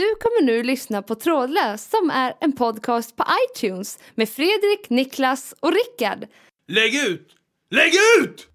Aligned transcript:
Du 0.00 0.14
kommer 0.14 0.42
nu 0.42 0.62
lyssna 0.62 1.02
på 1.02 1.14
Trådlös 1.14 1.90
som 1.90 2.10
är 2.10 2.34
en 2.40 2.52
podcast 2.52 3.16
på 3.16 3.24
iTunes 3.44 3.98
med 4.14 4.28
Fredrik, 4.28 4.90
Niklas 4.90 5.54
och 5.60 5.72
Rickard. 5.72 6.26
Lägg 6.68 6.94
ut! 6.94 7.36
Lägg 7.70 7.92
ut! 8.20 8.49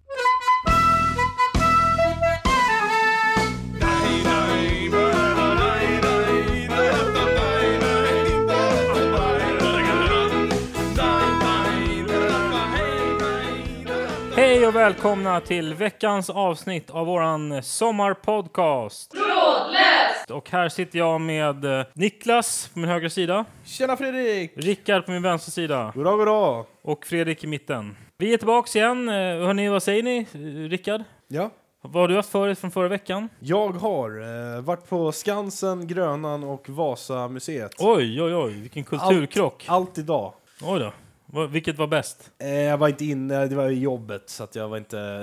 Välkomna 14.86 15.40
till 15.40 15.74
veckans 15.74 16.30
avsnitt 16.30 16.90
av 16.90 17.06
våran 17.06 17.62
sommarpodcast. 17.62 19.10
Trådlöst! 19.10 20.30
Och 20.30 20.50
här 20.50 20.68
sitter 20.68 20.98
jag 20.98 21.20
med 21.20 21.64
eh, 21.64 21.86
Niklas 21.92 22.70
på 22.72 22.78
min 22.78 22.88
högra 22.88 23.10
sida, 23.10 23.44
Tjena 23.64 23.96
Fredrik! 23.96 24.52
Rickard 24.56 25.06
på 25.06 25.10
min 25.10 25.22
vänstra 25.22 25.50
sida 25.50 25.92
Goddag, 25.94 26.16
goddag. 26.16 26.64
och 26.82 27.06
Fredrik 27.06 27.44
i 27.44 27.46
mitten. 27.46 27.96
Vi 28.18 28.34
är 28.34 28.38
tillbaks 28.38 28.76
igen. 28.76 29.08
Eh, 29.08 29.14
Hörni, 29.14 29.68
vad 29.68 29.82
säger 29.82 30.02
ni, 30.02 30.26
eh, 30.32 30.68
Rickard? 30.70 31.02
Ja. 31.28 31.50
Vad 31.82 32.02
har 32.02 32.08
du 32.08 32.16
haft 32.16 32.30
för 32.30 32.46
dig 32.46 32.56
från 32.56 32.70
förra 32.70 32.88
veckan? 32.88 33.28
Jag 33.40 33.68
har 33.72 34.10
eh, 34.56 34.62
varit 34.62 34.88
på 34.88 35.12
Skansen, 35.12 35.86
Grönan 35.86 36.44
och 36.44 36.68
Vasamuseet. 36.68 37.72
Oj, 37.78 38.22
oj, 38.22 38.34
oj, 38.34 38.52
vilken 38.52 38.84
kulturkrock. 38.84 39.64
Allt 39.68 39.98
idag. 39.98 40.32
Oj 40.62 40.80
då. 40.80 40.92
Vad- 41.36 41.50
Vilket 41.50 41.78
var 41.78 41.86
bäst? 41.86 42.30
Eh, 42.38 42.48
jag 42.50 42.78
var 42.78 42.88
inte 42.88 43.04
inne, 43.04 43.46
det 43.46 43.56
var 43.56 43.68
i 43.68 43.78
jobbet, 43.78 44.22
så 44.30 44.44
att 44.44 44.54
jag 44.54 44.68
var 44.68 44.76
inte 44.76 45.22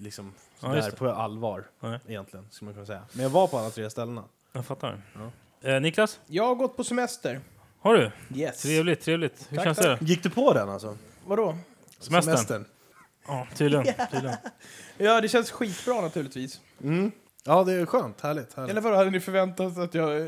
liksom 0.00 0.34
Ja, 0.60 0.68
där 0.68 0.76
just 0.76 0.90
det. 0.90 0.96
på 0.96 1.10
allvar 1.10 1.64
Nej. 1.80 1.98
egentligen, 2.08 2.46
skulle 2.50 2.66
man 2.66 2.74
kunna 2.74 2.86
säga. 2.86 3.02
Men 3.12 3.22
jag 3.22 3.30
var 3.30 3.46
på 3.46 3.58
alla 3.58 3.70
tre 3.70 3.90
ställena. 3.90 4.24
Jag 4.52 4.66
fattar. 4.66 5.02
Eh, 5.62 5.80
Niklas, 5.80 6.20
Jag 6.26 6.46
har 6.46 6.54
gått 6.54 6.76
på 6.76 6.84
semester. 6.84 7.40
har 7.80 7.94
du? 7.94 8.10
Yes. 8.40 8.62
Trevligt, 8.62 9.00
trevligt. 9.04 9.46
Hur 9.48 9.56
Tack, 9.56 9.64
känns 9.66 9.78
tack. 9.78 10.00
det? 10.00 10.06
Gick 10.06 10.22
du 10.22 10.30
på 10.30 10.52
den 10.52 10.68
alltså? 10.68 10.96
Vadå? 11.26 11.56
Semestern? 11.98 12.64
Ja, 13.26 13.46
tydligen. 13.54 13.84
tydligen. 14.12 14.36
Ja, 14.98 15.20
det 15.20 15.28
känns 15.28 15.50
skitbra 15.50 16.00
naturligtvis. 16.00 16.60
Mm. 16.82 17.12
Ja, 17.46 17.64
det 17.64 17.72
är 17.72 17.86
skönt. 17.86 18.20
Härligt. 18.20 18.54
härligt. 18.54 18.70
Eller 18.70 18.80
vadå, 18.80 18.96
hade 18.96 19.10
ni 19.10 19.20
förväntat 19.20 19.78
att 19.78 19.94
jag 19.94 20.16
eh, 20.16 20.26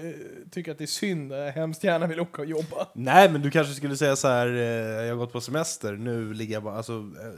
tycker 0.51 0.73
att 0.73 0.79
det 0.79 0.85
är 0.85 0.87
synd? 0.87 1.33
Jag 1.33 1.53
hemskt 1.53 1.85
gärna 1.85 2.07
vill 2.07 2.21
åka 2.21 2.43
och 2.43 2.49
jobba. 2.49 2.87
Nej, 2.93 3.31
men 3.31 3.43
du 3.43 3.51
kanske 3.51 3.75
skulle 3.75 3.97
säga 3.97 4.17
så 4.17 4.29
här, 4.29 4.47
eh, 4.47 4.63
jag 5.05 5.09
har 5.09 5.17
gått 5.17 5.33
på 5.33 5.41
semester, 5.41 5.93
nu 5.93 6.35
ligger 6.35 6.55
jag 6.55 6.63
bara, 6.63 6.77
alltså 6.77 6.93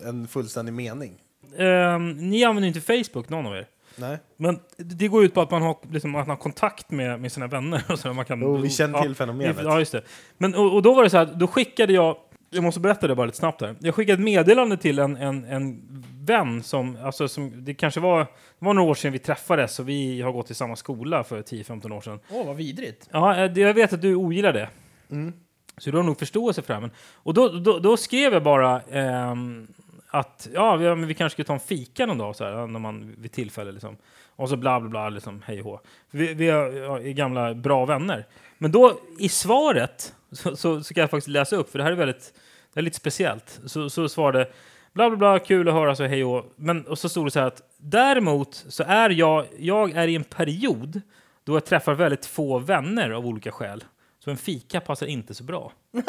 en 0.05 0.29
fullständig 0.29 0.73
mening. 0.73 1.15
Ehm, 1.59 2.13
ni 2.13 2.45
använder 2.45 2.69
inte 2.69 2.81
Facebook, 2.81 3.29
någon 3.29 3.47
av 3.47 3.57
er? 3.57 3.67
Nej. 3.97 4.19
Men 4.37 4.59
det 4.77 5.09
går 5.09 5.25
ut 5.25 5.35
på 5.35 5.41
att 5.41 5.51
man 5.51 5.63
har, 5.63 5.77
liksom, 5.91 6.15
att 6.15 6.27
man 6.27 6.37
har 6.37 6.43
kontakt 6.43 6.91
med, 6.91 7.21
med 7.21 7.33
sina 7.33 7.47
vänner. 7.47 7.85
Och 7.89 7.99
så 7.99 8.13
man 8.13 8.25
kan, 8.25 8.41
Jo, 8.41 8.57
vi 8.57 8.71
känner 8.71 9.01
till 9.01 9.11
ja, 9.11 9.15
fenomenet. 9.15 9.57
Ja, 9.63 9.79
just 9.79 9.93
det. 9.93 10.03
Men, 10.39 10.55
och, 10.55 10.75
och 10.75 10.83
då 10.83 10.95
var 10.95 11.05
det 11.05 11.11
så 11.11 11.17
här, 11.17 11.35
då 11.35 11.47
skickade 11.47 11.93
jag, 11.93 12.17
jag 12.51 12.65
måste 12.65 12.81
berätta 12.81 13.07
det 13.07 13.15
bara 13.15 13.27
lite 13.27 13.39
snabbt 13.39 13.61
här. 13.61 13.77
Jag 13.81 13.95
skickade 13.95 14.15
ett 14.15 14.25
meddelande 14.25 14.77
till 14.77 14.99
en, 14.99 15.17
en, 15.17 15.45
en 15.45 15.83
vän 16.29 16.63
som, 16.63 16.97
alltså 17.05 17.29
som, 17.29 17.65
det 17.65 17.75
kanske 17.75 18.01
var, 18.01 18.19
det 18.19 18.27
var 18.59 18.75
några 18.75 18.91
år 18.91 18.95
sedan 18.95 19.13
vi 19.13 19.19
träffades 19.19 19.79
och 19.79 19.89
vi 19.89 20.21
har 20.23 20.33
gått 20.33 20.51
i 20.51 20.55
samma 20.55 20.77
skola 20.77 21.25
för 21.25 21.43
10-15 21.43 21.93
år 21.93 22.01
sedan. 22.01 22.21
Åh, 22.31 22.47
vad 22.47 22.57
vidrigt. 22.57 23.09
Ja, 23.13 23.37
eh, 23.37 23.51
det- 23.53 23.61
jag 23.61 23.75
vet 23.75 23.93
att 23.93 24.03
du 24.03 24.15
ogillar 24.15 24.53
det. 24.53 24.69
Mm. 25.11 25.33
Så 25.79 25.91
du 25.91 25.97
har 25.97 26.05
nog 26.05 26.19
förståelse 26.19 26.63
för 26.63 26.69
det 26.69 26.75
här. 26.75 26.81
Men, 26.81 26.91
och 27.15 27.35
då, 27.35 27.49
då, 27.49 27.79
då 27.79 27.97
skrev 27.97 28.33
jag 28.33 28.43
bara 28.43 28.81
ehm, 28.81 29.67
att 30.11 30.49
ja, 30.55 30.77
vi, 30.77 30.95
vi 30.95 31.15
kanske 31.15 31.35
skulle 31.35 31.47
ta 31.47 31.53
en 31.55 31.61
fika 31.61 32.07
någon 32.07 32.19
dag 32.19 32.37
så 32.37 32.45
här, 32.45 32.67
när 32.67 32.81
man, 32.81 33.15
vid 33.19 33.33
tillfälle. 33.33 33.73
Liksom. 33.73 33.97
Och 34.37 34.49
så 34.49 34.57
bla 34.57 34.81
bla 34.81 34.89
bla, 34.91 35.09
liksom, 35.09 35.43
hej 35.47 35.63
och. 35.63 35.85
Vi, 36.11 36.35
vi 36.35 36.49
är 36.49 37.13
gamla 37.13 37.55
bra 37.55 37.85
vänner. 37.85 38.27
Men 38.59 38.73
då 38.73 39.01
i 39.19 39.29
svaret 39.29 40.15
så, 40.33 40.57
så, 40.57 40.83
så 40.83 40.95
kan 40.95 41.01
jag 41.01 41.11
faktiskt 41.11 41.29
läsa 41.29 41.57
upp, 41.57 41.71
för 41.71 41.79
det 41.79 41.85
här 41.85 41.93
är 41.93 41.97
väldigt 41.97 42.33
det 42.75 42.81
är 42.81 42.83
lite 42.83 42.97
speciellt. 42.97 43.61
Så, 43.67 43.91
så 43.91 44.09
svarade 44.09 44.49
bla 44.93 45.11
bla 45.11 45.17
bla, 45.17 45.39
kul 45.39 45.69
att 45.69 45.75
höra, 45.75 45.97
så 45.97 46.05
hej 46.05 46.25
och. 46.25 46.45
Men 46.57 46.87
och 46.87 46.99
så 46.99 47.09
stod 47.09 47.27
det 47.27 47.31
så 47.31 47.41
här 47.41 47.47
att 47.47 47.63
däremot 47.77 48.65
så 48.69 48.85
är 48.87 49.11
jag, 49.11 49.47
jag 49.59 49.91
är 49.91 50.09
i 50.09 50.17
en 50.17 50.25
period 50.25 51.01
då 51.45 51.55
jag 51.55 51.65
träffar 51.65 51.95
väldigt 51.95 52.27
få 52.27 52.59
vänner 52.59 53.11
av 53.11 53.27
olika 53.27 53.53
skäl. 53.53 53.85
Så 54.25 54.31
en 54.31 54.37
fika 54.37 54.81
passar 54.81 55.07
inte 55.07 55.35
så 55.35 55.45
bra. 55.45 55.73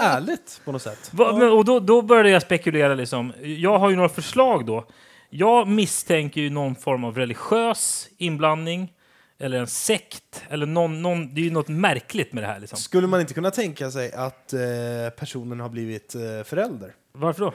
Ärligt 0.00 0.60
på 0.64 0.72
något 0.72 0.82
sätt. 0.82 1.10
Va, 1.12 1.36
men, 1.38 1.48
och 1.48 1.64
då, 1.64 1.80
då 1.80 2.02
började 2.02 2.30
jag 2.30 2.42
spekulera. 2.42 2.94
Liksom. 2.94 3.32
Jag 3.42 3.78
har 3.78 3.90
ju 3.90 3.96
några 3.96 4.08
förslag 4.08 4.66
då. 4.66 4.86
Jag 5.30 5.68
misstänker 5.68 6.40
ju 6.40 6.50
någon 6.50 6.74
form 6.74 7.04
av 7.04 7.16
religiös 7.16 8.08
inblandning. 8.18 8.92
Eller 9.40 9.58
en 9.58 9.66
sekt. 9.66 10.42
Eller 10.48 10.66
någon, 10.66 11.02
någon, 11.02 11.34
det 11.34 11.40
är 11.40 11.44
ju 11.44 11.50
något 11.50 11.68
märkligt 11.68 12.32
med 12.32 12.42
det 12.42 12.46
här. 12.46 12.60
Liksom. 12.60 12.78
Skulle 12.78 13.06
man 13.06 13.20
inte 13.20 13.34
kunna 13.34 13.50
tänka 13.50 13.90
sig 13.90 14.12
att 14.12 14.52
eh, 14.52 14.60
personen 15.16 15.60
har 15.60 15.68
blivit 15.68 16.14
eh, 16.14 16.20
förälder? 16.44 16.94
Varför 17.12 17.40
då? 17.44 17.54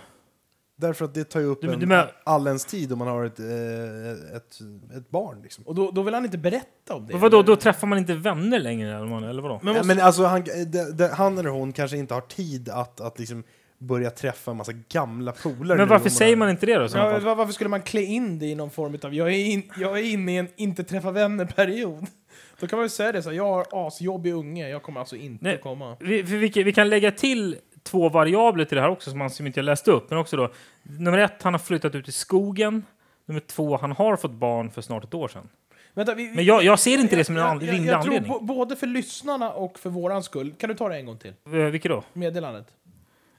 Därför 0.77 1.05
att 1.05 1.13
det 1.13 1.23
tar 1.23 1.39
ju 1.39 1.45
upp 1.45 1.61
Du- 1.61 1.73
en, 1.73 1.79
du 1.79 1.85
menar- 1.85 2.11
all 2.23 2.47
ens 2.47 2.65
tid 2.65 2.91
om 2.93 2.99
man 2.99 3.07
har 3.07 3.25
ett, 3.25 3.39
eh, 3.39 4.35
ett, 4.37 4.59
ett 4.97 5.09
barn. 5.09 5.41
Liksom. 5.43 5.63
Och 5.67 5.75
då, 5.75 5.91
då 5.91 6.01
vill 6.03 6.13
han 6.13 6.25
inte 6.25 6.37
berätta 6.37 6.95
om 6.95 7.07
det? 7.07 7.13
Och 7.13 7.19
vadå, 7.19 7.41
då 7.43 7.55
träffar 7.55 7.87
man 7.87 7.97
inte 7.97 8.13
vänner 8.15 8.59
längre? 8.59 8.95
Eller, 8.95 9.05
vad- 9.05 9.23
eller 9.29 9.41
vadå? 9.41 9.59
Men 9.63 9.73
måste, 9.73 9.87
men 9.87 9.99
alltså, 10.05 10.23
han, 10.23 10.43
de, 10.43 10.83
de, 10.91 11.07
han 11.07 11.37
eller 11.37 11.49
hon 11.49 11.73
kanske 11.73 11.97
inte 11.97 12.13
har 12.13 12.21
tid 12.21 12.69
att, 12.69 13.01
att 13.01 13.19
liksom 13.19 13.43
börja 13.77 14.09
träffa 14.09 14.51
en 14.51 14.57
massa 14.57 14.71
gamla 14.89 15.31
polare. 15.31 15.77
Men 15.77 15.87
varför 15.87 16.09
säger 16.09 16.35
man 16.35 16.49
inte 16.49 16.65
det 16.65 16.75
då? 16.75 16.87
ja, 16.93 17.19
var- 17.19 17.35
varför 17.35 17.53
skulle 17.53 17.69
man 17.69 17.81
klä 17.81 18.01
in 18.01 18.39
det 18.39 18.45
i 18.45 18.55
någon 18.55 18.69
form 18.69 18.97
av 19.03 19.13
jag 19.13 19.27
är, 19.33 19.45
in, 19.45 19.71
jag 19.77 19.99
är 19.99 20.03
inne 20.03 20.31
i 20.33 20.37
en 20.37 20.47
inte 20.55 20.83
träffa 20.83 21.11
vänner-period? 21.11 22.05
Då 22.59 22.67
kan 22.67 22.77
man 22.79 22.85
ju 22.85 22.89
säga 22.89 23.11
det 23.11 23.23
så 23.23 23.29
här, 23.29 23.37
jag 23.37 23.43
har 23.53 23.87
asjobbig 23.87 24.33
unge, 24.33 24.69
jag 24.69 24.83
kommer 24.83 24.99
alltså 24.99 25.15
inte 25.15 25.45
Nej. 25.45 25.59
komma. 25.63 25.97
Vi, 25.99 26.23
för 26.25 26.35
vi, 26.37 26.49
kan- 26.49 26.63
vi 26.63 26.73
kan 26.73 26.89
lägga 26.89 27.11
till 27.11 27.57
två 27.83 28.09
variabler 28.09 28.65
till 28.65 28.75
det 28.75 28.81
här 28.81 28.89
också 28.89 29.09
som, 29.09 29.19
man, 29.19 29.29
som 29.29 29.47
inte 29.47 29.59
jag 29.59 29.65
läste 29.65 29.91
upp. 29.91 30.09
Men 30.09 30.19
också 30.19 30.37
då, 30.37 30.51
nummer 30.83 31.17
ett, 31.17 31.43
han 31.43 31.53
har 31.53 31.59
flyttat 31.59 31.95
ut 31.95 32.07
i 32.07 32.11
skogen. 32.11 32.83
Nummer 33.25 33.39
två, 33.41 33.77
han 33.77 33.91
har 33.91 34.15
fått 34.15 34.31
barn 34.31 34.71
för 34.71 34.81
snart 34.81 35.03
ett 35.03 35.13
år 35.13 35.27
sedan. 35.27 35.49
Vänta, 35.93 36.13
vi, 36.15 36.31
Men 36.35 36.45
jag, 36.45 36.63
jag 36.63 36.79
ser 36.79 36.97
inte 36.97 37.15
det 37.15 37.23
som 37.23 37.37
en 37.37 37.41
jag, 37.43 37.63
rimlig 37.63 37.91
jag 37.91 38.01
tror 38.03 38.15
anledning. 38.15 38.45
både 38.47 38.75
för 38.75 38.87
lyssnarna 38.87 39.51
och 39.51 39.79
för 39.79 39.89
våran 39.89 40.23
skull. 40.23 40.53
Kan 40.57 40.69
du 40.69 40.75
ta 40.75 40.89
det 40.89 40.95
en 40.95 41.05
gång 41.05 41.17
till? 41.17 41.33
Eh, 41.45 41.51
Vilket 41.51 41.91
då? 41.91 42.03
Meddelandet. 42.13 42.67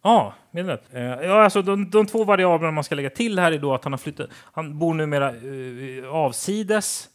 Ja, 0.06 0.34
meddelat. 0.50 0.94
Eh, 0.94 1.02
ja, 1.02 1.44
alltså 1.44 1.62
de, 1.62 1.90
de 1.90 2.06
två 2.06 2.24
variablerna 2.24 2.72
man 2.72 2.84
ska 2.84 2.94
lägga 2.94 3.10
till 3.10 3.38
här 3.38 3.52
är 3.52 3.58
då 3.58 3.74
att 3.74 3.84
han 3.84 3.92
har 3.92 3.98
flyttat. 3.98 4.30
Han 4.52 4.78
bor 4.78 4.94
numera 4.94 5.32
uh, 5.34 6.08
avsides 6.14 7.08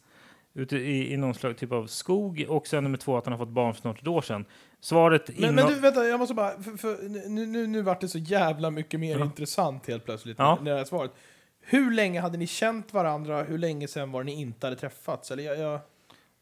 ute 0.53 0.77
i, 0.77 1.13
i 1.13 1.17
någon 1.17 1.33
slags 1.33 1.59
typ 1.59 1.71
av 1.71 1.87
skog 1.87 2.45
och 2.49 2.67
sen 2.67 2.83
nummer 2.83 2.97
två 2.97 3.17
att 3.17 3.25
han 3.25 3.33
har 3.33 3.37
fått 3.37 3.53
barn 3.53 3.73
för 3.73 3.81
snart 3.81 4.01
ett 4.01 4.07
år 4.07 4.21
sedan. 4.21 4.45
Svaret 4.81 5.39
Men, 5.39 5.55
men 5.55 5.67
du, 5.67 5.79
vänta, 5.79 6.05
jag 6.05 6.19
måste 6.19 6.33
bara... 6.33 6.51
För, 6.51 6.77
för, 6.77 7.09
nu, 7.29 7.45
nu, 7.45 7.67
nu 7.67 7.81
vart 7.81 8.01
det 8.01 8.07
så 8.07 8.17
jävla 8.17 8.71
mycket 8.71 8.99
mer 8.99 9.19
Ja. 9.19 9.25
intressant 9.25 9.87
helt 9.87 10.05
plötsligt. 10.05 10.39
Ja. 10.39 10.57
Det 10.61 10.73
här 10.73 10.83
svaret. 10.83 11.11
Hur 11.61 11.91
länge 11.91 12.21
hade 12.21 12.37
ni 12.37 12.47
känt 12.47 12.93
varandra? 12.93 13.43
Hur 13.43 13.57
länge 13.57 13.87
sen 13.87 14.11
var 14.11 14.23
det 14.23 14.25
ni 14.25 14.41
inte 14.41 14.67
hade 14.67 14.75
träffats? 14.75 15.31
Eller 15.31 15.43
jag, 15.43 15.59
jag, 15.59 15.79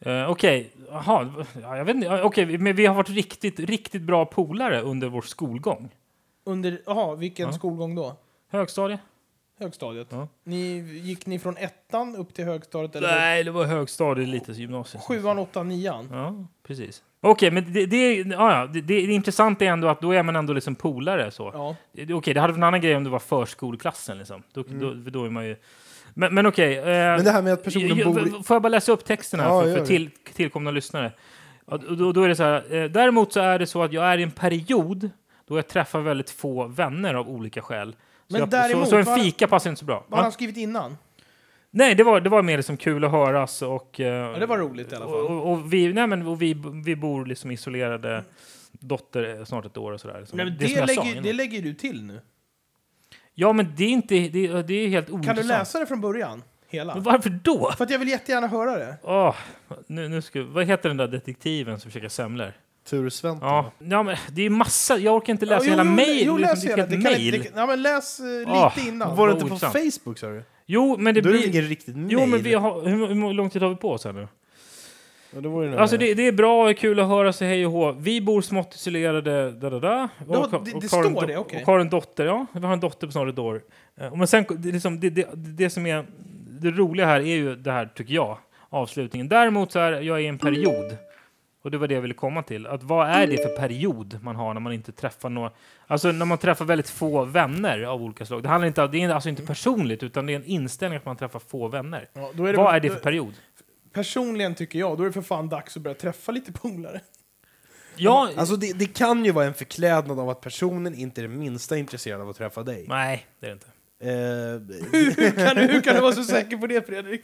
Eh, 0.05 0.29
Okej, 0.29 0.71
jaha, 0.89 1.45
ja, 1.61 1.77
jag 1.77 1.85
vet 1.85 1.95
inte. 1.95 2.21
Okej, 2.21 2.57
men 2.57 2.75
vi 2.75 2.85
har 2.85 2.95
varit 2.95 3.09
riktigt, 3.09 3.59
riktigt 3.59 4.01
bra 4.01 4.25
polare 4.25 4.81
under 4.81 5.07
vår 5.07 5.21
skolgång. 5.21 5.89
Under... 6.49 6.81
Jaha, 6.85 7.15
vilken 7.15 7.45
Ja. 7.47 7.53
skolgång 7.53 7.95
då? 7.95 8.15
Högstadie? 8.51 8.99
Högstadiet? 9.59 10.07
Ja. 10.09 10.27
Ni, 10.43 10.79
gick 11.03 11.25
ni 11.25 11.39
från 11.39 11.57
ettan 11.57 12.15
upp 12.15 12.33
till 12.33 12.45
högstadiet? 12.45 12.95
Eller 12.95 13.07
Nej, 13.07 13.43
det 13.43 13.51
var 13.51 13.65
högstadie, 13.65 14.25
lite 14.25 14.51
gymnasiet. 14.51 15.03
Sjuan, 15.03 15.39
åttan, 15.39 15.67
nian? 15.67 16.09
Ja, 16.11 16.45
precis. 16.67 17.03
Okej, 17.21 17.51
men 17.51 17.73
det, 17.73 17.85
det, 17.85 18.13
ja, 18.15 18.25
ja, 18.59 18.67
det, 18.67 18.81
det, 18.81 19.05
det 19.07 19.13
intressanta 19.13 19.65
är 19.65 19.69
ändå 19.69 19.87
att 19.87 20.01
då 20.01 20.11
är 20.11 20.23
man 20.23 20.35
ändå 20.35 20.53
liksom 20.53 20.75
polare. 20.75 21.31
Så. 21.31 21.51
Ja. 21.53 21.75
Det- 21.91 22.13
Okej, 22.13 22.33
det 22.33 22.39
hade 22.41 22.53
varit 22.53 22.57
en 22.57 22.63
annan 22.63 22.81
grej 22.81 22.95
om 22.95 23.03
det 23.03 23.09
var 23.09 23.19
förskoleklassen. 23.19 24.17
Liksom. 24.17 24.43
Då, 24.53 24.63
då, 24.67 24.93
då 24.93 25.25
är 25.25 25.29
man 25.29 25.45
ju... 25.47 25.55
Men, 26.13 26.33
men 26.33 26.45
okej. 26.45 26.77
eh, 26.77 26.85
Men 26.85 27.23
det 27.23 27.31
här 27.31 27.41
med 27.41 27.53
att 27.53 27.63
personen 27.63 27.97
jag- 27.97 28.13
bor... 28.13 28.27
i- 28.27 28.43
Får 28.43 28.55
jag 28.55 28.61
bara 28.61 28.69
läsa 28.69 28.91
upp 28.91 29.05
texten 29.05 29.39
här 29.39 29.47
Ja, 29.47 29.61
för, 29.61 29.67
gör 29.67 29.75
för 29.75 29.81
det. 29.81 29.87
till, 29.87 30.09
tillkomna 30.33 30.71
lyssnare? 30.71 31.11
Ja, 31.71 31.77
då, 31.77 32.11
då 32.11 32.23
är 32.23 32.29
det 32.29 32.35
så 32.35 32.43
här. 32.43 32.75
Eh, 32.75 32.89
däremot 32.89 33.33
så 33.33 33.39
är 33.39 33.59
det 33.59 33.67
så 33.67 33.83
att 33.83 33.93
jag 33.93 34.05
är 34.05 34.17
i 34.17 34.23
en 34.23 34.31
period 34.31 35.09
då 35.49 35.57
jag 35.57 35.67
träffar 35.67 35.99
väldigt 36.01 36.29
få 36.29 36.67
vänner 36.67 37.13
av 37.13 37.29
olika 37.29 37.61
skäl. 37.61 37.91
Så, 37.91 37.97
Men 38.27 38.39
jag, 38.39 38.49
däremot, 38.49 38.89
så, 38.89 39.03
så 39.03 39.11
en 39.11 39.19
fika 39.19 39.47
passar 39.47 39.69
inte 39.69 39.79
så 39.79 39.85
bra. 39.85 40.05
Vad 40.07 40.17
har 40.19 40.23
han 40.23 40.31
skrivit 40.31 40.57
innan? 40.57 40.97
Nej, 41.71 41.95
det 41.95 42.03
var, 42.03 42.21
det 42.21 42.29
var 42.29 42.41
mer 42.41 42.57
liksom 42.57 42.77
kul 42.77 43.03
att 43.05 43.11
höras 43.11 43.61
och... 43.61 43.99
eh, 43.99 44.07
Ja, 44.07 44.39
det 44.39 44.45
var 44.45 44.57
roligt 44.57 44.91
i 44.91 44.95
alla 44.95 45.05
fall. 45.05 45.13
och, 45.15 45.51
och, 45.51 45.73
vi, 45.73 45.93
nej, 45.93 46.07
men, 46.07 46.27
och 46.27 46.41
vi, 46.41 46.61
vi 46.85 46.95
bor 46.95 47.25
liksom 47.25 47.51
isolerade. 47.51 48.23
Dotter 48.71 49.45
snart 49.45 49.65
ett 49.65 49.77
år 49.77 49.91
och 49.91 50.01
sådär. 50.01 50.19
Liksom. 50.19 50.37
Nej, 50.37 50.45
men 50.45 50.57
det, 50.57 50.65
det, 50.65 50.75
sa 50.77 50.85
lägger, 50.85 51.21
det 51.21 51.33
lägger 51.33 51.61
du 51.61 51.73
till 51.73 52.03
nu. 52.03 52.21
Ja, 53.33 53.53
men 53.53 53.73
det 53.77 53.83
är 53.83 53.89
inte... 53.89 54.15
Det, 54.15 54.61
det 54.61 54.73
är 54.73 54.87
helt 54.87 55.05
Kan 55.07 55.15
ointressant. 55.15 55.41
du 55.41 55.47
läsa 55.47 55.79
det 55.79 55.85
från 55.85 56.01
början? 56.01 56.43
Hela? 56.67 56.93
Men 56.93 57.03
varför 57.03 57.29
då? 57.29 57.71
För 57.77 57.83
att 57.83 57.89
jag 57.89 57.99
vill 57.99 58.07
jättegärna 58.07 58.47
höra 58.47 58.77
det. 58.77 58.97
Åh, 59.03 59.35
nu, 59.87 60.07
nu 60.07 60.21
ska, 60.21 60.43
vad 60.43 60.65
heter 60.65 60.89
den 60.89 60.97
där 60.97 61.07
detektiven 61.07 61.79
som 61.79 61.91
försöker 61.91 62.09
semlor? 62.09 62.53
Sventon. 63.09 63.49
Ja, 63.49 63.71
ja, 63.79 64.03
men 64.03 64.15
det 64.31 64.41
är 64.45 64.49
massa. 64.49 64.97
Jag 64.97 65.15
orkar 65.15 65.33
inte 65.33 65.45
läsa 65.45 65.65
Ja, 65.65 65.71
hela 65.71 65.83
mejl. 65.83 66.23
Jo, 66.25 66.37
läs 66.37 66.61
det 66.61 66.67
är 66.67 66.69
hela. 66.75 66.85
Det 66.87 66.93
kan, 66.95 67.03
mejl. 67.03 67.31
det, 67.31 67.51
ja, 67.55 67.65
men 67.65 67.81
läs 67.81 68.19
uh, 68.19 68.39
lite 68.39 68.51
Ah, 68.51 68.73
innan. 68.87 69.15
Var 69.15 69.27
det 69.27 69.33
inte 69.33 69.45
på 69.45 69.51
ointressant. 69.51 69.93
Facebook 69.93 70.17
sa 70.19 70.27
du? 70.27 70.43
Jo, 70.65 70.95
men 70.99 71.15
det 71.15 71.21
Då 71.21 71.29
är 71.29 71.33
det 71.33 71.39
blir... 71.39 71.49
ingen 71.49 71.63
riktigt 71.63 71.95
Jo, 72.09 72.19
men 72.19 72.29
mail. 72.29 72.41
vi 72.43 72.53
har, 72.53 72.81
hur, 72.81 73.07
hur 73.07 73.33
lång 73.33 73.49
tid 73.49 73.61
har 73.61 73.69
vi 73.69 73.75
på 73.75 73.91
oss 73.91 74.05
här 74.05 74.13
nu? 74.13 74.27
Ja, 75.33 75.41
det 75.41 75.79
Alltså 75.81 75.97
det, 75.97 76.13
det 76.13 76.27
är 76.27 76.31
bra 76.31 76.69
och 76.69 76.77
kul 76.77 76.99
att 76.99 77.07
höra 77.07 77.33
sig 77.33 77.47
hej 77.47 77.65
och 77.65 77.71
hå. 77.71 77.91
Vi 77.91 78.21
bor 78.21 78.41
smått 78.41 78.75
isolerade, 78.75 79.51
da, 79.51 79.69
da, 79.69 79.79
da. 79.79 80.09
Och- 80.27 80.51
det- 80.51 80.57
och 80.57 80.63
det 80.63 80.71
har 80.91 81.03
står 81.03 81.27
det, 81.27 81.37
okej. 81.37 81.61
Och 81.61 81.67
har 81.67 81.79
en 81.79 81.89
dotter, 81.89 82.25
ja. 82.25 82.45
Vi 82.53 82.65
har 82.65 82.73
en 82.73 82.79
dotter 82.79 83.07
på 83.07 83.11
snart 83.13 83.29
ett 83.29 83.39
år. 83.39 83.61
Eh, 84.01 84.15
Men 84.15 84.27
sen, 84.27 84.45
det, 84.57 84.69
är 84.69 84.73
liksom, 84.73 84.99
det, 84.99 85.09
det, 85.09 85.27
det 85.35 85.69
som 85.69 85.85
är 85.85 86.05
det 86.61 86.71
roliga 86.71 87.05
här 87.05 87.19
är 87.19 87.35
ju 87.35 87.55
det 87.55 87.71
här, 87.71 87.85
tycker 87.95 88.13
jag, 88.13 88.37
avslutningen. 88.69 89.29
Däremot 89.29 89.71
så 89.71 89.79
är 89.79 89.91
jag 90.01 90.21
i 90.21 90.25
en 90.27 90.37
period, 90.37 90.95
och 91.61 91.71
det 91.71 91.77
var 91.77 91.87
det 91.87 91.93
jag 91.93 92.01
ville 92.01 92.13
komma 92.13 92.43
till, 92.43 92.67
att 92.67 92.83
vad 92.83 93.07
är 93.09 93.27
det 93.27 93.37
för 93.37 93.57
period 93.57 94.19
man 94.21 94.35
har 94.35 94.53
när 94.53 94.61
man 94.61 94.73
inte 94.73 94.91
träffar 94.91 95.29
några, 95.29 95.51
alltså 95.87 96.11
när 96.11 96.25
man 96.25 96.37
träffar 96.37 96.65
väldigt 96.65 96.89
få 96.89 97.25
vänner 97.25 97.81
av 97.83 98.01
olika 98.03 98.25
slag. 98.25 98.43
Det 98.43 98.49
handlar 98.49 98.67
inte, 98.67 98.87
det 98.87 99.03
är 99.03 99.09
alltså 99.09 99.29
inte 99.29 99.45
personligt, 99.45 100.03
utan 100.03 100.25
det 100.25 100.33
är 100.33 100.35
en 100.35 100.45
inställning 100.45 100.97
att 100.97 101.05
man 101.05 101.15
träffar 101.17 101.39
få 101.39 101.67
vänner. 101.67 102.07
Ja, 102.13 102.31
då 102.35 102.45
är 102.45 102.53
det 102.53 102.57
Vad 102.57 102.75
är 102.75 102.79
det 102.79 102.89
för 102.89 102.99
period? 102.99 103.33
Personligen 103.93 104.55
tycker 104.55 104.79
jag, 104.79 104.97
då 104.97 105.03
är 105.03 105.07
det 105.07 105.13
för 105.13 105.21
fan 105.21 105.49
dags 105.49 105.77
att 105.77 105.83
börja 105.83 105.95
träffa 105.95 106.31
lite 106.31 106.51
polare. 106.51 107.01
Ja, 107.95 108.29
Alltså 108.37 108.55
det, 108.55 108.73
det 108.79 108.85
kan 108.85 109.25
ju 109.25 109.31
vara 109.31 109.45
en 109.45 109.53
förklädnad 109.53 110.19
av 110.19 110.29
att 110.29 110.41
personen 110.41 110.95
inte 110.95 111.21
är 111.21 111.23
det 111.23 111.27
minsta 111.35 111.77
intresserad 111.77 112.21
av 112.21 112.29
att 112.29 112.37
träffa 112.37 112.63
dig. 112.63 112.85
nej, 112.87 113.25
det 113.39 113.45
är 113.45 113.49
det 113.49 113.53
inte. 113.53 113.67
Eh, 114.01 114.09
hur, 114.91 115.45
kan 115.45 115.55
du, 115.55 115.61
hur 115.73 115.81
kan 115.81 115.95
du 115.95 116.01
vara 116.01 116.11
så 116.13 116.23
säker 116.23 116.57
på 116.57 116.67
det 116.67 116.87
Fredrik? 116.87 117.21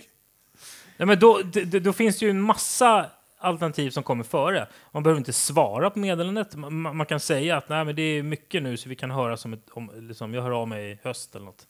Nej, 0.98 1.08
men 1.08 1.20
då, 1.20 1.42
d- 1.54 1.62
d- 1.66 1.80
då 1.80 1.94
finns 1.94 2.20
det 2.20 2.26
ju 2.26 2.30
en 2.30 2.42
massa 2.42 3.06
alternativ 3.46 3.90
som 3.90 4.04
kommer 4.04 4.24
före. 4.24 4.68
Man 4.92 5.04
behöver 5.04 5.18
inte 5.18 5.34
svara 5.34 5.90
på 5.90 6.00
meddelandet. 6.00 6.56
Man, 6.56 6.98
man 6.98 7.06
kan 7.06 7.20
säga 7.20 7.58
att 7.58 7.70
Nej, 7.70 7.86
men 7.86 7.96
det 7.96 8.02
är 8.02 8.24
mycket 8.24 8.64
nu 8.64 8.78
så 8.78 8.90
vi 8.90 8.96
kan 8.96 9.12
höra 9.12 9.38
som 9.38 9.54
ett, 9.54 9.70
om, 9.72 9.92
liksom, 9.96 10.34
jag 10.34 10.42
hör 10.42 10.52
av 10.52 10.68
mig 10.68 10.92
i 10.92 11.00
höst 11.04 11.36
eller 11.36 11.46
något. 11.46 11.68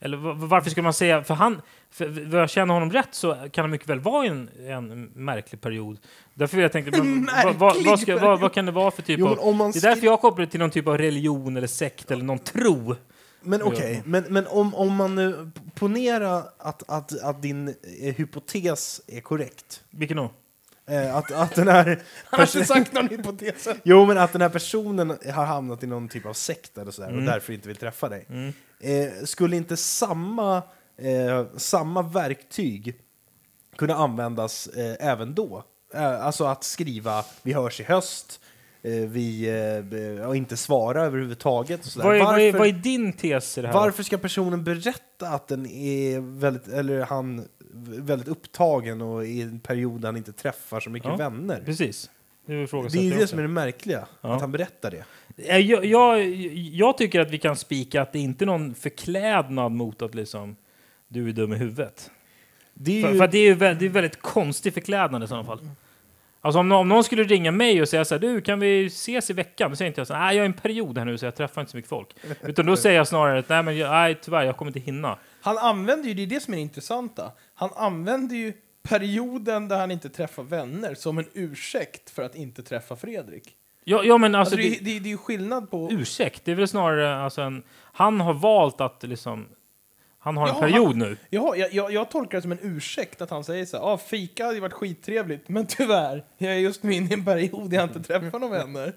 Eller 0.00 0.16
va- 0.16 0.32
varför 0.36 0.70
skulle 0.70 0.84
man 0.84 0.92
säga, 0.92 1.24
för 1.24 1.34
han, 1.34 1.62
för 1.90 2.36
jag 2.36 2.50
känner 2.50 2.74
honom 2.74 2.92
rätt 2.92 3.14
så 3.14 3.36
kan 3.52 3.64
det 3.64 3.68
mycket 3.68 3.88
väl 3.88 4.00
vara 4.00 4.26
en, 4.26 4.50
en 4.68 5.04
märklig 5.14 5.60
period. 5.60 5.98
Därför 6.34 6.58
jag 6.58 6.72
tänka, 6.72 6.90
men, 7.02 7.28
vad, 7.44 7.54
vad, 7.54 7.84
vad, 7.84 8.00
ska, 8.00 8.18
vad, 8.18 8.40
vad 8.40 8.52
kan 8.52 8.66
det 8.66 8.72
vara 8.72 8.90
för 8.90 9.02
typ 9.02 9.18
Jo, 9.18 9.26
av... 9.26 9.36
Det 9.72 9.78
är 9.78 9.82
därför 9.82 10.06
jag 10.06 10.20
kopplar 10.20 10.44
det 10.46 10.50
till 10.50 10.60
någon 10.60 10.70
typ 10.70 10.86
av 10.88 10.98
religion 10.98 11.56
eller 11.56 11.66
sekt 11.66 12.10
eller 12.10 12.24
någon 12.24 12.38
tro. 12.38 12.94
Men 13.40 13.62
okej, 13.62 14.02
men, 14.04 14.24
men 14.28 14.46
om, 14.46 14.74
om 14.74 14.94
man 14.94 15.14
nu 15.14 15.50
ponerar 15.74 16.42
att, 16.58 16.90
att, 16.90 17.22
att 17.22 17.42
din 17.42 17.68
eh, 17.68 18.14
hypotes 18.14 19.00
är 19.06 19.20
korrekt. 19.20 19.84
Vilken 19.90 20.16
då? 20.16 20.30
Eh, 20.88 21.16
att, 21.16 21.32
att 21.32 21.54
den 21.54 21.68
här... 21.68 21.84
Han 22.24 22.40
har 22.40 22.46
inte 22.46 22.64
sagt 22.64 22.92
någon 22.92 23.08
hypotes. 23.08 23.68
Jo, 23.84 24.06
men 24.06 24.18
att 24.18 24.32
den 24.32 24.42
här 24.42 24.48
personen 24.48 25.10
har 25.34 25.44
hamnat 25.44 25.82
i 25.82 25.86
någon 25.86 26.08
typ 26.08 26.26
av 26.26 26.32
sekt 26.32 26.78
eller 26.78 26.90
sådär 26.90 27.08
Mm. 27.08 27.20
och 27.20 27.26
därför 27.26 27.52
inte 27.52 27.68
vill 27.68 27.76
träffa 27.76 28.08
dig. 28.08 28.26
Eh, 28.80 29.24
skulle 29.24 29.56
inte 29.56 29.76
samma, 29.76 30.56
eh, 30.98 31.46
samma 31.56 32.02
verktyg 32.02 33.00
kunna 33.76 33.94
användas 33.94 34.66
eh, 34.66 34.96
även 35.08 35.34
då? 35.34 35.64
Eh, 35.94 36.26
alltså 36.26 36.44
att 36.44 36.64
skriva 36.64 37.24
vi 37.42 37.52
hörs 37.52 37.80
i 37.80 37.84
höst, 37.84 38.40
eh, 38.42 38.47
vi 38.82 39.48
eh, 40.18 40.26
och 40.28 40.36
inte 40.36 40.56
svara 40.56 41.02
överhuvudtaget. 41.02 41.80
Och. 41.96 42.04
Vad 42.04 42.16
är, 42.16 42.20
vad, 42.24 42.40
är, 42.40 42.44
Varför- 42.44 42.58
vad 42.58 42.68
är 42.68 42.72
din 42.72 43.12
tes 43.12 43.58
i 43.58 43.62
det 43.62 43.68
här? 43.68 43.74
varför 43.74 44.02
ska 44.02 44.18
personen 44.18 44.64
berätta 44.64 45.28
att 45.28 45.48
den 45.48 45.66
är 45.66 46.20
väldigt, 46.20 46.68
eller 46.68 47.00
han 47.00 47.44
väldigt 47.84 48.28
upptagen 48.28 49.02
och 49.02 49.26
i 49.26 49.42
en 49.42 49.60
period 49.60 50.00
där 50.00 50.08
han 50.08 50.16
inte 50.16 50.32
träffar 50.32 50.80
så 50.80 50.90
mycket 50.90 51.08
Ja, 51.08 51.16
vänner? 51.16 51.62
Precis. 51.64 52.10
Det 52.46 52.52
är, 52.54 52.90
Det 52.90 53.14
är 53.14 53.18
det 53.18 53.26
som 53.26 53.38
är 53.38 53.42
det 53.42 53.48
märkliga, 53.48 54.06
Ja. 54.20 54.34
att 54.34 54.40
han 54.40 54.52
berättar 54.52 54.90
det. 54.90 55.04
Eh, 55.52 55.58
Jag, 55.58 55.84
jag, 55.84 56.24
jag 56.54 56.98
tycker 56.98 57.20
att 57.20 57.30
vi 57.30 57.38
kan 57.38 57.56
spika 57.56 58.02
att 58.02 58.12
det 58.12 58.18
inte 58.18 58.44
är 58.44 58.46
någon 58.46 58.74
förklädnad 58.74 59.72
mot 59.72 60.02
att 60.02 60.14
liksom 60.14 60.56
du 61.08 61.28
är 61.28 61.32
dum 61.32 61.52
i 61.52 61.56
huvudet. 61.56 62.10
Det 62.74 62.98
är 62.98 63.02
För, 63.02 63.12
ju, 63.12 63.18
för 63.18 63.26
det 63.28 63.38
är 63.38 63.44
ju 63.44 63.54
väldigt, 63.54 63.80
det 63.80 63.86
är 63.86 63.90
väldigt 63.90 64.22
konstig 64.22 64.74
förklädnad 64.74 65.24
i 65.24 65.26
sådana 65.26 65.44
fall. 65.44 65.68
Alltså 66.48 66.60
om, 66.60 66.72
om 66.72 66.88
någon 66.88 67.04
skulle 67.04 67.22
ringa 67.22 67.50
mig 67.50 67.82
och 67.82 67.88
säga 67.88 68.04
så 68.04 68.14
här, 68.14 68.20
du 68.20 68.40
kan 68.40 68.60
vi 68.60 68.86
ses 68.86 69.30
i 69.30 69.32
veckan? 69.32 69.70
Då 69.70 69.76
säger 69.76 69.88
inte 69.88 70.00
jag 70.00 70.06
så 70.06 70.14
här, 70.14 70.20
nej 70.20 70.36
jag 70.36 70.42
är 70.42 70.44
i 70.44 70.46
en 70.46 70.52
period 70.52 70.98
här 70.98 71.04
nu 71.04 71.18
så 71.18 71.24
jag 71.24 71.34
träffar 71.34 71.60
inte 71.60 71.70
så 71.70 71.76
mycket 71.76 71.88
folk. 71.88 72.08
Utan 72.42 72.66
då 72.66 72.76
säger 72.76 72.96
jag 72.96 73.08
snarare 73.08 73.38
att 73.38 73.48
nej 73.48 73.62
men 73.62 73.76
jag, 73.76 73.90
nej, 73.90 74.18
tyvärr 74.22 74.42
jag 74.42 74.56
kommer 74.56 74.70
inte 74.70 74.80
hinna. 74.80 75.18
Han 75.40 75.58
använder 75.58 76.08
ju, 76.08 76.14
det 76.14 76.22
är 76.22 76.26
det 76.26 76.40
som 76.40 76.54
är 76.54 76.58
det 76.58 76.62
intressanta, 76.62 77.32
han 77.54 77.70
använder 77.76 78.36
ju 78.36 78.52
perioden 78.82 79.68
där 79.68 79.78
han 79.78 79.90
inte 79.90 80.08
träffar 80.08 80.42
vänner 80.42 80.94
som 80.94 81.18
en 81.18 81.26
ursäkt 81.32 82.10
för 82.10 82.22
att 82.22 82.34
inte 82.34 82.62
träffa 82.62 82.96
Fredrik. 82.96 83.54
Ja, 83.84 84.04
ja 84.04 84.18
men 84.18 84.34
alltså, 84.34 84.54
Alltså, 84.54 84.70
det, 84.70 84.84
det, 84.84 84.84
det, 84.84 84.98
det 84.98 85.08
är 85.08 85.10
ju 85.10 85.18
skillnad 85.18 85.70
på... 85.70 85.88
ursäkt, 85.92 86.44
det 86.44 86.50
är 86.52 86.56
väl 86.56 86.68
snarare 86.68 87.16
alltså 87.16 87.42
en, 87.42 87.62
han 87.92 88.20
har 88.20 88.34
valt 88.34 88.80
att 88.80 89.02
liksom, 89.02 89.46
han 90.28 90.36
har 90.36 90.48
en 90.48 90.54
Ja, 90.54 90.60
period 90.60 90.86
han- 90.88 90.98
nu. 90.98 91.16
Jaha, 91.30 91.56
jag, 91.56 91.72
jag, 91.74 91.92
jag 91.92 92.10
tolkar 92.10 92.38
det 92.38 92.42
som 92.42 92.52
en 92.52 92.58
ursäkt 92.62 93.22
att 93.22 93.30
han 93.30 93.44
säger 93.44 93.64
så 93.64 93.76
här, 93.76 93.84
ah, 93.84 93.98
fika 93.98 94.44
hade 94.44 94.54
ju 94.54 94.60
varit 94.60 94.72
skittrevligt, 94.72 95.48
men 95.48 95.66
tyvärr, 95.66 96.24
jag 96.38 96.52
är 96.52 96.56
just 96.58 96.82
nu 96.82 96.92
inne 96.92 97.10
i 97.10 97.14
en 97.14 97.24
period 97.24 97.70
där 97.70 97.76
jag 97.76 97.84
inte 97.84 98.00
träffar 98.02 98.38
några 98.38 98.58
vänner. 98.58 98.92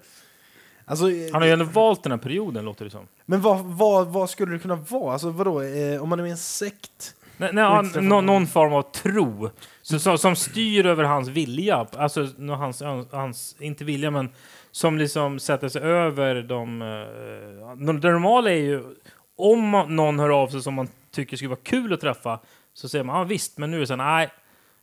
alltså, 0.84 1.04
Han 1.32 1.42
har 1.42 1.46
ju 1.46 1.52
ändå 1.52 1.64
valt 1.64 2.02
den 2.02 2.12
här 2.12 2.18
perioden 2.18 2.64
låter 2.64 2.84
det 2.84 2.90
som. 2.90 3.06
Men 3.26 3.40
vad, 3.40 3.58
vad, 3.64 4.06
vad 4.06 4.30
skulle 4.30 4.52
det 4.52 4.58
kunna 4.58 4.74
vara? 4.76 5.12
Alltså 5.12 5.30
vadå, 5.30 5.62
eh, 5.62 6.02
om 6.02 6.08
man 6.08 6.18
är 6.18 6.22
med 6.22 6.28
i 6.28 6.32
en 6.32 6.36
sekt? 6.36 7.14
Nej, 7.36 7.50
nej, 7.52 7.64
han, 7.64 7.86
någon. 8.00 8.26
någon 8.26 8.46
form 8.46 8.72
av 8.72 8.82
tro 8.82 9.50
så, 9.82 9.98
som, 9.98 10.18
som 10.18 10.36
styr 10.36 10.86
över 10.86 11.04
hans 11.04 11.28
vilja. 11.28 11.86
Alltså 11.96 12.28
hans, 12.58 12.82
hans, 13.12 13.56
inte 13.58 13.84
vilja, 13.84 14.10
men 14.10 14.28
som 14.70 14.98
liksom 14.98 15.38
sätter 15.38 15.68
sig 15.68 15.82
över 15.82 16.42
de... 16.42 16.82
Uh, 16.82 17.94
det 18.00 18.10
normala 18.10 18.50
är 18.50 18.54
ju, 18.56 18.82
om 19.42 19.68
man, 19.68 19.96
någon 19.96 20.18
hör 20.18 20.30
av 20.42 20.48
sig 20.48 20.62
som 20.62 20.74
man 20.74 20.88
tycker 21.10 21.36
skulle 21.36 21.48
vara 21.48 21.60
kul 21.62 21.92
att 21.92 22.00
träffa, 22.00 22.40
så 22.72 22.88
säger 22.88 23.04
man 23.04 23.16
ah, 23.20 23.24
visst, 23.24 23.58
men 23.58 23.70
nu 23.70 23.76
är 23.76 23.80
det 23.80 23.86
så 23.86 23.96
nej, 23.96 24.30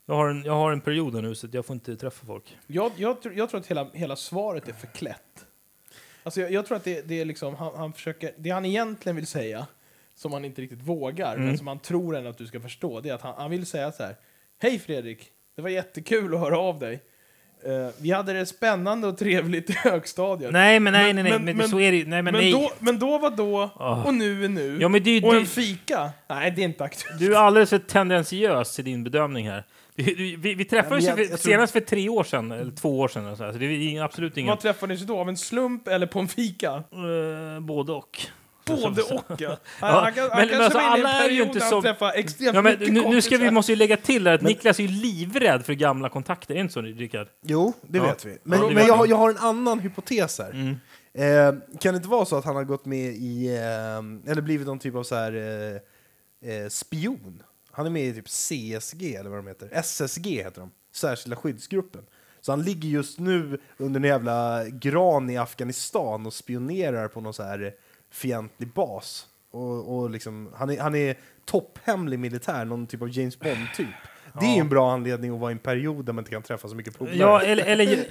jag 0.05 0.15
har, 0.15 0.29
en, 0.29 0.43
jag 0.43 0.53
har 0.53 0.71
en 0.71 0.81
period 0.81 1.23
nu 1.23 1.35
så 1.35 1.47
jag 1.51 1.65
får 1.65 1.73
inte 1.73 1.95
träffa 1.95 2.25
folk. 2.25 2.57
Jag, 2.67 2.91
jag, 2.95 3.21
tror- 3.21 3.33
jag 3.37 3.49
tror 3.49 3.59
att 3.59 3.67
hela, 3.67 3.89
hela 3.93 4.15
svaret 4.15 4.67
är 4.67 4.73
förklätt. 4.73 5.45
Alltså 6.23 6.41
jag, 6.41 6.51
jag 6.51 6.65
tror 6.65 6.77
att 6.77 6.83
det, 6.83 7.07
det 7.07 7.21
är 7.21 7.25
liksom, 7.25 7.55
han, 7.55 7.75
han 7.75 7.93
försöker, 7.93 8.33
det 8.37 8.49
han 8.49 8.65
egentligen 8.65 9.15
vill 9.15 9.27
säga, 9.27 9.67
som 10.15 10.33
han 10.33 10.45
inte 10.45 10.61
riktigt 10.61 10.81
vågar, 10.81 11.37
men 11.37 11.57
som 11.57 11.67
han 11.67 11.79
tror 11.79 12.15
ändå 12.15 12.29
att 12.29 12.37
du 12.37 12.47
ska 12.47 12.59
förstå, 12.59 12.99
det 13.01 13.09
är 13.09 13.13
att 13.13 13.21
han, 13.21 13.33
han 13.37 13.51
vill 13.51 13.65
säga 13.65 13.91
så 13.91 14.03
här. 14.03 14.15
Hej 14.61 14.79
Fredrik, 14.79 15.31
det 15.55 15.61
var 15.61 15.69
jättekul 15.69 16.33
att 16.33 16.39
höra 16.39 16.57
av 16.59 16.79
dig. 16.79 17.03
Eh, 17.65 17.89
vi 18.01 18.11
hade 18.11 18.33
det 18.33 18.45
spännande 18.45 19.07
och 19.07 19.17
trevligt 19.17 19.69
i 19.69 19.73
högstadiet. 19.73 20.51
Nej, 20.51 20.79
men 20.79 20.93
nej, 20.93 21.13
Men- 21.13 21.23
nej, 21.25 21.33
nej, 21.33 21.41
men- 21.43 21.57
men, 21.57 21.69
så 21.69 21.79
är 21.79 21.91
det. 21.91 22.05
Nej, 22.07 22.21
men, 22.21 22.33
men, 22.33 22.51
då, 22.51 22.71
men 22.79 22.99
då 22.99 23.17
var 23.17 23.29
då, 23.31 23.69
Ah. 23.75 24.03
och 24.03 24.13
nu 24.13 24.45
är 24.45 24.49
nu. 24.49 24.77
Ja, 24.81 24.87
men 24.89 25.03
det 25.03 25.23
och 25.23 25.33
det- 25.33 25.39
en 25.39 25.45
fika? 25.45 26.09
Nej, 26.29 26.51
det 26.51 26.61
är 26.61 26.65
inte 26.65 26.83
aktuellt. 26.83 27.19
Du 27.19 27.33
är 27.35 27.39
alldeles 27.39 27.69
för 27.69 27.77
tendentiös 27.79 28.79
i 28.79 28.81
din 28.81 29.03
bedömning 29.03 29.49
här. 29.49 29.63
Du, 29.95 30.03
du, 30.03 30.35
vi, 30.37 30.53
vi 30.53 30.65
träffades 30.65 31.03
Ja, 31.03 31.09
jag- 31.09 31.17
för, 31.17 31.31
jag 31.31 31.39
senast 31.39 31.73
för 31.73 31.79
tre 31.79 32.09
år 32.09 32.23
sedan, 32.23 32.51
eller 32.51 32.71
två 32.71 32.99
år 32.99 33.07
sedan. 33.07 33.25
eller 33.25 33.35
Så, 33.35 33.43
här, 33.43 33.51
så 33.51 33.57
det 33.57 33.65
är 33.65 34.03
absolut 34.03 34.37
ingen... 34.37 34.49
Vad 34.49 34.59
träffades 34.59 35.01
då? 35.01 35.17
Av 35.19 35.29
en 35.29 35.37
slump 35.37 35.87
eller 35.87 36.07
på 36.07 36.19
en 36.19 36.27
fika? 36.27 36.71
Eh, 36.73 37.59
både 37.61 37.91
och. 37.91 38.19
Både 38.75 39.01
och 39.01 39.23
ja. 39.41 39.57
Han, 39.79 39.89
Ja, 39.89 40.01
han, 40.01 40.13
men- 40.15 40.29
han 40.29 40.37
men 40.39 40.49
kanske 40.49 40.63
alltså, 40.63 40.79
alla 40.79 41.09
är 41.25 41.29
ju 41.29 41.43
inte 41.43 41.59
som- 41.59 41.73
han 41.73 41.81
träffade 41.81 42.11
extremt 42.13 42.55
Ja, 42.55 42.61
men 42.61 42.79
mycket 42.79 42.93
nu, 42.93 43.01
nu 43.09 43.21
ska 43.21 43.37
vi, 43.37 43.51
måste 43.51 43.71
ju 43.71 43.75
lägga 43.75 43.97
till 43.97 44.27
att 44.27 44.41
Niklas 44.41 44.79
är 44.79 44.83
ju 44.83 44.89
livrädd 44.89 45.65
för 45.65 45.73
gamla 45.73 46.09
kontakter. 46.09 46.53
Är 46.53 46.55
det 46.55 46.61
inte 46.61 46.73
så, 46.73 46.81
Rickard? 46.81 47.27
Jo, 47.41 47.73
det 47.81 47.97
Ja. 47.97 48.03
vet 48.03 48.25
vi. 48.25 48.37
Men, 48.43 48.73
men 48.73 48.87
jag, 48.87 49.07
jag 49.07 49.15
har 49.17 49.29
en 49.29 49.37
annan 49.37 49.79
hypotes 49.79 50.39
här. 50.39 50.51
Mm. 50.51 50.75
Eh, 51.13 51.59
kan 51.79 51.93
det 51.93 51.97
inte 51.97 52.09
vara 52.09 52.25
så 52.25 52.35
att 52.37 52.45
han 52.45 52.55
har 52.55 52.63
gått 52.63 52.85
med 52.85 53.13
i, 53.13 53.47
eh, 53.55 54.31
eller 54.31 54.41
blivit 54.41 54.67
någon 54.67 54.79
typ 54.79 54.95
av 54.95 55.03
så 55.03 55.15
här 55.15 55.33
eh, 56.43 56.51
eh, 56.55 56.67
spion? 56.69 57.43
Han 57.71 57.85
är 57.85 57.89
med 57.89 58.03
i 58.05 58.13
typ 58.13 58.27
CSG, 58.29 59.15
eller 59.15 59.29
vad 59.29 59.39
de 59.39 59.47
heter. 59.47 59.69
SSG 59.73 60.27
heter 60.43 60.61
de. 60.61 60.71
Särskilda 60.95 61.35
skyddsgruppen. 61.35 62.01
Så 62.41 62.51
han 62.51 62.63
ligger 62.63 62.89
just 62.89 63.19
nu 63.19 63.59
under 63.77 63.99
en 63.99 64.03
jävla 64.05 64.65
gran 64.65 65.29
i 65.29 65.37
Afghanistan 65.37 66.25
och 66.25 66.33
spionerar 66.33 67.07
på 67.07 67.21
någon 67.21 67.33
så 67.33 67.43
här 67.43 67.73
fientlig 68.11 68.73
bas. 68.73 69.25
Och, 69.51 69.97
och 69.97 70.09
liksom, 70.09 70.49
han, 70.55 70.69
är, 70.69 70.79
han 70.79 70.95
är 70.95 71.15
topphemlig 71.45 72.19
militär, 72.19 72.65
någon 72.65 72.87
typ 72.87 73.01
av 73.01 73.17
James 73.17 73.39
Bond-typ. 73.39 73.87
Det 74.39 74.45
är 74.45 74.55
ju 74.55 74.59
en 74.59 74.69
bra 74.69 74.91
anledning 74.91 75.33
att 75.33 75.39
vara 75.39 75.51
i 75.51 75.53
en 75.53 75.59
period 75.59 76.05
där 76.05 76.13
man 76.13 76.21
inte 76.21 76.31
kan 76.31 76.41
träffa 76.41 76.67
så 76.67 76.75
mycket 76.75 76.97
polare. 76.97 77.15
Ja, 77.15 77.41
eller, 77.41 77.65
eller, 77.65 78.05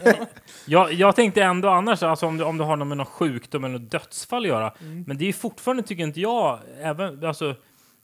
jag, 0.66 0.92
jag 0.92 1.16
tänkte 1.16 1.42
ändå 1.42 1.68
annars, 1.68 2.02
alltså 2.02 2.26
om, 2.26 2.36
du, 2.36 2.44
om 2.44 2.58
du 2.58 2.64
har 2.64 2.76
något 2.76 2.88
med 2.88 2.96
någon 2.96 3.06
sjukdom 3.06 3.64
eller 3.64 3.78
något 3.78 3.90
dödsfall 3.90 4.42
att 4.42 4.48
göra. 4.48 4.72
Mm. 4.80 5.04
Men 5.06 5.18
det 5.18 5.24
är 5.24 5.26
ju 5.26 5.32
fortfarande, 5.32 5.82
tycker 5.82 6.02
inte 6.02 6.20
jag, 6.20 6.58
även, 6.80 7.24
alltså, 7.24 7.54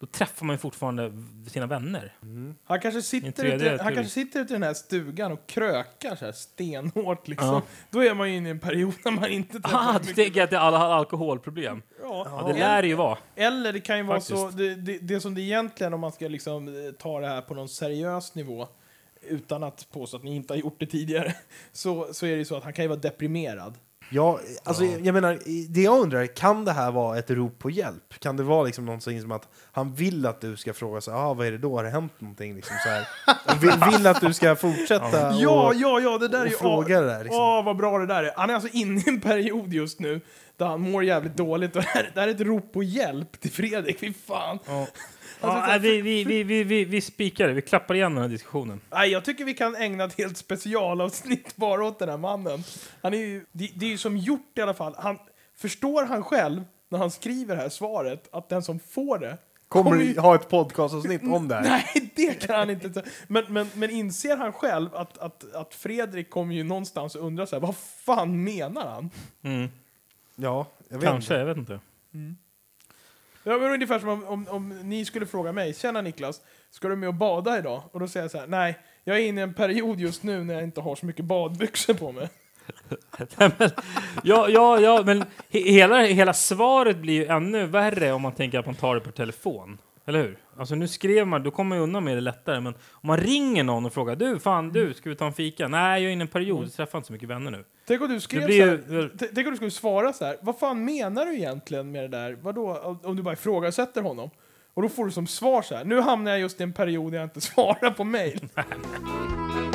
då 0.00 0.06
träffar 0.06 0.46
man 0.46 0.54
ju 0.54 0.58
fortfarande 0.58 1.12
sina 1.48 1.66
vänner. 1.66 2.12
Han 2.64 2.80
kanske 2.80 3.02
sitter, 3.02 3.44
ute, 3.44 3.82
han 3.82 3.94
kanske 3.94 4.12
sitter 4.12 4.40
ute 4.40 4.52
i 4.52 4.54
den 4.54 4.62
här 4.62 4.74
stugan 4.74 5.32
och 5.32 5.46
krökar 5.46 6.16
så 6.16 6.24
här 6.24 6.32
stenhårt 6.32 7.28
liksom. 7.28 7.48
Ja. 7.48 7.62
Då 7.90 8.04
är 8.04 8.14
man 8.14 8.30
ju 8.30 8.36
inne 8.36 8.48
i 8.48 8.50
en 8.50 8.60
period 8.60 8.94
när 9.04 9.12
man 9.12 9.30
inte 9.30 9.60
Ah, 9.62 9.98
du 9.98 10.14
tänker 10.14 10.42
att 10.42 10.50
det 10.50 10.56
är 10.56 10.60
alla 10.60 10.78
har 10.78 10.86
alkoholproblem? 10.86 11.82
Ja. 12.02 12.26
Ja, 12.30 12.52
det 12.52 12.58
lär 12.58 12.82
det 12.82 12.88
ju 12.88 12.94
vara. 12.94 13.18
Eller 13.34 13.72
det 13.72 13.80
kan 13.80 13.96
ju 13.96 14.02
vara 14.02 14.20
så, 14.20 14.36
Faktiskt. 14.36 14.58
det, 14.58 14.74
det, 14.74 14.98
det 14.98 15.20
som 15.20 15.34
det 15.34 15.40
egentligen, 15.40 15.94
om 15.94 16.00
man 16.00 16.12
ska 16.12 16.28
liksom 16.28 16.68
eh, 16.68 16.92
ta 16.92 17.20
det 17.20 17.26
här 17.26 17.40
på 17.40 17.54
någon 17.54 17.68
seriös 17.68 18.34
nivå, 18.34 18.68
utan 19.28 19.62
att 19.62 19.86
påstå 19.92 20.16
att 20.16 20.22
ni 20.22 20.36
inte 20.36 20.52
har 20.52 20.58
gjort 20.58 20.76
det 20.78 20.86
tidigare, 20.86 21.34
så, 21.72 22.14
så 22.14 22.26
är 22.26 22.30
det 22.30 22.36
ju 22.36 22.44
så 22.44 22.56
att 22.56 22.64
han 22.64 22.72
kan 22.72 22.84
ju 22.84 22.88
vara 22.88 23.00
deprimerad. 23.00 23.74
Ja, 24.10 24.40
alltså, 24.64 24.84
jag 24.84 25.12
menar, 25.12 25.38
det 25.68 25.82
jag 25.82 26.00
undrar, 26.00 26.26
kan 26.26 26.64
det 26.64 26.72
här 26.72 26.90
vara 26.90 27.18
ett 27.18 27.30
rop 27.30 27.58
på 27.58 27.70
hjälp? 27.70 28.14
Kan 28.18 28.36
det 28.36 28.42
vara 28.42 28.62
liksom 28.62 28.84
någonting 28.86 29.20
som 29.20 29.32
att 29.32 29.48
han 29.72 29.94
vill 29.94 30.26
att 30.26 30.40
du 30.40 30.56
ska 30.56 30.74
fråga 30.74 31.00
så 31.00 31.12
ah, 31.12 31.34
vad 31.34 31.46
är 31.46 31.52
det 31.52 31.58
då? 31.58 31.76
Har 31.76 31.84
det 31.84 31.90
hänt 31.90 32.20
någonting? 32.20 32.54
Liksom, 32.54 32.76
så 32.84 32.88
här. 32.88 33.06
Vill, 33.60 33.92
vill 33.92 34.06
att 34.06 34.20
du 34.20 34.32
ska 34.32 34.56
fortsätta 34.56 35.28
och, 35.28 35.34
Ja, 35.34 35.72
ja, 35.74 36.00
ja, 36.00 36.18
det 36.18 36.28
där 36.28 36.40
är 36.40 36.46
ju... 36.46 36.56
fråga 36.56 37.00
det 37.00 37.06
där. 37.06 37.24
Liksom. 37.24 37.40
Åh, 37.40 37.64
vad 37.64 37.76
bra 37.76 37.98
det 37.98 38.06
där 38.06 38.24
är. 38.24 38.32
Han 38.36 38.50
är 38.50 38.54
alltså 38.54 38.68
inne 38.72 39.00
i 39.00 39.04
en 39.08 39.20
period 39.20 39.72
just 39.72 40.00
nu 40.00 40.20
där 40.56 40.66
han 40.66 40.80
mår 40.80 41.04
jävligt 41.04 41.36
dåligt. 41.36 41.76
Och 41.76 41.82
det 41.82 41.88
här, 41.88 42.10
det 42.14 42.20
här 42.20 42.28
är 42.28 42.32
ett 42.32 42.40
rop 42.40 42.72
på 42.72 42.82
hjälp 42.82 43.40
till 43.40 43.50
Fredrik. 43.50 44.00
Fy 44.00 44.12
fan. 44.26 44.58
Ja. 44.66 44.86
Alltså, 45.44 45.58
Ja, 45.58 45.66
nej, 45.66 45.78
vi, 45.78 46.00
vi, 46.00 46.24
vi, 46.24 46.42
vi, 46.42 46.64
vi, 46.64 46.84
vi 46.84 47.00
spikar 47.00 47.48
det, 47.48 47.54
vi 47.54 47.62
klappar 47.62 47.94
igen 47.94 48.14
den 48.14 48.22
här 48.22 48.28
diskussionen. 48.28 48.80
Nej, 48.90 49.10
jag 49.10 49.24
tycker 49.24 49.44
vi 49.44 49.54
kan 49.54 49.76
ägna 49.76 50.04
ett 50.04 50.18
helt 50.18 50.36
specialavsnitt 50.36 51.56
bara 51.56 51.84
åt 51.84 51.98
den 51.98 52.08
här 52.08 52.18
mannen. 52.18 52.62
Han 53.02 53.14
är 53.14 53.18
ju, 53.18 53.44
det, 53.52 53.70
det 53.74 53.86
är 53.86 53.90
ju 53.90 53.98
som 53.98 54.16
gjort 54.16 54.58
i 54.58 54.60
alla 54.60 54.74
fall. 54.74 54.94
Han, 54.98 55.18
förstår 55.56 56.04
han 56.04 56.22
själv, 56.24 56.64
när 56.88 56.98
han 56.98 57.10
skriver 57.10 57.56
det 57.56 57.62
här 57.62 57.68
svaret, 57.68 58.28
att 58.32 58.48
den 58.48 58.62
som 58.62 58.78
får 58.78 59.18
det 59.18 59.38
Kommer 59.68 59.96
ju- 59.96 60.12
du 60.14 60.20
ha 60.20 60.34
ett 60.34 60.48
podcastavsnitt 60.48 61.22
om 61.22 61.48
det 61.48 61.54
här? 61.54 61.62
Nej, 61.94 62.12
det 62.16 62.46
kan 62.46 62.56
han 62.58 62.70
inte. 62.70 63.02
Men, 63.26 63.44
men, 63.48 63.66
men 63.74 63.90
inser 63.90 64.36
han 64.36 64.52
själv 64.52 64.94
att, 64.94 65.18
att, 65.18 65.54
att 65.54 65.74
Fredrik 65.74 66.30
kommer 66.30 66.54
ju 66.54 66.62
någonstans 66.64 67.14
och 67.14 67.26
undrar 67.26 67.46
så 67.46 67.56
här, 67.56 67.60
vad 67.60 67.76
fan 67.76 68.44
menar 68.44 68.86
han? 68.86 69.10
Mm. 69.42 69.68
Ja, 70.36 70.66
jag 70.88 70.98
vet 70.98 71.04
Kanske, 71.08 71.34
inte. 71.34 71.38
jag 71.40 71.46
vet 71.46 71.56
inte. 71.56 71.80
Ja, 73.46 73.58
men 73.58 73.72
ungefär 73.72 73.98
som 73.98 74.08
om, 74.08 74.24
om, 74.26 74.48
om 74.48 74.68
ni 74.68 75.04
skulle 75.04 75.26
fråga 75.26 75.52
mig, 75.52 75.74
tjena 75.74 76.00
Niklas, 76.00 76.40
ska 76.70 76.88
du 76.88 76.96
med 76.96 77.08
och 77.08 77.14
bada 77.14 77.58
idag? 77.58 77.82
Och 77.92 78.00
då 78.00 78.08
säger 78.08 78.24
jag 78.24 78.30
så 78.30 78.38
här, 78.38 78.46
nej, 78.46 78.78
jag 79.04 79.16
är 79.16 79.20
inne 79.20 79.40
i 79.40 79.44
en 79.44 79.54
period 79.54 80.00
just 80.00 80.22
nu 80.22 80.44
när 80.44 80.54
jag 80.54 80.62
inte 80.62 80.80
har 80.80 80.96
så 80.96 81.06
mycket 81.06 81.24
badbyxor 81.24 81.94
på 81.94 82.12
mig. 82.12 82.28
Nej, 83.36 83.50
men, 83.58 83.70
ja, 84.22 84.48
ja, 84.48 84.80
ja, 84.80 85.02
men 85.06 85.24
he, 85.50 85.58
hela, 85.60 86.02
hela 86.02 86.34
svaret 86.34 86.96
blir 86.96 87.14
ju 87.14 87.26
ännu 87.26 87.66
värre 87.66 88.12
om 88.12 88.22
man 88.22 88.32
tänker 88.32 88.58
att 88.58 88.66
man 88.66 88.74
tar 88.74 88.94
det 88.94 89.00
på 89.00 89.10
telefon. 89.10 89.78
Eller 90.06 90.22
hur? 90.22 90.38
Alltså 90.56 90.74
nu 90.74 90.88
skrev 90.88 91.26
man, 91.26 91.42
då 91.42 91.50
kommer 91.50 91.76
man 91.76 91.82
undan 91.82 92.04
med 92.04 92.16
det 92.16 92.20
lättare. 92.20 92.60
Men 92.60 92.74
om 92.90 93.06
man 93.06 93.16
ringer 93.16 93.64
någon 93.64 93.86
och 93.86 93.92
frågar 93.92 94.16
du, 94.16 94.38
fan 94.38 94.68
du, 94.72 94.94
ska 94.94 95.08
vi 95.10 95.16
ta 95.16 95.26
en 95.26 95.32
fika? 95.32 95.68
Nej, 95.68 96.02
jag 96.02 96.08
är 96.08 96.12
inne 96.12 96.22
i 96.22 96.26
en 96.26 96.28
period, 96.28 96.64
jag 96.64 96.72
träffar 96.72 96.98
inte 96.98 97.06
så 97.06 97.12
mycket 97.12 97.28
vänner 97.28 97.50
nu. 97.50 97.64
Tänk 97.86 98.02
om 98.02 98.08
du 98.08 98.20
skrev 98.20 98.46
blir 98.46 98.82
så 98.88 98.92
här, 98.94 99.10
tänk 99.34 99.46
om 99.46 99.50
du 99.52 99.56
skulle 99.56 99.70
svara 99.70 100.12
så 100.12 100.24
här, 100.24 100.36
vad 100.40 100.58
fan 100.58 100.84
menar 100.84 101.26
du 101.26 101.34
egentligen 101.34 101.92
med 101.92 102.02
det 102.04 102.08
där? 102.18 102.38
Vadå? 102.42 102.98
Om- 103.02 103.16
du 103.16 103.22
bara 103.22 103.32
ifrågasätter 103.34 104.02
honom. 104.02 104.30
Och 104.74 104.82
då 104.82 104.88
får 104.88 105.04
du 105.04 105.10
som 105.10 105.26
svar 105.26 105.62
så 105.62 105.74
här, 105.74 105.84
nu 105.84 106.00
hamnar 106.00 106.30
jag 106.30 106.40
just 106.40 106.60
i 106.60 106.62
en 106.62 106.72
period 106.72 107.12
där 107.12 107.18
jag 107.18 107.26
inte 107.26 107.40
svarar 107.54 107.90
på 107.90 108.04
mail. 108.04 108.40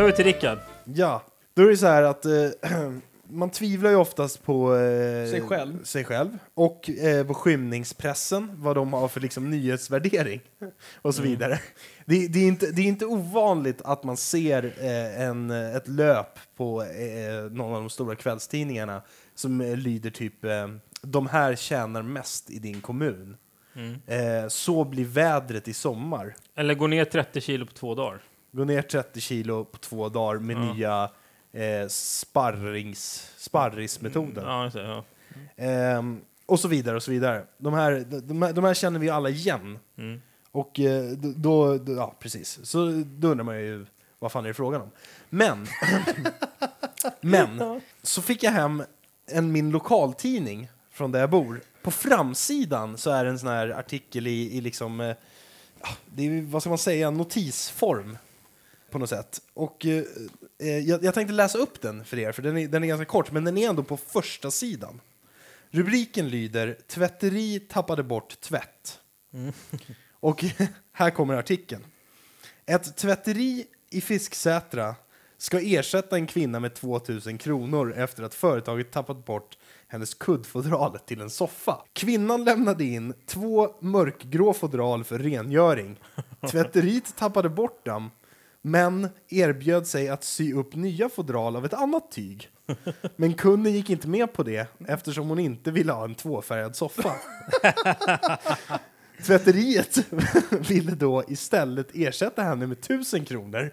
Över 0.00 0.12
till 0.12 0.24
Rickard. 0.24 0.58
Ja, 0.84 1.22
då 1.54 1.62
är 1.62 1.68
det 1.68 1.76
så 1.76 1.86
här 1.86 2.02
att 2.02 2.24
eh, 2.24 2.32
man 3.28 3.50
tvivlar 3.50 3.90
ju 3.90 3.96
oftast 3.96 4.42
på 4.42 4.76
eh, 4.76 5.30
Sig 5.30 5.40
själv. 5.40 5.84
sig 5.84 6.04
själv 6.04 6.38
och 6.54 6.90
eh, 6.90 7.26
på 7.26 7.34
skymningspressen, 7.34 8.50
vad 8.54 8.76
de 8.76 8.92
har 8.92 9.08
för 9.08 9.20
liksom, 9.20 9.50
nyhetsvärdering 9.50 10.40
och 11.02 11.14
så 11.14 11.22
vidare. 11.22 11.60
Det, 12.04 12.28
det, 12.28 12.38
är 12.38 12.48
inte, 12.48 12.70
det 12.70 12.82
är 12.82 12.86
inte 12.86 13.06
ovanligt 13.06 13.82
att 13.82 14.04
man 14.04 14.16
ser 14.16 14.74
eh, 14.78 15.22
en, 15.22 15.50
ett 15.50 15.88
löp 15.88 16.38
på 16.56 16.82
eh, 16.82 17.50
någon 17.50 17.74
av 17.74 17.80
de 17.80 17.90
stora 17.90 18.14
kvällstidningarna 18.16 19.02
som 19.34 19.60
eh, 19.60 19.76
lyder 19.76 20.10
typ 20.10 20.44
eh, 20.44 20.68
de 21.02 21.26
här 21.26 21.56
tjänar 21.56 22.02
mest 22.02 22.50
i 22.50 22.58
din 22.58 22.80
kommun. 22.80 23.36
Eh, 24.06 24.48
så 24.48 24.84
blir 24.84 25.04
vädret 25.04 25.68
i 25.68 25.74
sommar. 25.74 26.34
Eller 26.54 26.74
gå 26.74 26.86
ner 26.86 27.04
30 27.04 27.40
kilo 27.40 27.66
på 27.66 27.72
två 27.72 27.94
dagar. 27.94 28.20
Gå 28.52 28.64
ner 28.64 28.82
30 28.82 29.20
kilo 29.20 29.64
på 29.64 29.78
två 29.78 30.08
dagar 30.08 30.38
med 30.40 30.56
Ja. 30.56 30.74
nya 30.74 31.10
eh, 31.52 31.88
sparrings, 31.88 33.32
sparrismetoden. 33.36 34.44
Ja, 34.44 34.70
ja. 34.74 35.04
Ehm, 35.56 36.20
och 36.46 36.60
så 36.60 36.68
vidare 36.68 36.96
och 36.96 37.02
så 37.02 37.10
vidare. 37.10 37.44
De 37.58 37.74
här, 37.74 38.04
de, 38.22 38.42
här, 38.42 38.52
de 38.52 38.64
här 38.64 38.74
känner 38.74 38.98
vi 39.00 39.10
alla 39.10 39.28
igen. 39.28 39.78
Mm. 39.98 40.20
Och 40.52 40.80
eh, 40.80 41.10
då, 41.12 41.78
då, 41.78 41.92
ja 41.94 42.14
precis. 42.18 42.58
Så 42.62 43.04
då 43.06 43.28
undrar 43.28 43.44
man 43.44 43.58
ju 43.60 43.86
vad 44.18 44.32
fan 44.32 44.44
är 44.44 44.48
det 44.48 44.54
frågan 44.54 44.82
om. 44.82 44.90
Men, 45.28 45.66
men, 47.20 47.80
så 48.02 48.22
fick 48.22 48.42
jag 48.42 48.52
hem 48.52 48.82
en, 49.26 49.52
min 49.52 49.70
lokaltidning 49.70 50.68
från 50.90 51.12
där 51.12 51.20
jag 51.20 51.30
bor. 51.30 51.60
På 51.82 51.90
framsidan 51.90 52.98
så 52.98 53.10
är 53.10 53.24
det 53.24 53.30
en 53.30 53.38
sån 53.38 53.48
här 53.48 53.68
artikel 53.68 54.26
i, 54.26 54.56
i 54.56 54.60
liksom, 54.60 55.00
eh, 55.00 55.16
det 56.06 56.26
är, 56.26 56.42
vad 56.42 56.62
ska 56.62 56.68
man 56.68 56.78
säga, 56.78 57.10
notisform 57.10 58.18
på 58.90 58.98
något 58.98 59.08
sätt. 59.08 59.40
Och 59.54 59.86
eh, 59.86 60.04
eh, 60.58 60.78
jag, 60.78 61.04
jag 61.04 61.14
tänkte 61.14 61.34
läsa 61.34 61.58
upp 61.58 61.80
den 61.80 62.04
för 62.04 62.18
er, 62.18 62.32
för 62.32 62.42
den 62.42 62.56
är, 62.56 62.68
den 62.68 62.84
är 62.84 62.88
ganska 62.88 63.04
kort, 63.04 63.32
men 63.32 63.44
den 63.44 63.58
är 63.58 63.68
ändå 63.68 63.82
på 63.82 63.96
första 63.96 64.50
sidan. 64.50 65.00
Rubriken 65.70 66.28
lyder 66.28 66.78
Tvätteri 66.86 67.60
tappade 67.60 68.02
bort 68.02 68.40
tvätt. 68.40 69.00
Och 70.12 70.44
här 70.92 71.10
kommer 71.10 71.34
artikeln. 71.34 71.86
Ett 72.66 72.96
tvätteri 72.96 73.66
i 73.90 74.00
Fisksätra 74.00 74.94
ska 75.36 75.60
ersätta 75.60 76.16
en 76.16 76.26
kvinna 76.26 76.60
med 76.60 76.74
2000 76.74 77.38
kronor 77.38 77.94
efter 77.96 78.22
att 78.22 78.34
företaget 78.34 78.90
tappat 78.90 79.24
bort 79.24 79.58
hennes 79.88 80.14
kuddfodral 80.14 80.98
till 80.98 81.20
en 81.20 81.30
soffa. 81.30 81.82
Kvinnan 81.92 82.44
lämnade 82.44 82.84
in 82.84 83.14
två 83.26 83.74
mörkgrå 83.80 84.52
fodral 84.52 85.04
för 85.04 85.18
rengöring. 85.18 86.00
Tvätteriet 86.50 87.16
tappade 87.16 87.48
bort 87.48 87.86
dem, 87.86 88.10
men 88.62 89.08
erbjöd 89.28 89.86
sig 89.86 90.08
att 90.08 90.24
sy 90.24 90.54
upp 90.54 90.74
nya 90.74 91.08
fodral 91.08 91.56
av 91.56 91.64
ett 91.64 91.74
annat 91.74 92.10
tyg. 92.10 92.48
Men 93.16 93.34
kunden 93.34 93.72
gick 93.72 93.90
inte 93.90 94.08
med 94.08 94.32
på 94.32 94.42
det 94.42 94.68
eftersom 94.88 95.28
hon 95.28 95.38
inte 95.38 95.70
ville 95.70 95.92
ha 95.92 96.04
en 96.04 96.14
tvåfärgad 96.14 96.76
soffa. 96.76 97.14
Tvätteriet 99.26 99.98
ville 100.70 100.92
då 100.92 101.24
istället 101.28 101.88
ersätta 101.94 102.42
henne 102.42 102.66
med 102.66 102.78
1000 102.78 103.24
kronor. 103.24 103.70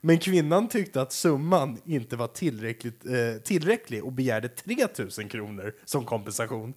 Men 0.00 0.18
kvinnan 0.18 0.68
tyckte 0.68 1.02
att 1.02 1.12
summan 1.12 1.78
inte 1.84 2.16
var 2.16 2.26
tillräckligt, 2.26 3.06
eh, 3.06 3.42
tillräcklig 3.44 4.04
och 4.04 4.12
begärde 4.12 4.48
3000 4.48 5.28
kronor 5.28 5.74
som 5.84 6.04
kompensation. 6.04 6.74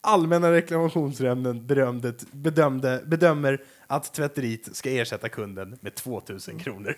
Allmänna 0.00 0.52
reklamationsnämnden 0.52 1.66
bedömde, 1.66 2.14
bedömde, 2.32 3.02
bedömer 3.06 3.62
att 3.90 4.12
tvätteriet 4.12 4.76
ska 4.76 4.90
ersätta 4.90 5.28
kunden 5.28 5.78
med 5.80 5.94
2000 5.94 6.58
kronor. 6.58 6.96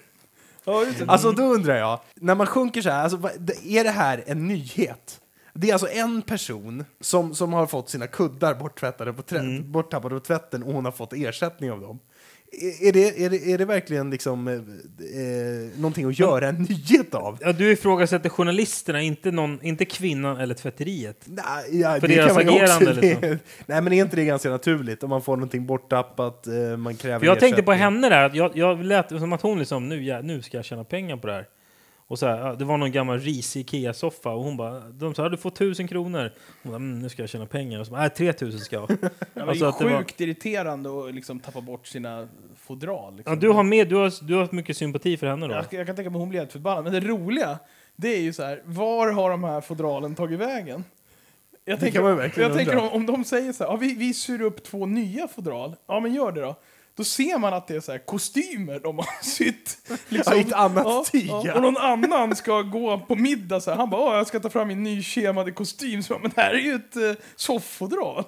Ja, 0.65 0.85
just 0.85 0.99
det. 0.99 1.05
Alltså 1.09 1.33
då 1.33 1.43
undrar 1.43 1.77
jag, 1.77 2.01
när 2.15 2.35
man 2.35 2.47
sjunker 2.47 2.83
så 2.83 2.91
här, 2.91 3.03
alltså, 3.05 3.31
är 3.65 3.85
det 3.85 3.91
här 3.91 4.25
en 4.27 4.49
nyhet? 4.49 5.21
Det 5.55 5.69
är 5.69 5.73
alltså 5.73 5.89
en 5.89 6.23
person 6.23 6.85
som, 7.01 7.35
som 7.35 7.53
har 7.53 7.67
fått 7.67 7.91
sina 7.91 8.07
kuddar 8.07 8.55
borttvättade 8.55 9.13
på 9.13 9.23
trä- 9.23 9.63
borttappade 9.65 10.15
på 10.15 10.21
tvätten 10.21 10.63
och 10.63 10.73
hon 10.73 10.85
har 10.85 10.93
fått 10.93 11.13
ersättning 11.13 11.73
av 11.73 11.81
dem. 11.81 11.99
Är, 12.81 12.93
det, 12.93 13.25
är, 13.25 13.31
det, 13.31 13.53
är 13.53 13.59
det 13.59 13.65
verkligen 13.65 14.11
liksom, 14.11 14.49
eh, 14.49 14.55
eh, 14.55 14.61
någonting 15.77 16.05
att 16.09 16.19
göra 16.19 16.49
en 16.49 16.55
nyhet 16.63 17.15
av? 17.15 17.39
Ja, 17.41 17.53
du 17.53 17.73
ifrågasätter 17.73 18.29
journalisterna, 18.29 19.03
inte, 19.03 19.31
någon, 19.31 19.59
inte 19.63 19.85
kvinnan 19.85 20.37
eller 20.41 20.55
tvätteriet. 20.55 21.17
Nej, 21.25 21.81
ja, 21.81 22.01
För 22.01 22.09
det 22.09 22.15
deras 22.15 22.27
kan 22.37 22.47
man 22.47 22.55
agerande, 22.55 22.93
det- 22.93 23.01
liksom. 23.01 23.39
Nej, 23.67 23.81
men 23.83 23.93
är 23.93 24.03
inte 24.03 24.17
det 24.17 24.25
ganska 24.25 24.51
naturligt? 24.51 25.03
Om 25.03 25.11
man 25.11 25.23
får 25.23 25.37
någonting 25.37 25.67
borttappat, 25.67 26.47
eh, 26.47 26.77
man 26.77 26.95
kräver 26.97 27.19
För 27.19 27.27
jag 27.27 27.41
tänkte 27.41 27.63
på 27.63 27.73
ersättning. 27.73 27.85
henne 28.03 28.09
där, 28.09 28.31
jag, 28.35 28.51
jag 28.57 28.85
lät 28.85 29.09
som 29.09 29.33
att 29.33 29.43
hon 29.43 29.59
liksom, 29.59 29.89
nu, 29.89 30.05
ja, 30.05 30.21
nu 30.23 30.43
ska 30.43 30.57
jag 30.59 30.65
tjäna 30.65 30.85
pengar 30.85 31.17
på 31.17 31.27
det 31.27 31.33
här. 31.33 31.47
Och 32.13 32.19
så 32.19 32.27
här, 32.27 32.57
det 32.57 32.65
var 32.65 32.77
någon 32.79 32.93
gammal 32.93 33.19
risig 33.21 33.61
Ikea-soffa 33.61 34.31
och 34.31 34.43
hon 34.43 34.57
bara, 34.57 34.81
de 34.81 35.15
sa 35.15 35.29
du 35.29 35.37
får 35.37 35.51
tusen 35.51 35.89
kronor. 35.89 36.31
Hon 36.63 36.73
bara, 36.73 36.77
mm, 36.77 36.99
nu 36.99 37.09
ska 37.09 37.23
jag 37.23 37.29
tjäna 37.29 37.47
pengar. 37.47 37.81
Och 37.81 37.87
så 37.87 37.93
bara, 37.93 38.01
nej, 38.01 38.11
tre 38.11 38.33
tusen 38.33 38.61
ska 38.61 38.77
jag. 38.77 38.91
Ja, 39.35 39.43
Alltså 39.43 39.65
det 39.65 39.69
att 39.71 39.81
är 39.81 39.85
det 39.85 39.91
var- 39.91 39.99
sjukt 39.99 40.21
irriterande 40.21 40.91
att 41.09 41.15
liksom 41.15 41.41
tappa 41.41 41.61
bort 41.61 41.87
sina 41.87 42.29
fodral. 42.57 43.17
Liksom. 43.17 43.35
Ja, 43.35 43.41
du 43.41 43.49
har 43.49 43.63
med, 43.63 43.89
du 43.89 43.95
har, 43.97 44.25
du 44.27 44.35
har 44.35 44.49
mycket 44.53 44.77
sympati 44.77 45.17
för 45.17 45.27
henne 45.27 45.47
då? 45.47 45.55
jag, 45.55 45.65
jag 45.71 45.87
kan 45.87 45.97
tänka 45.97 46.11
mig 46.11 46.17
att 46.17 46.21
hon 46.21 46.29
blir 46.29 46.39
helt 46.41 46.53
förbannad. 46.53 46.85
Men 46.85 46.93
det 46.93 47.01
roliga, 47.01 47.59
det 47.97 48.09
är 48.17 48.21
ju 48.21 48.33
så 48.33 48.43
här, 48.43 48.63
var 48.65 49.13
har 49.13 49.31
de 49.31 49.45
här 49.45 49.61
fodralen 49.61 50.15
tagit 50.15 50.39
vägen? 50.41 50.85
Jag 51.65 51.81
tänker, 51.81 52.41
jag 52.41 52.55
tänker 52.55 52.77
om, 52.79 52.89
om 52.89 53.07
de 53.07 53.25
säger 53.25 53.53
så 53.53 53.65
här, 53.65 53.71
ja, 53.71 53.77
vi, 53.77 53.95
vi 53.95 54.15
syr 54.15 54.41
upp 54.43 54.63
två 54.65 54.87
nya 54.87 55.29
fodral. 55.29 55.77
Ja, 55.87 56.01
men 56.01 56.15
gör 56.15 56.33
det 56.33 56.41
då. 56.41 56.57
Då 56.97 57.05
ser 57.05 57.39
man 57.39 57.55
att 57.55 57.67
det 57.69 57.75
är 57.77 57.81
så 57.81 57.93
här 57.93 58.07
kostymer 58.07 58.81
de 58.81 58.97
har 58.99 59.07
sytt. 59.23 59.79
Liksom. 60.09 60.33
Ja, 60.37 60.41
ett 60.41 60.53
annat 60.53 61.13
tyg, 61.13 61.31
ja. 61.45 61.55
Och 61.55 61.63
någon 61.63 61.77
annan 61.77 62.37
ska 62.37 62.63
gå 62.63 62.99
på 62.99 63.15
middag 63.17 63.61
så 63.61 63.71
här. 63.71 63.79
Han 63.79 63.91
bara, 63.91 64.01
"Åh, 64.01 64.17
jag 64.17 64.27
ska 64.27 64.41
ta 64.41 64.51
fram 64.51 64.69
min 64.69 64.83
nykemade 64.83 65.53
kostym. 65.53 66.03
Så, 66.03 66.19
men 66.19 66.31
det 66.35 66.41
här 66.41 66.51
är 66.51 66.59
ju 66.59 66.75
ett 66.75 66.97
eh, 66.97 67.25
soffodral. 67.37 68.25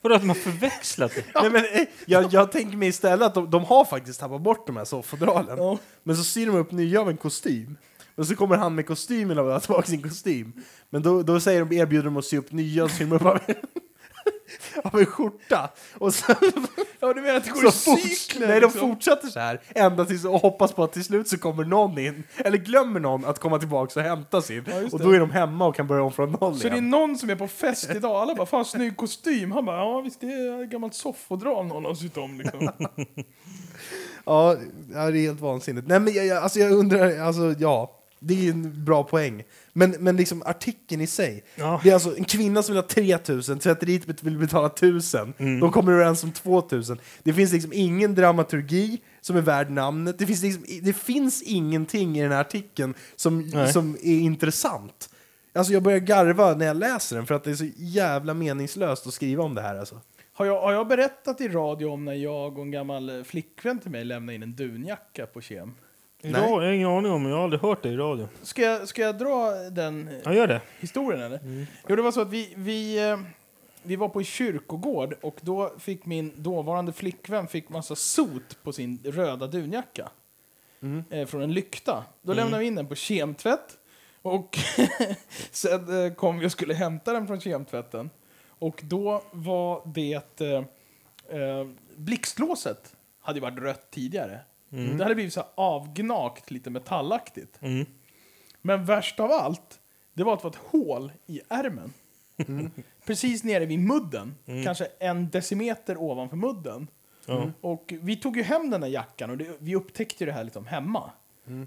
Vadå 0.00 0.14
att 0.14 0.24
man 0.24 0.36
förväxlat 0.36 1.12
det? 1.14 1.24
Nej, 1.40 1.50
men, 1.50 1.64
eh, 1.64 1.86
jag, 2.06 2.32
jag 2.32 2.52
tänker 2.52 2.76
mig 2.76 2.88
istället 2.88 3.26
att 3.26 3.34
de, 3.34 3.50
de 3.50 3.64
har 3.64 3.84
faktiskt 3.84 4.20
tappat 4.20 4.40
bort 4.40 4.66
de 4.66 4.76
här 4.76 4.84
sofffodralen. 4.84 5.58
Ja. 5.58 5.78
Men 6.02 6.16
så 6.16 6.24
syr 6.24 6.46
de 6.46 6.56
upp 6.56 6.72
nya 6.72 7.00
av 7.00 7.08
en 7.08 7.16
kostym. 7.16 7.76
Och 8.14 8.26
så 8.26 8.36
kommer 8.36 8.56
han 8.56 8.74
med 8.74 8.86
kostymen 8.86 9.38
och 9.38 9.44
vill 9.44 9.52
ha 9.52 9.60
tillbaka 9.60 9.86
sin 9.86 10.02
kostym. 10.02 10.52
Men 10.90 11.02
då, 11.02 11.22
då 11.22 11.40
säger 11.40 11.64
de, 11.64 11.76
erbjuder 11.76 12.04
de 12.04 12.16
att 12.16 12.24
sy 12.24 12.38
upp 12.38 12.52
nya 12.52 12.84
och 12.84 12.90
syr 12.90 13.12
upp 13.14 13.22
av 14.84 14.98
en 15.00 15.06
skjorta. 15.06 15.70
Och 15.98 16.14
sen, 16.14 16.36
Ja, 17.00 17.12
du 17.12 17.20
menar 17.20 17.36
att 17.36 17.44
det 17.44 17.50
går 17.50 17.66
i 17.66 17.70
cykler? 17.72 18.48
nej, 18.48 18.60
de 18.60 18.66
liksom? 18.66 18.80
fortsätter 18.80 19.28
så 19.28 19.40
här 19.40 19.60
ända 19.74 20.04
tills 20.04 20.24
och 20.24 20.40
hoppas 20.40 20.72
på 20.72 20.84
att 20.84 20.92
till 20.92 21.04
slut 21.04 21.28
så 21.28 21.38
kommer 21.38 21.64
någon 21.64 21.98
in, 21.98 22.24
eller 22.36 22.58
glömmer 22.58 23.00
någon 23.00 23.24
att 23.24 23.38
komma 23.38 23.58
tillbaka 23.58 24.00
och 24.00 24.06
hämta 24.06 24.42
sin. 24.42 24.64
Ja, 24.68 24.74
och 24.92 25.00
då 25.00 25.10
är 25.10 25.18
de 25.20 25.30
hemma 25.30 25.66
och 25.66 25.74
kan 25.74 25.86
börja 25.86 26.02
om 26.02 26.12
från 26.12 26.32
noll 26.32 26.54
Så 26.56 26.62
det 26.62 26.68
är 26.68 26.72
igen. 26.72 26.90
någon 26.90 27.18
som 27.18 27.30
är 27.30 27.34
på 27.36 27.48
fest 27.48 27.90
idag, 27.96 28.16
alla 28.16 28.34
bara 28.34 28.46
'Fan 28.46 28.64
snygg 28.64 28.92
kostym' 28.96 29.52
Han 29.52 29.64
bara 29.64 29.76
'Ja 29.76 30.00
visst 30.00 30.20
det 30.20 30.26
är 30.26 30.62
ett 30.64 30.70
gammalt 30.70 30.94
soffodral 30.94 31.66
någon 31.66 31.84
har 31.84 31.94
sytt 31.94 32.16
om' 32.16 32.38
liksom. 32.38 32.68
Ja, 34.24 34.56
ja, 34.94 35.10
det 35.10 35.18
är 35.18 35.22
helt 35.22 35.40
vansinnigt. 35.40 35.88
Nej 35.88 36.00
men 36.00 36.12
jag, 36.14 36.26
jag, 36.26 36.42
alltså 36.42 36.58
jag 36.58 36.72
undrar, 36.72 37.18
alltså 37.20 37.54
ja. 37.58 37.94
Det 38.18 38.46
är 38.46 38.50
en 38.50 38.84
bra 38.84 39.04
poäng. 39.04 39.42
Men, 39.72 39.90
men 39.90 40.16
liksom 40.16 40.42
artikeln 40.46 41.00
i 41.00 41.06
sig. 41.06 41.44
Ja. 41.54 41.80
Det 41.82 41.90
är 41.90 41.94
alltså 41.94 42.16
en 42.16 42.24
kvinna 42.24 42.62
som 42.62 42.74
vill 42.74 42.82
ha 42.82 42.88
3000, 42.88 43.58
tvätteriet 43.58 44.22
vill 44.22 44.38
betala 44.38 44.66
1000. 44.66 45.34
Mm. 45.38 45.60
De 45.60 45.72
kommer 45.72 45.92
överens 45.92 46.24
om 46.24 46.32
2000. 46.32 46.98
Det 47.22 47.32
finns 47.32 47.52
liksom 47.52 47.72
ingen 47.72 48.14
dramaturgi 48.14 49.00
som 49.20 49.36
är 49.36 49.40
värd 49.40 49.70
namnet. 49.70 50.18
Det 50.18 50.26
finns, 50.26 50.42
liksom, 50.42 50.64
det 50.82 50.92
finns 50.92 51.42
ingenting 51.42 52.18
i 52.18 52.22
den 52.22 52.32
här 52.32 52.40
artikeln 52.40 52.94
som, 53.16 53.40
Nej. 53.40 53.72
som 53.72 53.94
är 54.02 54.18
intressant. 54.18 55.10
Alltså 55.54 55.72
jag 55.72 55.82
börjar 55.82 55.98
garva 55.98 56.54
när 56.54 56.66
jag 56.66 56.76
läser 56.76 57.16
den 57.16 57.26
för 57.26 57.34
att 57.34 57.44
det 57.44 57.50
är 57.50 57.54
så 57.54 57.68
jävla 57.76 58.34
meningslöst 58.34 59.06
att 59.06 59.14
skriva 59.14 59.44
om 59.44 59.54
det 59.54 59.62
här 59.62 59.78
alltså. 59.78 60.00
Har 60.32 60.46
jag, 60.46 60.60
har 60.60 60.72
jag 60.72 60.88
berättat 60.88 61.40
i 61.40 61.48
radio 61.48 61.86
om 61.86 62.04
när 62.04 62.14
jag 62.14 62.58
och 62.58 62.64
en 62.64 62.70
gammal 62.70 63.24
flickvän 63.24 63.78
till 63.78 63.90
mig 63.90 64.04
lämnade 64.04 64.34
in 64.34 64.42
en 64.42 64.56
dunjacka 64.56 65.26
på 65.26 65.40
Kem? 65.40 65.74
Ja, 66.22 66.28
jag 66.30 66.48
har 66.48 66.62
ingen 66.62 66.88
aning 66.88 67.12
om, 67.12 67.26
jag 67.26 67.36
har 67.36 67.44
aldrig 67.44 67.62
hört 67.62 67.82
det 67.82 67.88
i 67.88 67.96
radio. 67.96 68.28
Ska 68.42 68.62
jag, 68.62 68.88
ska 68.88 69.02
jag 69.02 69.18
dra 69.18 69.50
den 69.70 70.20
Ja, 70.24 70.34
gör 70.34 70.46
det. 70.46 70.60
historien 70.80 71.22
eller? 71.22 71.66
Jo, 71.88 71.96
det 71.96 72.02
var 72.02 72.12
så 72.12 72.20
att 72.20 72.30
vi, 72.30 72.52
vi, 72.56 73.08
eh, 73.10 73.18
vi 73.82 73.96
var 73.96 74.08
på 74.08 74.18
en 74.18 74.24
kyrkogård 74.24 75.14
och 75.20 75.38
då 75.40 75.72
fick 75.78 76.06
min 76.06 76.32
dåvarande 76.36 76.92
flickvän 76.92 77.48
fick 77.48 77.68
massa 77.68 77.96
sot 77.96 78.62
på 78.62 78.72
sin 78.72 78.98
röda 79.04 79.46
dunjacka. 79.46 80.08
Eh, 81.10 81.26
från 81.26 81.42
en 81.42 81.52
lykta. 81.52 82.04
Då 82.22 82.32
lämnade 82.32 82.58
vi 82.58 82.66
in 82.66 82.74
den 82.74 82.86
på 82.86 82.94
kemtvätt. 82.94 83.78
Och 84.22 84.58
sen 85.50 86.04
eh, 86.06 86.12
kom 86.14 86.38
vi 86.38 86.46
och 86.46 86.52
skulle 86.52 86.74
hämta 86.74 87.12
den 87.12 87.26
från 87.26 87.40
kemtvätten. 87.40 88.10
Och 88.48 88.80
då 88.84 89.22
var 89.32 89.82
det... 89.94 90.40
Eh, 90.40 90.64
eh, 91.40 91.66
blixtlåset 91.96 92.96
hade 93.20 93.38
ju 93.38 93.42
varit 93.42 93.58
rött 93.58 93.90
tidigare. 93.90 94.40
Det 94.70 95.02
hade 95.02 95.14
blivit 95.14 95.32
så 95.32 95.40
här 95.40 95.48
avgnagt, 95.54 96.50
lite 96.50 96.70
metallaktigt. 96.70 97.58
Mm. 97.62 97.86
Men 98.62 98.84
värst 98.84 99.20
av 99.20 99.30
allt, 99.30 99.80
det 100.14 100.24
var 100.24 100.32
att 100.32 100.38
det 100.38 100.44
var 100.44 100.50
ett 100.50 100.70
hål 100.70 101.12
i 101.26 101.40
ärmen. 101.48 101.92
Precis 103.04 103.44
nere 103.44 103.66
vid 103.66 103.78
mudden. 103.78 104.34
Kanske 104.64 104.88
en 104.98 105.30
decimeter 105.30 105.96
ovanför 106.02 106.36
mudden. 106.36 106.88
Ja. 107.26 107.50
Och 107.60 107.94
vi 108.02 108.16
tog 108.16 108.36
ju 108.36 108.42
hem 108.42 108.70
den 108.70 108.80
där 108.80 108.88
jackan 108.88 109.30
och 109.30 109.38
det, 109.38 109.56
vi 109.58 109.74
upptäckte 109.76 110.24
ju 110.24 110.26
det 110.26 110.32
här 110.32 110.44
liksom 110.44 110.66
hemma. 110.66 111.10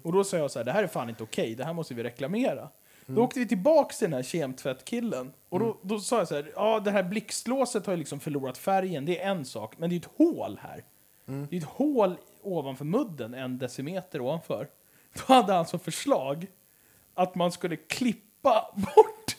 Och 0.04 0.12
då 0.14 0.24
sa 0.24 0.38
jag 0.38 0.52
så 0.52 0.60
här, 0.60 0.64
det 0.66 0.72
här 0.72 0.84
är 0.84 0.88
fan 0.88 1.10
inte 1.10 1.24
okej, 1.24 1.56
det 1.56 1.64
här 1.64 1.74
måste 1.74 1.94
vi 1.94 2.04
reklamera. 2.04 2.70
Då 3.06 3.24
åkte 3.24 3.40
vi 3.40 3.48
tillbaks 3.48 3.98
till 3.98 4.06
den 4.06 4.14
här 4.14 4.24
kemtvättkillen. 4.24 5.34
Och 5.50 5.60
då, 5.60 5.78
då 5.82 6.00
sa 6.00 6.18
jag 6.18 6.28
så 6.28 6.36
här, 6.36 6.52
ja 6.56 6.80
det 6.80 6.92
här 6.92 7.04
blixtlåset 7.04 7.86
har 7.86 7.94
ju 7.94 7.98
liksom 7.98 8.20
förlorat 8.20 8.58
färgen, 8.58 9.06
det 9.06 9.22
är 9.22 9.32
en 9.32 9.46
sak. 9.46 9.76
Men 9.78 9.90
det 9.90 9.96
är 9.96 10.00
ett 10.00 10.10
hål 10.18 10.60
här. 10.62 10.84
Det 11.26 11.56
är 11.56 11.62
ett 11.62 11.68
hål 11.68 12.18
ovanför 12.44 12.86
mudden, 12.86 13.34
en 13.34 13.58
decimeter 13.58 14.22
ovanför. 14.22 14.68
Då 15.14 15.34
hade 15.34 15.54
han 15.54 15.66
som 15.66 15.80
förslag 15.80 16.48
att 17.14 17.36
man 17.36 17.52
skulle 17.52 17.76
klippa 17.76 18.74
bort 18.76 19.36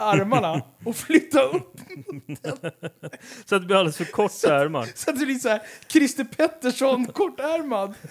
armarna 0.00 0.62
och 0.84 0.96
flytta 0.96 1.42
upp 1.42 1.80
Så 3.44 3.54
att 3.54 3.62
det 3.62 3.66
blir 3.66 3.76
alldeles 3.76 3.96
för 3.96 4.04
korta 4.04 4.56
ärmar. 4.60 4.88
så 4.94 5.10
att 5.10 5.18
det 5.18 5.26
blir 5.26 5.38
så 5.38 5.48
här 5.48 5.62
Christer 5.88 6.24
Pettersson 6.24 7.06
kortärmad 7.06 7.94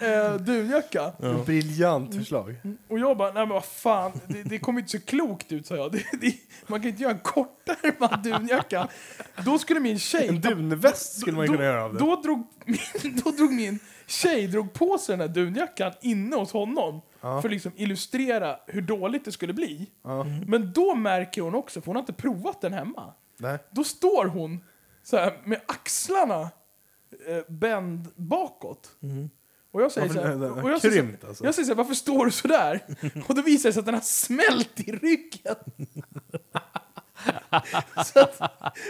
eh, 0.00 0.12
eh, 0.12 0.34
dunjacka. 0.34 1.12
Briljant 1.46 2.14
förslag. 2.14 2.56
Och 2.88 2.98
jag 2.98 3.16
bara, 3.16 3.32
nej 3.32 3.42
men 3.42 3.48
vad 3.48 3.64
fan, 3.64 4.12
det, 4.26 4.42
det 4.42 4.58
kommer 4.58 4.80
inte 4.80 4.90
så 4.90 5.00
klokt 5.00 5.52
ut 5.52 5.66
sa 5.66 5.76
jag. 5.76 5.92
Det, 6.00 6.04
det, 6.20 6.34
man 6.66 6.80
kan 6.80 6.90
inte 6.90 7.02
göra 7.02 7.12
en 7.12 7.18
kortärmad 7.18 8.22
dunjacka. 8.22 8.88
Då 9.44 9.58
skulle 9.58 9.80
min 9.80 9.98
tjej... 9.98 10.28
En 10.28 10.40
dunväst 10.40 11.20
skulle 11.20 11.36
man 11.36 11.44
ju 11.44 11.48
då, 11.48 11.52
kunna 11.54 11.64
göra 11.64 11.84
av 11.84 11.92
det. 11.92 11.98
Då 11.98 12.16
drog, 12.16 12.46
min, 12.64 13.20
då 13.24 13.30
drog 13.30 13.52
min 13.52 13.78
tjej 14.06 14.46
drog 14.46 14.72
på 14.72 14.98
sig 14.98 15.16
den 15.16 15.28
här 15.28 15.34
dunjackan 15.34 15.92
inne 16.00 16.36
hos 16.36 16.52
honom. 16.52 17.00
För 17.20 17.38
att 17.38 17.50
liksom 17.50 17.72
illustrera 17.76 18.56
hur 18.66 18.82
dåligt 18.82 19.24
det 19.24 19.32
skulle 19.32 19.52
bli. 19.52 19.90
Ja. 20.02 20.26
Men 20.46 20.72
då 20.72 20.94
märker 20.94 21.42
hon 21.42 21.54
också, 21.54 21.80
för 21.80 21.86
hon 21.86 21.96
har 21.96 22.02
inte 22.02 22.12
provat 22.12 22.60
den 22.60 22.72
hemma. 22.72 23.14
Nej. 23.36 23.58
Då 23.70 23.84
står 23.84 24.24
hon 24.26 24.64
så 25.02 25.16
här, 25.16 25.40
med 25.44 25.60
axlarna 25.66 26.40
eh, 27.26 27.42
bänd 27.48 28.08
bakåt. 28.16 28.90
Och 29.72 29.82
jag 29.82 29.92
säger 29.92 30.08
Varför 30.08 30.20
så 30.22 30.26
här, 30.26 30.34
är 30.34 30.38
den 30.38 30.52
och 30.52 30.70
jag 30.70 30.80
säger, 30.80 30.96
så- 30.96 31.02
krympt, 31.02 31.24
alltså? 31.24 31.44
jag 31.44 31.54
säger 31.54 31.66
så 31.66 31.70
här, 31.70 31.76
varför 31.76 31.94
står 31.94 32.24
du 32.24 32.30
så 32.30 32.48
där? 32.48 32.80
och 33.28 33.34
då 33.34 33.42
visar 33.42 33.68
det 33.68 33.72
sig 33.72 33.80
att 33.80 33.86
den 33.86 33.94
har 33.94 34.00
smält 34.00 34.80
i 34.80 34.92
ryggen. 34.92 35.56
så, 38.06 38.20
att, 38.20 38.36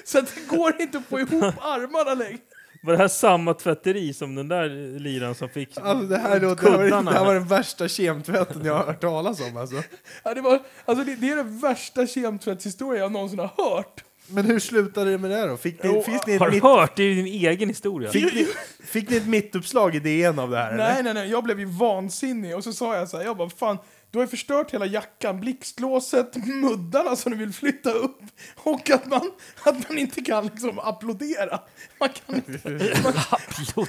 så 0.05 0.19
att 0.19 0.35
det 0.35 0.57
går 0.57 0.81
inte 0.81 0.99
att 0.99 1.05
få 1.07 1.21
ihop 1.21 1.55
armarna 1.61 2.15
längre. 2.15 2.39
Var 2.83 2.93
det 2.93 2.99
här 2.99 3.09
samma 3.09 3.55
tvätteri 3.55 4.13
som 4.15 4.35
den 4.35 4.49
där 4.49 4.99
liran 4.99 5.35
som 5.35 5.49
fick 5.49 5.79
Alltså 5.81 6.07
det 6.07 6.19
här, 6.19 6.41
låter, 6.41 6.65
det, 6.65 6.71
här 6.71 6.79
var, 6.79 6.85
kuddarna? 6.85 7.11
det 7.11 7.19
här 7.19 7.25
var 7.25 7.35
den 7.35 7.47
värsta 7.49 7.89
kemtvätten 7.89 8.65
jag 8.65 8.75
har 8.75 8.85
hört 8.85 9.01
talas 9.01 9.41
om 9.41 9.57
alltså. 9.57 9.83
Ja, 10.25 10.35
det, 10.35 10.41
var, 10.41 10.59
alltså 10.85 11.05
det, 11.05 11.17
det 11.17 11.31
är 11.31 11.37
den 11.37 11.59
värsta 11.59 12.07
kemtvättshistoria 12.07 13.01
jag 13.03 13.13
någonsin 13.13 13.39
har 13.39 13.51
hört. 13.77 14.05
Men 14.27 14.45
hur 14.45 14.59
slutade 14.59 15.11
det 15.11 15.19
med 15.19 15.31
det 15.31 15.47
då? 15.47 15.57
Fick 15.57 15.83
ni, 15.83 15.91
Jo, 15.95 16.03
fick 16.03 16.27
ni, 16.27 16.37
Har 16.37 16.51
mitt, 16.51 16.63
hört? 16.63 16.97
Det 16.97 17.03
är 17.03 17.07
ju 17.07 17.15
din 17.15 17.27
egen 17.27 17.69
historia. 17.69 18.11
fick 18.11 18.35
ni, 18.35 18.47
fick 18.85 19.11
ni 19.11 19.17
ett 19.17 19.27
mittuppslag 19.27 19.95
i 19.95 20.01
DN 20.01 20.39
av 20.39 20.51
det 20.51 20.57
här? 20.57 20.77
Nej, 20.77 20.93
eller? 20.93 21.03
nej, 21.03 21.15
nej, 21.15 21.31
jag 21.31 21.45
blev 21.45 21.61
ju 21.61 21.67
vansinnig 21.67 22.57
och 22.57 22.65
så 22.65 22.73
sa 22.73 22.97
jag 22.97 23.09
så 23.09 23.17
här, 23.17 23.25
jag 23.25 23.37
bara 23.37 23.51
fan, 23.51 23.79
du 24.11 24.19
har 24.19 24.25
ju 24.25 24.29
förstört 24.29 24.75
hela 24.75 24.87
jackan, 24.87 25.41
blixtlåset, 25.41 26.47
muddarna 26.47 27.17
som 27.17 27.33
du 27.33 27.39
vill 27.39 27.53
flytta 27.53 27.91
upp 27.91 28.21
och 28.57 28.91
att 28.91 29.07
man, 29.07 29.33
att 29.65 29.89
man 29.89 29.99
inte 29.99 30.21
kan 30.21 30.45
liksom 30.47 30.79
applådera. 30.79 31.61
Man 32.01 32.09
kan 32.09 32.35
inte, 32.35 32.69
man, 33.03 33.13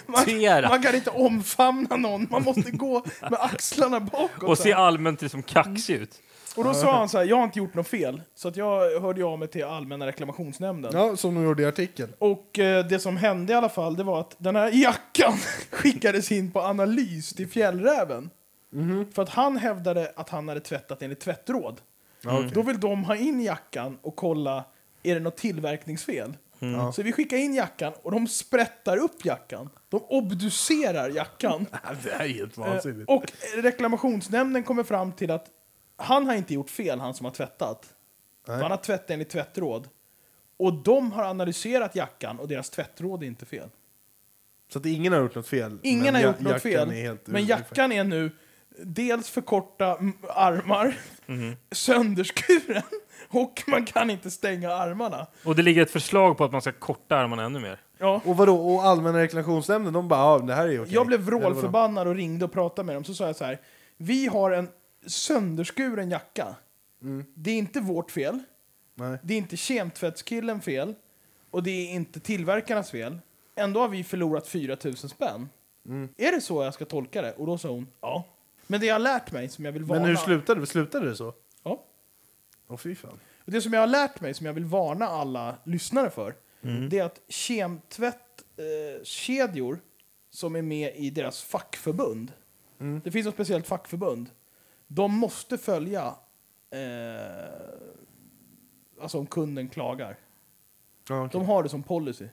man, 0.07 0.21
Applådera! 0.21 0.69
man 0.69 0.83
kan 0.83 0.95
inte 0.95 1.09
omfamna 1.09 1.95
någon, 1.95 2.27
man 2.31 2.43
måste 2.43 2.71
gå 2.71 3.05
med 3.21 3.39
axlarna 3.39 3.99
bakåt. 3.99 4.49
Och 4.49 4.57
se 4.57 4.73
allmänt 4.73 5.21
liksom 5.21 5.43
kaxig 5.43 5.95
ut. 5.95 6.21
och 6.55 6.63
då 6.63 6.73
sa 6.73 6.97
han 6.97 7.09
så 7.09 7.17
här, 7.17 7.25
jag 7.25 7.35
har 7.35 7.43
inte 7.43 7.59
gjort 7.59 7.73
något 7.73 7.87
fel. 7.87 8.21
Så 8.35 8.47
att 8.47 8.57
jag 8.57 9.01
hörde 9.01 9.25
av 9.25 9.39
mig 9.39 9.47
till 9.47 9.63
Allmänna 9.63 10.07
reklamationsnämnden. 10.07 10.91
Ja, 10.95 11.17
som 11.17 11.35
de 11.35 11.43
gjorde 11.43 11.63
i 11.63 11.65
artikeln. 11.65 12.13
Och 12.19 12.59
eh, 12.59 12.85
det 12.85 12.99
som 12.99 13.17
hände 13.17 13.53
i 13.53 13.55
alla 13.55 13.69
fall, 13.69 13.95
det 13.95 14.03
var 14.03 14.19
att 14.19 14.35
den 14.37 14.55
här 14.55 14.71
jackan 14.73 15.33
skickades 15.71 16.31
in 16.31 16.51
på 16.51 16.61
analys 16.61 17.33
till 17.33 17.47
Fjällräven. 17.47 18.29
För 19.13 19.21
att 19.21 19.29
han 19.29 19.57
hävdade 19.57 20.11
att 20.15 20.29
han 20.29 20.47
hade 20.47 20.59
tvättat 20.59 21.01
enligt 21.01 21.19
tvättråd. 21.19 21.81
Då 22.53 22.61
vill 22.61 22.79
de 22.79 23.03
ha 23.03 23.15
in 23.15 23.41
jackan 23.41 23.97
och 24.01 24.15
kolla, 24.15 24.63
är 25.03 25.13
det 25.13 25.19
något 25.21 25.37
tillverkningsfel? 25.37 26.37
Ja. 26.59 26.91
Så 26.91 27.03
vi 27.03 27.11
skickar 27.11 27.37
in 27.37 27.53
jackan 27.53 27.93
och 28.01 28.11
de 28.11 28.27
sprättar 28.27 28.97
upp 28.97 29.25
jackan. 29.25 29.69
De 29.89 30.01
obducerar 30.09 31.09
jackan. 31.09 31.65
Det 32.03 32.11
är 32.11 32.27
helt 32.27 32.57
Eh, 32.57 32.63
vansinnigt. 32.65 33.09
och 33.09 33.23
reklamationsnämnden 33.55 34.63
kommer 34.63 34.83
fram 34.83 35.11
till 35.11 35.31
att 35.31 35.45
han 35.95 36.27
har 36.27 36.35
inte 36.35 36.53
gjort 36.53 36.69
fel, 36.69 36.99
han 36.99 37.13
som 37.13 37.25
har 37.25 37.31
tvättat. 37.33 37.93
Han 38.47 38.61
har 38.71 38.77
tvättat 38.77 39.09
enligt 39.11 39.29
tvättråd. 39.29 39.87
Och 40.57 40.73
de 40.73 41.11
har 41.11 41.23
analyserat 41.23 41.95
jackan 41.95 42.39
och 42.39 42.47
deras 42.47 42.69
tvättråd 42.69 43.23
är 43.23 43.27
inte 43.27 43.45
fel. 43.45 43.69
Så 44.73 44.79
att 44.79 44.85
ingen 44.85 45.13
har 45.13 45.19
gjort 45.21 45.35
något 45.35 45.47
fel? 45.47 45.79
Ingen 45.83 46.15
har 46.15 46.21
gjort 46.21 46.39
något 46.39 46.61
fel. 46.61 47.17
men 47.25 47.45
jackan 47.45 47.91
är 47.91 48.03
nu 48.03 48.31
dels 48.79 49.29
för 49.29 49.41
korta 49.41 49.95
mm, 49.97 50.13
armar, 50.29 50.97
Mhm. 51.25 51.55
sönderskuren 51.71 52.83
och 53.29 53.63
man 53.67 53.85
kan 53.85 54.09
inte 54.09 54.31
stänga 54.31 54.71
armarna. 54.73 55.27
Och 55.45 55.55
det 55.55 55.61
ligger 55.61 55.81
ett 55.81 55.91
förslag 55.91 56.37
på 56.37 56.43
att 56.43 56.51
man 56.51 56.61
ska 56.61 56.71
korta 56.71 57.17
armarna 57.17 57.43
ännu 57.43 57.59
mer. 57.59 57.79
Ja. 57.97 58.21
Och 58.25 58.37
vadå, 58.37 58.55
och 58.75 58.83
Allmänna 58.83 59.19
reklamationsnämnden, 59.19 59.93
de 59.93 60.07
bara 60.07 60.19
ja, 60.19 60.39
det 60.39 60.53
här 60.53 60.67
är 60.67 60.81
okej. 60.81 60.93
Jag 60.93 61.07
blev 61.07 61.19
vrålförbannad 61.19 62.07
och 62.07 62.15
ringde 62.15 62.45
och 62.45 62.51
pratade 62.51 62.85
med 62.85 62.95
dem. 62.95 63.03
Så 63.03 63.13
sa 63.13 63.25
jag 63.25 63.35
så 63.35 63.45
här. 63.45 63.59
Vi 63.97 64.27
har 64.27 64.51
en 64.51 64.69
sönderskuren 65.07 66.09
jacka. 66.11 66.55
Det 67.35 67.51
är 67.51 67.57
inte 67.57 67.79
vårt 67.79 68.11
fel. 68.11 68.39
Nej. 68.95 69.17
Det 69.23 69.33
är 69.33 69.37
inte 69.37 69.57
kemtvättskillen 69.57 70.61
fel. 70.61 70.93
Och 71.51 71.63
det 71.63 71.71
är 71.71 71.91
inte 71.95 72.19
tillverkarnas 72.19 72.91
fel. 72.91 73.19
Ändå 73.55 73.79
har 73.79 73.87
vi 73.87 74.03
förlorat 74.03 74.47
4 74.47 74.77
000 74.83 74.95
spänn. 74.95 75.49
Är 76.17 76.31
det 76.31 76.41
så 76.41 76.63
jag 76.63 76.73
ska 76.73 76.85
tolka 76.85 77.21
det? 77.21 77.31
Och 77.33 77.45
då 77.45 77.57
sa 77.57 77.69
hon 77.69 77.87
ja. 78.01 78.25
Men 78.71 78.79
det 78.79 78.85
jag 78.85 78.95
har 78.95 78.99
lärt 78.99 79.31
mig 79.31 79.49
som 79.49 79.65
jag 79.65 79.71
vill 79.71 79.83
varna... 79.83 80.01
Men 80.01 80.09
hur 80.09 80.15
slutade 80.15 80.59
det? 80.59 80.65
Slutade 80.67 81.09
det 81.09 81.15
så? 81.15 81.33
Ja. 81.63 81.83
Åh 82.67 82.77
fy 82.77 82.95
fan. 82.95 83.19
Och 83.45 83.51
det 83.51 83.61
som 83.61 83.73
jag 83.73 83.79
har 83.79 83.87
lärt 83.87 84.21
mig, 84.21 84.33
som 84.33 84.45
jag 84.45 84.53
vill 84.53 84.65
varna 84.65 85.05
alla 85.05 85.57
lyssnare 85.63 86.09
för, 86.09 86.35
Mm. 86.63 86.89
det 86.89 86.99
är 86.99 87.03
att 87.03 87.21
kemtvättkedjor 87.27 89.73
eh, 89.73 89.79
som 90.29 90.55
är 90.55 90.61
med 90.61 90.95
i 90.95 91.09
deras 91.09 91.41
fackförbund, 91.43 92.31
Mm. 92.79 93.01
det 93.03 93.11
finns 93.11 93.27
ett 93.27 93.33
speciellt 93.33 93.67
fackförbund, 93.67 94.29
de 94.87 95.11
måste 95.13 95.57
följa, 95.57 96.15
eh, 96.69 97.45
alltså 99.01 99.19
om 99.19 99.25
kunden 99.27 99.69
klagar. 99.69 100.17
Ja, 101.09 101.25
okej. 101.25 101.39
De 101.39 101.45
har 101.47 101.63
det 101.63 101.69
som 101.69 101.83
policy. 101.83 102.27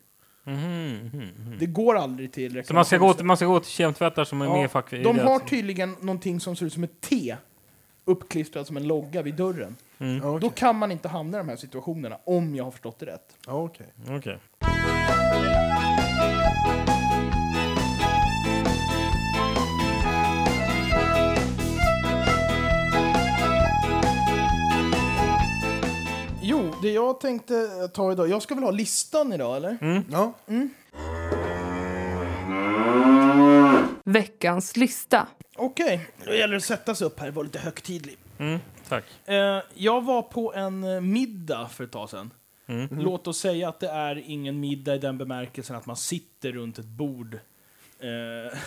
Mhm, 0.48 1.10
mhm. 1.12 1.56
Det 1.58 1.66
går 1.66 1.96
aldrig 1.96 2.32
till 2.32 2.64
Så 2.64 2.74
man 2.74 2.84
ska, 2.84 2.98
gå 2.98 3.14
till, 3.14 3.24
man 3.24 3.36
ska 3.36 3.46
gå 3.46 3.60
till 3.60 3.70
kemtvättar 3.70 4.24
som 4.24 4.42
är 4.42 4.46
Ja, 4.46 4.54
med 4.54 4.64
i 4.64 4.68
fack... 4.68 4.90
De 4.90 5.18
har 5.18 5.38
tydligen 5.38 5.96
någonting 6.00 6.40
som 6.40 6.56
ser 6.56 6.66
ut 6.66 6.72
som 6.72 6.84
ett 6.84 7.00
T 7.00 7.36
uppklistrat 8.04 8.66
som 8.66 8.76
en 8.76 8.86
logga 8.86 9.22
vid 9.22 9.34
dörren. 9.34 9.76
Mm. 9.98 10.24
Okej. 10.24 10.40
Då 10.40 10.50
kan 10.50 10.76
man 10.76 10.92
inte 10.92 11.08
hamna 11.08 11.38
i 11.38 11.40
de 11.40 11.48
här 11.48 11.56
situationerna, 11.56 12.18
om 12.24 12.54
jag 12.54 12.64
har 12.64 12.70
förstått 12.70 12.98
det 12.98 13.06
rätt. 13.06 13.36
Okej. 13.46 13.86
Okej. 14.08 14.32
Jo, 14.32 14.47
det 26.82 26.90
jag 26.90 27.20
tänkte 27.20 27.88
ta 27.94 28.12
idag, 28.12 28.28
jag 28.28 28.42
ska 28.42 28.54
väl 28.54 28.64
ha 28.64 28.70
listan 28.70 29.32
idag 29.32 29.56
eller? 29.56 30.02
Ja. 30.10 30.32
Veckans 34.04 34.76
lista. 34.76 35.26
Okej, 35.56 36.08
då 36.24 36.34
gäller 36.34 36.52
det 36.52 36.56
att 36.56 36.64
sätta 36.64 36.94
sig 36.94 37.06
upp 37.06 37.20
här, 37.20 37.30
vara 37.30 37.42
lite 37.44 37.58
högtidlig. 37.58 38.16
Mm, 38.38 38.58
tack. 38.88 39.04
Eh, 39.26 39.58
jag 39.74 40.04
var 40.04 40.22
på 40.22 40.54
en 40.54 40.84
eh, 40.84 41.00
middag 41.00 41.68
för 41.72 41.84
ett 41.84 41.92
tag 41.92 42.10
sedan. 42.10 42.30
Mm. 42.66 42.88
Låt 42.98 43.26
oss 43.26 43.38
säga 43.38 43.68
att 43.68 43.80
det 43.80 43.88
är 43.88 44.22
ingen 44.26 44.60
middag 44.60 44.94
i 44.94 44.98
den 44.98 45.18
bemärkelsen 45.18 45.76
att 45.76 45.86
man 45.86 45.96
sitter 45.96 46.52
runt 46.52 46.78
ett 46.78 46.86
bord. 46.86 47.34
Eh, 48.00 48.58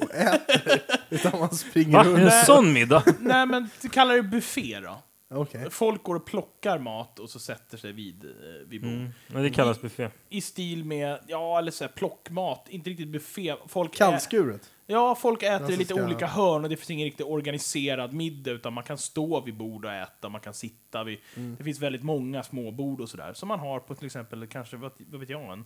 Och 0.00 0.14
äter. 0.14 0.82
Utan 1.10 1.40
man 1.40 1.50
springer 1.54 1.92
Va? 1.92 2.04
runt. 2.04 2.18
En 2.18 2.44
sån 2.44 2.72
middag? 2.72 3.02
nej, 3.20 3.46
men 3.46 3.70
kalla 3.92 4.12
det 4.14 4.22
buffé 4.22 4.80
då. 4.80 5.02
Okej. 5.30 5.70
Folk 5.70 6.02
går 6.02 6.14
och 6.14 6.26
plockar 6.26 6.78
mat 6.78 7.18
och 7.18 7.30
så 7.30 7.38
sätter 7.38 7.78
sig 7.78 7.92
vid, 7.92 8.24
eh, 8.24 8.30
vid 8.66 8.80
bord. 8.82 8.90
Mm. 8.90 9.10
Men 9.28 9.42
det 9.42 9.50
kallas 9.50 9.80
buffé. 9.80 10.08
I 10.28 10.40
stil 10.40 10.84
med, 10.84 11.18
ja, 11.26 11.58
eller 11.58 11.70
så 11.70 11.84
här, 11.84 11.92
plockmat, 11.92 12.66
inte 12.68 12.90
riktigt 12.90 13.08
buffé. 13.08 13.54
Folk 13.68 13.94
ä- 13.94 13.96
Kallskuret. 13.98 14.70
Ja, 14.86 15.14
folk 15.14 15.42
äter 15.42 15.54
Alltså 15.54 15.72
i 15.72 15.76
lite 15.76 15.94
ska- 15.94 16.04
olika 16.04 16.26
hörn 16.26 16.64
och 16.64 16.70
det 16.70 16.76
finns 16.76 16.90
ingen 16.90 17.04
riktigt 17.04 17.26
organiserad 17.26 18.12
middag 18.12 18.50
utan 18.50 18.72
man 18.72 18.84
kan 18.84 18.98
stå 18.98 19.40
vid 19.40 19.56
bord 19.56 19.84
och 19.84 19.92
äta, 19.92 20.28
man 20.28 20.40
kan 20.40 20.54
sitta 20.54 21.04
vid... 21.04 21.18
Mm. 21.36 21.56
Det 21.58 21.64
finns 21.64 21.80
väldigt 21.80 22.02
många 22.02 22.42
små 22.42 22.70
bord 22.70 23.00
och 23.00 23.08
sådär 23.08 23.32
som 23.34 23.48
man 23.48 23.58
har 23.60 23.80
på 23.80 23.94
till 23.94 24.06
exempel, 24.06 24.46
kanske, 24.46 24.76
vad, 24.76 24.92
vad 25.10 25.20
vet 25.20 25.28
jag, 25.30 25.52
en 25.52 25.64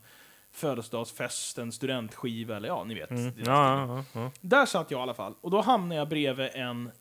födelsedagsfest, 0.52 1.58
en 1.58 1.72
studentskiva 1.72 2.56
eller 2.56 2.68
ja, 2.68 2.84
ni 2.84 2.94
vet. 2.94 3.10
Mm. 3.10 3.24
Det- 3.24 3.40
Ja, 3.46 3.86
ja, 3.86 4.04
ja, 4.14 4.20
ja. 4.20 4.30
Där 4.40 4.66
satt 4.66 4.90
jag 4.90 4.98
i 4.98 5.02
alla 5.02 5.14
fall 5.14 5.34
och 5.40 5.50
då 5.50 5.60
hamnade 5.60 5.94
jag 5.98 6.08
bredvid 6.08 6.50
en 6.54 6.86
eh, 6.86 6.92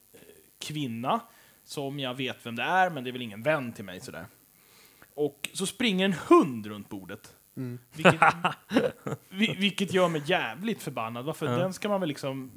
kvinna 0.60 1.20
som 1.68 2.00
jag 2.00 2.14
vet 2.14 2.38
vem 2.46 2.56
det 2.56 2.64
är, 2.64 2.90
men 2.90 3.04
det 3.04 3.10
är 3.10 3.12
väl 3.12 3.22
ingen 3.22 3.44
vän 3.44 3.74
till 3.74 3.86
mig 3.86 4.00
sådär. 4.00 4.26
Och 5.16 5.50
så 5.54 5.66
springer 5.66 6.06
en 6.06 6.16
hund 6.28 6.66
runt 6.66 6.90
bordet. 6.90 7.34
Mm. 7.58 7.80
Vilket, 7.96 8.22
vi- 9.30 9.56
vilket 9.60 9.94
gör 9.94 10.10
mig 10.10 10.22
jävligt 10.26 10.84
förbannad. 10.84 11.26
Varför? 11.26 11.46
Ja. 11.46 11.58
Den 11.58 11.74
ska 11.74 11.90
man 11.90 12.00
väl 12.00 12.10
liksom 12.10 12.52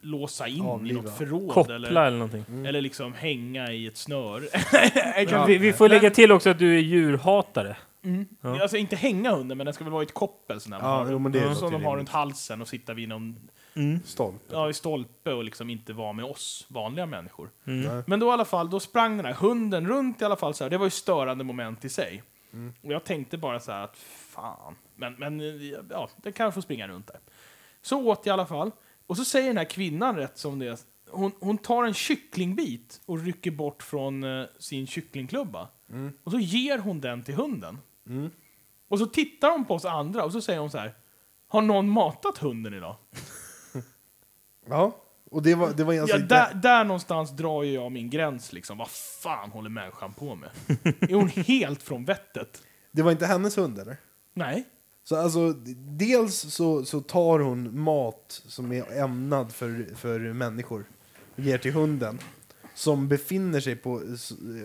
låsa 0.00 0.48
in 0.48 0.56
i 0.56 0.60
Avliva. 0.60 1.02
något 1.02 1.18
förråd 1.18 1.50
Koppla 1.54 1.74
eller, 1.74 1.88
eller 1.90 2.10
någonting. 2.10 2.66
eller 2.66 2.80
liksom 2.80 3.12
hänga 3.14 3.72
i 3.72 3.86
ett 3.86 3.96
snöre. 3.96 4.46
Kan- 5.26 5.46
Vi, 5.46 5.58
vi 5.58 5.72
får 5.72 5.88
lägga 5.88 6.02
Men- 6.02 6.12
till 6.12 6.32
också 6.32 6.50
att 6.50 6.58
du 6.58 6.74
är 6.76 6.80
djurhatare. 6.80 7.76
Mm. 8.04 8.26
Ja. 8.40 8.62
Alltså 8.62 8.76
inte 8.76 8.96
hänga 8.96 9.30
hunden, 9.34 9.58
men 9.58 9.64
den 9.64 9.74
ska 9.74 9.84
väl 9.84 9.92
vara 9.92 10.02
i 10.02 10.06
ett 10.06 10.14
koppel 10.14 10.60
sån 10.60 10.70
där. 10.70 10.78
man 10.82 10.90
Ja, 10.90 10.96
har- 11.04 11.10
jo, 11.12 11.18
men 11.18 11.32
det 11.32 11.54
som 11.54 11.72
de 11.72 11.84
har 11.84 11.96
runt 11.96 12.08
halsen 12.08 12.60
och 12.62 12.68
sitta 12.68 12.94
vid 12.94 13.08
någon 13.08 13.48
Stolt. 14.04 14.42
ja, 14.50 14.70
i 14.70 14.74
stolpe 14.74 15.32
och 15.32 15.44
liksom 15.44 15.70
inte 15.70 15.92
vara 15.92 16.12
med 16.12 16.24
oss 16.24 16.66
vanliga 16.68 17.06
människor. 17.06 17.50
Mm. 17.66 18.02
Men 18.06 18.20
då 18.20 18.26
i 18.26 18.30
alla 18.30 18.44
fall, 18.44 18.70
då 18.70 18.80
sprang 18.80 19.16
den 19.16 19.26
här 19.26 19.34
hunden 19.34 19.88
runt 19.88 20.22
i 20.22 20.24
alla 20.24 20.36
fall 20.36 20.54
så 20.54 20.64
här. 20.64 20.70
Det 20.70 20.78
var 20.78 20.86
ju 20.86 20.90
störande 20.90 21.44
moment 21.44 21.84
i 21.84 21.88
sig. 21.88 22.22
Och 22.82 22.92
jag 22.92 23.04
tänkte 23.04 23.38
bara 23.38 23.60
så 23.60 23.72
här 23.72 23.84
att 23.84 23.96
fan, 23.96 24.74
men, 24.96 25.14
men 25.14 25.40
ja, 25.90 26.08
det 26.16 26.32
kan 26.32 26.52
få 26.52 26.62
springa 26.62 26.88
runt 26.88 27.06
där. 27.06 27.20
Så 27.82 28.06
åt 28.06 28.26
jag 28.26 28.32
i 28.32 28.34
alla 28.34 28.46
fall. 28.46 28.70
Och 29.06 29.16
så 29.16 29.24
säger 29.24 29.46
den 29.46 29.56
här 29.56 29.64
kvinnan 29.64 30.16
rätt 30.16 30.38
som 30.38 30.58
det 30.58 30.66
är, 30.66 30.78
hon, 31.10 31.32
hon 31.40 31.58
tar 31.58 31.84
en 31.84 31.94
kycklingbit 31.94 33.00
och 33.06 33.24
rycker 33.24 33.50
bort 33.50 33.82
från 33.82 34.24
eh, 34.24 34.46
sin 34.58 34.86
kycklingklubba. 34.86 35.68
Och 36.24 36.30
så 36.30 36.38
ger 36.38 36.78
hon 36.78 37.00
den 37.00 37.22
till 37.24 37.34
hunden. 37.34 37.78
Mm. 38.06 38.30
Och 38.88 38.98
så 38.98 39.06
tittar 39.06 39.50
hon 39.50 39.64
på 39.64 39.74
oss 39.74 39.84
andra 39.84 40.24
och 40.24 40.32
så 40.32 40.40
säger 40.40 40.60
hon 40.60 40.70
så 40.70 40.78
här. 40.78 40.94
Har 41.48 41.62
någon 41.62 41.90
matat 41.90 42.38
hunden 42.38 42.74
idag? 42.74 42.96
Ja. 44.68 45.02
Och 45.30 45.42
det 45.42 45.54
var, 45.54 45.72
det 45.72 45.84
var 45.84 45.94
alltså 45.94 46.16
ja, 46.16 46.22
inte... 46.22 46.34
där, 46.34 46.54
där 46.54 46.84
någonstans 46.84 47.30
drar 47.30 47.62
ju 47.62 47.72
jag 47.72 47.92
min 47.92 48.10
gräns. 48.10 48.52
Liksom. 48.52 48.78
Vad 48.78 48.90
fan 49.22 49.50
håller 49.50 49.70
människan 49.70 50.12
på 50.12 50.34
med? 50.34 50.50
är 51.00 51.14
hon 51.14 51.28
helt 51.46 51.82
från 51.82 52.04
vettet? 52.04 52.62
Det 52.90 53.02
var 53.02 53.12
inte 53.12 53.26
hennes 53.26 53.58
hund 53.58 53.78
eller? 53.78 53.96
Nej. 54.34 54.64
Så 55.04 55.16
alltså, 55.16 55.52
dels 55.76 56.54
så, 56.54 56.84
så 56.84 57.00
tar 57.00 57.38
hon 57.38 57.80
mat 57.80 58.42
som 58.46 58.72
är 58.72 58.98
ämnad 58.98 59.52
för, 59.52 59.94
för 59.94 60.18
människor 60.18 60.84
och 61.34 61.40
ger 61.40 61.58
till 61.58 61.72
hunden. 61.72 62.18
Som 62.74 63.08
befinner 63.08 63.60
sig 63.60 63.76
på... 63.76 64.02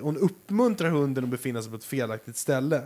Hon 0.02 0.18
uppmuntrar 0.18 0.90
hunden 0.90 1.24
att 1.24 1.30
befinna 1.30 1.62
sig 1.62 1.72
på 1.72 1.78
ett 1.78 1.84
felaktigt 1.84 2.38
ställe. 2.38 2.78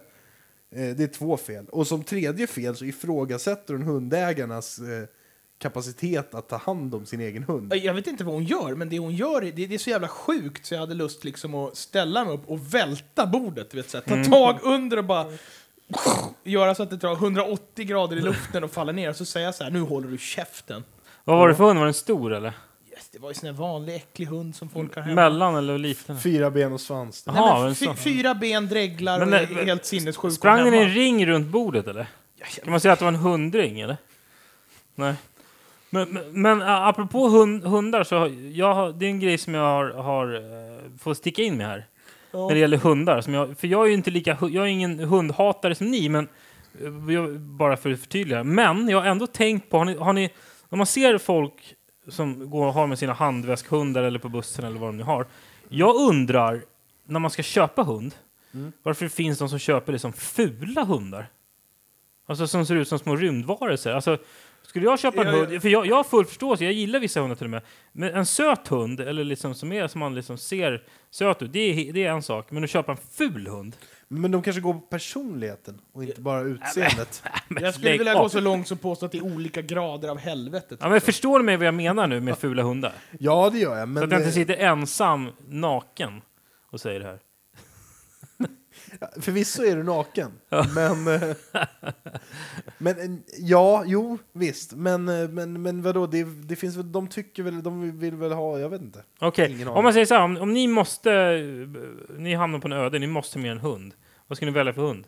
Eh, 0.71 0.95
det 0.95 1.03
är 1.03 1.07
två 1.07 1.37
fel. 1.37 1.65
Och 1.69 1.87
som 1.87 2.03
tredje 2.03 2.47
fel 2.47 2.75
så 2.75 2.85
ifrågasätter 2.85 3.73
hon 3.73 3.83
hundägarnas 3.83 4.79
eh, 4.79 5.03
kapacitet 5.59 6.35
att 6.35 6.49
ta 6.49 6.57
hand 6.57 6.95
om 6.95 7.05
sin 7.05 7.21
egen 7.21 7.43
hund. 7.43 7.75
Jag 7.75 7.93
vet 7.93 8.07
inte 8.07 8.23
vad 8.23 8.33
hon 8.33 8.43
gör, 8.43 8.75
men 8.75 8.89
det 8.89 8.99
hon 8.99 9.15
gör 9.15 9.41
det, 9.41 9.51
det 9.51 9.73
är 9.73 9.77
så 9.77 9.89
jävla 9.89 10.07
sjukt 10.07 10.65
så 10.65 10.73
jag 10.73 10.79
hade 10.79 10.93
lust 10.93 11.23
liksom 11.23 11.55
att 11.55 11.77
ställa 11.77 12.25
mig 12.25 12.33
upp 12.33 12.47
och 12.47 12.73
välta 12.73 13.25
bordet. 13.25 13.69
Du 13.69 13.77
vet, 13.77 13.89
så 13.89 13.97
här, 13.97 14.23
ta 14.23 14.29
tag 14.29 14.59
under 14.63 14.97
och 14.97 15.05
bara 15.05 15.25
göra 16.43 16.75
så 16.75 16.83
att 16.83 16.89
det 16.89 16.97
drar 16.97 17.13
180 17.13 17.85
grader 17.85 18.17
i 18.17 18.21
luften 18.21 18.63
och 18.63 18.71
faller 18.71 18.93
ner. 18.93 19.09
Och 19.09 19.15
så 19.15 19.25
säger 19.25 19.45
jag 19.45 19.55
så 19.55 19.63
här, 19.63 19.71
nu 19.71 19.81
håller 19.81 20.07
du 20.07 20.17
käften. 20.17 20.83
Vad 21.23 21.37
var 21.37 21.47
det 21.47 21.55
för 21.55 21.63
hund? 21.63 21.79
Var 21.79 21.85
den 21.85 21.93
stor 21.93 22.33
eller? 22.33 22.53
Yes, 22.91 23.09
det 23.11 23.19
var 23.19 23.29
ju 23.29 23.33
sån 23.33 23.47
här 23.47 23.53
vanlig 23.53 23.95
äcklig 23.95 24.25
hund 24.25 24.55
som 24.55 24.69
folk 24.69 24.95
har 24.95 25.01
hemma. 25.01 25.15
Mellan 25.15 25.55
eller 25.55 25.77
liten? 25.77 26.19
Fyra 26.19 26.51
ben 26.51 26.73
och 26.73 26.81
svans. 26.81 27.25
Nej, 27.25 27.35
Jaha, 27.35 27.63
men 27.63 27.75
fy, 27.75 27.93
fyra 27.95 28.35
ben, 28.35 28.67
dreglar 28.67 29.19
Men 29.19 29.33
och 29.33 29.39
är 29.39 29.65
helt 29.65 29.85
sinnessjuk. 29.85 30.33
Sprang 30.33 30.65
den 30.65 30.73
i 30.73 30.77
en 30.77 30.89
ring 30.89 31.25
runt 31.25 31.47
bordet 31.47 31.87
eller? 31.87 32.07
Kan 32.63 32.71
man 32.71 32.79
säga 32.79 32.93
att 32.93 32.99
det 32.99 33.05
var 33.05 33.11
en 33.11 33.19
hundring 33.19 33.79
eller? 33.79 33.97
Nej. 34.95 35.15
Men, 35.89 36.09
men, 36.09 36.41
men 36.41 36.61
apropå 36.61 37.29
hund, 37.29 37.63
hundar 37.63 38.03
så 38.03 38.31
jag 38.51 38.95
det 38.95 39.05
är 39.05 39.09
en 39.09 39.19
grej 39.19 39.37
som 39.37 39.53
jag 39.53 39.63
har, 39.63 39.89
har 39.89 40.35
eh, 40.35 40.97
fått 40.99 41.17
sticka 41.17 41.41
in 41.41 41.57
med 41.57 41.67
här. 41.67 41.87
Ja. 42.31 42.47
När 42.47 42.53
det 42.53 42.59
gäller 42.59 42.77
hundar. 42.77 43.21
Som 43.21 43.33
jag, 43.33 43.57
för 43.57 43.67
jag 43.67 43.83
är 43.83 43.87
ju 43.87 43.93
inte 43.93 44.11
lika, 44.11 44.37
jag 44.41 44.55
är 44.55 44.65
ingen 44.65 44.99
hundhatare 44.99 45.75
som 45.75 45.87
ni, 45.91 46.09
men 46.09 46.27
eh, 46.81 47.13
jag, 47.13 47.39
bara 47.39 47.77
för 47.77 47.91
att 47.91 47.99
förtydliga. 47.99 48.43
Men 48.43 48.89
jag 48.89 48.99
har 48.99 49.07
ändå 49.07 49.27
tänkt 49.27 49.69
på, 49.69 49.77
har 49.77 49.85
ni, 49.85 49.97
har 49.97 50.13
ni, 50.13 50.29
när 50.69 50.77
man 50.77 50.87
ser 50.87 51.17
folk 51.17 51.75
som 52.07 52.49
går 52.49 52.67
och 52.67 52.73
har 52.73 52.87
med 52.87 52.99
sina 52.99 53.13
handväskhundar 53.13 54.03
eller 54.03 54.19
på 54.19 54.29
bussen 54.29 54.65
eller 54.65 54.79
vad 54.79 54.89
de 54.89 54.97
nu 54.97 55.03
har. 55.03 55.27
Jag 55.69 55.95
undrar, 55.95 56.61
när 57.05 57.19
man 57.19 57.31
ska 57.31 57.43
köpa 57.43 57.83
hund, 57.83 58.15
varför 58.83 59.05
det 59.05 59.09
finns 59.09 59.39
de 59.39 59.49
som 59.49 59.59
köper 59.59 59.91
det 59.93 59.99
som 59.99 60.13
fula 60.13 60.83
hundar? 60.83 61.27
Alltså 62.25 62.47
som 62.47 62.65
ser 62.65 62.75
ut 62.75 62.87
som 62.87 62.99
små 62.99 63.15
rymdvarelser. 63.15 63.91
Alltså, 63.91 64.17
skulle 64.61 64.85
jag 64.85 64.99
köpa 64.99 65.21
en 65.21 65.27
Ja, 65.27 65.33
ja. 65.33 65.45
hund, 65.45 65.61
för 65.61 65.69
jag, 65.69 65.85
jag 65.87 65.95
har 65.95 66.03
full 66.03 66.25
förståelse, 66.25 66.63
jag 66.63 66.73
gillar 66.73 66.99
vissa 66.99 67.19
hundar 67.19 67.35
till 67.35 67.45
och 67.45 67.49
med. 67.49 67.61
Men 67.91 68.13
en 68.13 68.25
söt 68.25 68.67
hund, 68.67 68.99
eller 68.99 69.23
liksom 69.23 69.55
som, 69.55 69.71
är, 69.71 69.87
som 69.87 69.99
man 69.99 70.15
liksom 70.15 70.37
ser 70.37 70.83
söt 71.11 71.41
ut, 71.41 71.53
det 71.53 71.59
är, 71.59 71.93
det 71.93 72.03
är 72.03 72.11
en 72.11 72.21
sak. 72.23 72.51
Men 72.51 72.63
att 72.63 72.69
köpa 72.69 72.91
en 72.91 72.97
ful 73.11 73.47
hund? 73.47 73.75
Men 74.07 74.31
de 74.31 74.41
kanske 74.41 74.61
går 74.61 74.73
på 74.73 74.79
personligheten 74.79 75.81
och 75.93 76.03
inte 76.03 76.21
bara 76.21 76.41
utseendet. 76.41 77.23
Jag 77.61 77.73
skulle 77.73 77.97
vilja 77.97 78.13
gå 78.13 78.29
så 78.29 78.39
långt 78.39 78.67
som 78.67 78.77
påstå 78.77 79.05
att 79.05 79.11
det 79.11 79.17
är 79.17 79.23
olika 79.23 79.61
grader 79.61 80.09
av 80.09 80.17
helvetet. 80.17 80.79
Ja, 80.81 80.89
men 80.89 81.01
förstår 81.01 81.39
du 81.39 81.45
mig 81.45 81.57
vad 81.57 81.67
jag 81.67 81.73
menar 81.73 82.07
nu 82.07 82.21
med 82.21 82.37
fula 82.37 82.63
hundar? 82.63 82.93
Ja, 83.19 83.49
det 83.49 83.59
gör 83.59 83.77
jag. 83.77 83.87
Så 83.87 83.87
Men, 83.87 84.03
att 84.03 84.11
jag 84.11 84.19
inte 84.21 84.31
sitter 84.31 84.57
ensam, 84.57 85.29
naken, 85.47 86.21
och 86.71 86.81
säger 86.81 86.99
det 86.99 87.05
här. 87.05 87.19
Förvisso 89.19 89.63
är 89.63 89.75
du 89.75 89.83
naken. 89.83 90.31
Men, 90.75 91.07
eh, 91.07 91.35
men 92.77 92.99
eh, 92.99 93.19
ja, 93.39 93.83
jo, 93.85 94.17
visst. 94.33 94.73
Men, 94.73 95.09
eh, 95.09 95.29
men, 95.29 95.61
men 95.61 95.81
vadå, 95.81 96.07
det, 96.07 96.23
det 96.23 96.55
finns 96.55 96.75
väl, 96.77 96.91
de 96.91 97.07
tycker 97.07 97.43
väl, 97.43 97.63
de 97.63 97.99
vill 97.99 98.15
väl 98.15 98.31
ha, 98.31 98.59
jag 98.59 98.69
vet 98.69 98.81
inte. 98.81 99.03
Okej, 99.19 99.51
Ingen 99.51 99.67
om 99.67 99.83
man 99.83 99.93
säger 99.93 100.05
så 100.05 100.13
här, 100.13 100.21
om, 100.23 100.37
om 100.37 100.53
ni 100.53 100.67
måste, 100.67 101.37
ni 102.17 102.33
hamnar 102.33 102.59
på 102.59 102.67
en 102.67 102.73
öde, 102.73 102.99
ni 102.99 103.07
måste 103.07 103.39
med 103.39 103.51
en 103.51 103.59
hund. 103.59 103.93
Vad 104.27 104.37
ska 104.37 104.45
ni 104.45 104.51
välja 104.51 104.73
för 104.73 104.81
hund? 104.81 105.07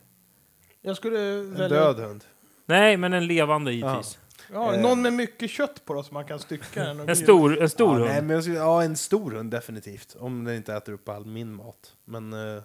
Jag 0.82 0.97
skulle 0.97 1.19
En 1.19 1.54
välja 1.54 1.67
död 1.80 2.00
hund. 2.00 2.23
Nej, 2.65 2.97
men 2.97 3.13
en 3.13 3.28
levande 3.28 3.73
givetvis. 3.73 4.19
ja, 4.54 4.73
Eh. 4.76 4.82
någon 4.82 5.02
med 5.02 5.13
mycket 5.13 5.50
kött 5.50 5.86
på 5.86 5.93
då, 5.93 6.04
så 6.04 6.13
man 6.13 6.26
kan 6.26 6.39
stycka 6.39 6.84
den. 6.84 7.10
En 7.10 7.15
stor, 7.15 7.62
en 7.62 7.69
stor 7.69 7.88
ja, 7.89 7.93
hund. 7.97 8.06
nej, 8.10 8.21
men 8.21 8.30
jag 8.30 8.43
skulle, 8.43 8.58
ja, 8.58 8.84
en 8.84 8.95
stor 8.97 9.32
hund 9.32 9.52
definitivt. 9.52 10.15
Om 10.19 10.43
den 10.43 10.56
inte 10.56 10.73
äter 10.73 10.93
upp 10.93 11.10
all 11.10 11.26
min 11.26 11.54
mat. 11.54 11.93
Men 12.06 12.34
eh, 12.34 12.62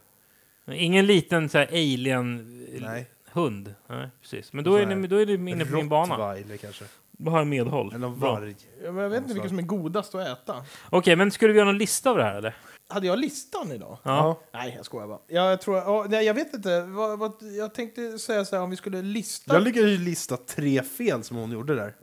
Ingen 0.66 1.07
liten 1.07 1.48
så 1.48 1.59
här 1.59 1.66
alien 1.66 2.59
nej. 2.81 3.11
hund. 3.33 3.75
Nej, 3.87 4.09
precis. 4.20 4.53
Men 4.53 4.64
då 4.64 4.75
är, 4.75 4.87
ni, 4.87 5.07
då 5.07 5.16
är 5.16 5.27
ni 5.38 5.51
inne 5.51 5.64
på 5.64 5.77
min 5.77 5.88
bana. 5.88 6.14
Rottweiler 6.14 6.57
kanske. 6.57 6.85
Då 7.11 7.31
har 7.31 7.38
jag 7.38 7.46
medhåll. 7.46 7.94
Eller 7.94 8.09
Bra. 8.09 8.33
varg. 8.33 8.57
Ja, 8.85 8.92
men 8.92 9.03
jag 9.03 9.11
vet 9.11 9.22
inte 9.22 9.35
vilken 9.35 9.51
som 9.51 9.59
är 9.59 9.62
godast 9.62 10.14
att 10.14 10.29
äta. 10.29 10.64
Okej, 10.90 11.16
men 11.16 11.31
skulle 11.31 11.53
vi 11.53 11.59
göra 11.59 11.66
någon 11.66 11.79
lista 11.79 12.11
av 12.11 12.16
det 12.16 12.25
här 12.25 12.35
eller? 12.35 12.57
hade 12.92 13.07
jag 13.07 13.18
listan 13.18 13.72
idag? 13.72 13.98
Ja. 14.03 14.40
Nej, 14.53 14.75
jag 14.77 14.85
skojar 14.85 15.09
bara. 15.09 15.18
Jag, 15.27 15.61
tror, 15.61 15.77
ja, 15.77 16.07
nej, 16.09 16.25
jag 16.25 16.35
vet 16.35 16.55
inte. 16.55 16.83
Vad, 16.83 17.18
vad, 17.18 17.33
jag 17.59 17.75
tänkte 17.75 18.18
säga 18.18 18.44
så 18.44 18.57
här, 18.57 18.62
om 18.62 18.70
vi 18.70 18.77
skulle 18.77 19.03
lista... 19.03 19.55
Jag 19.55 19.62
lyckades 19.62 19.90
ju 19.90 19.98
lista 19.98 20.37
tre 20.37 20.83
fel 20.83 21.25
som 21.25 21.37
hon 21.37 21.53
gjorde 21.53 21.75
där. 21.75 21.94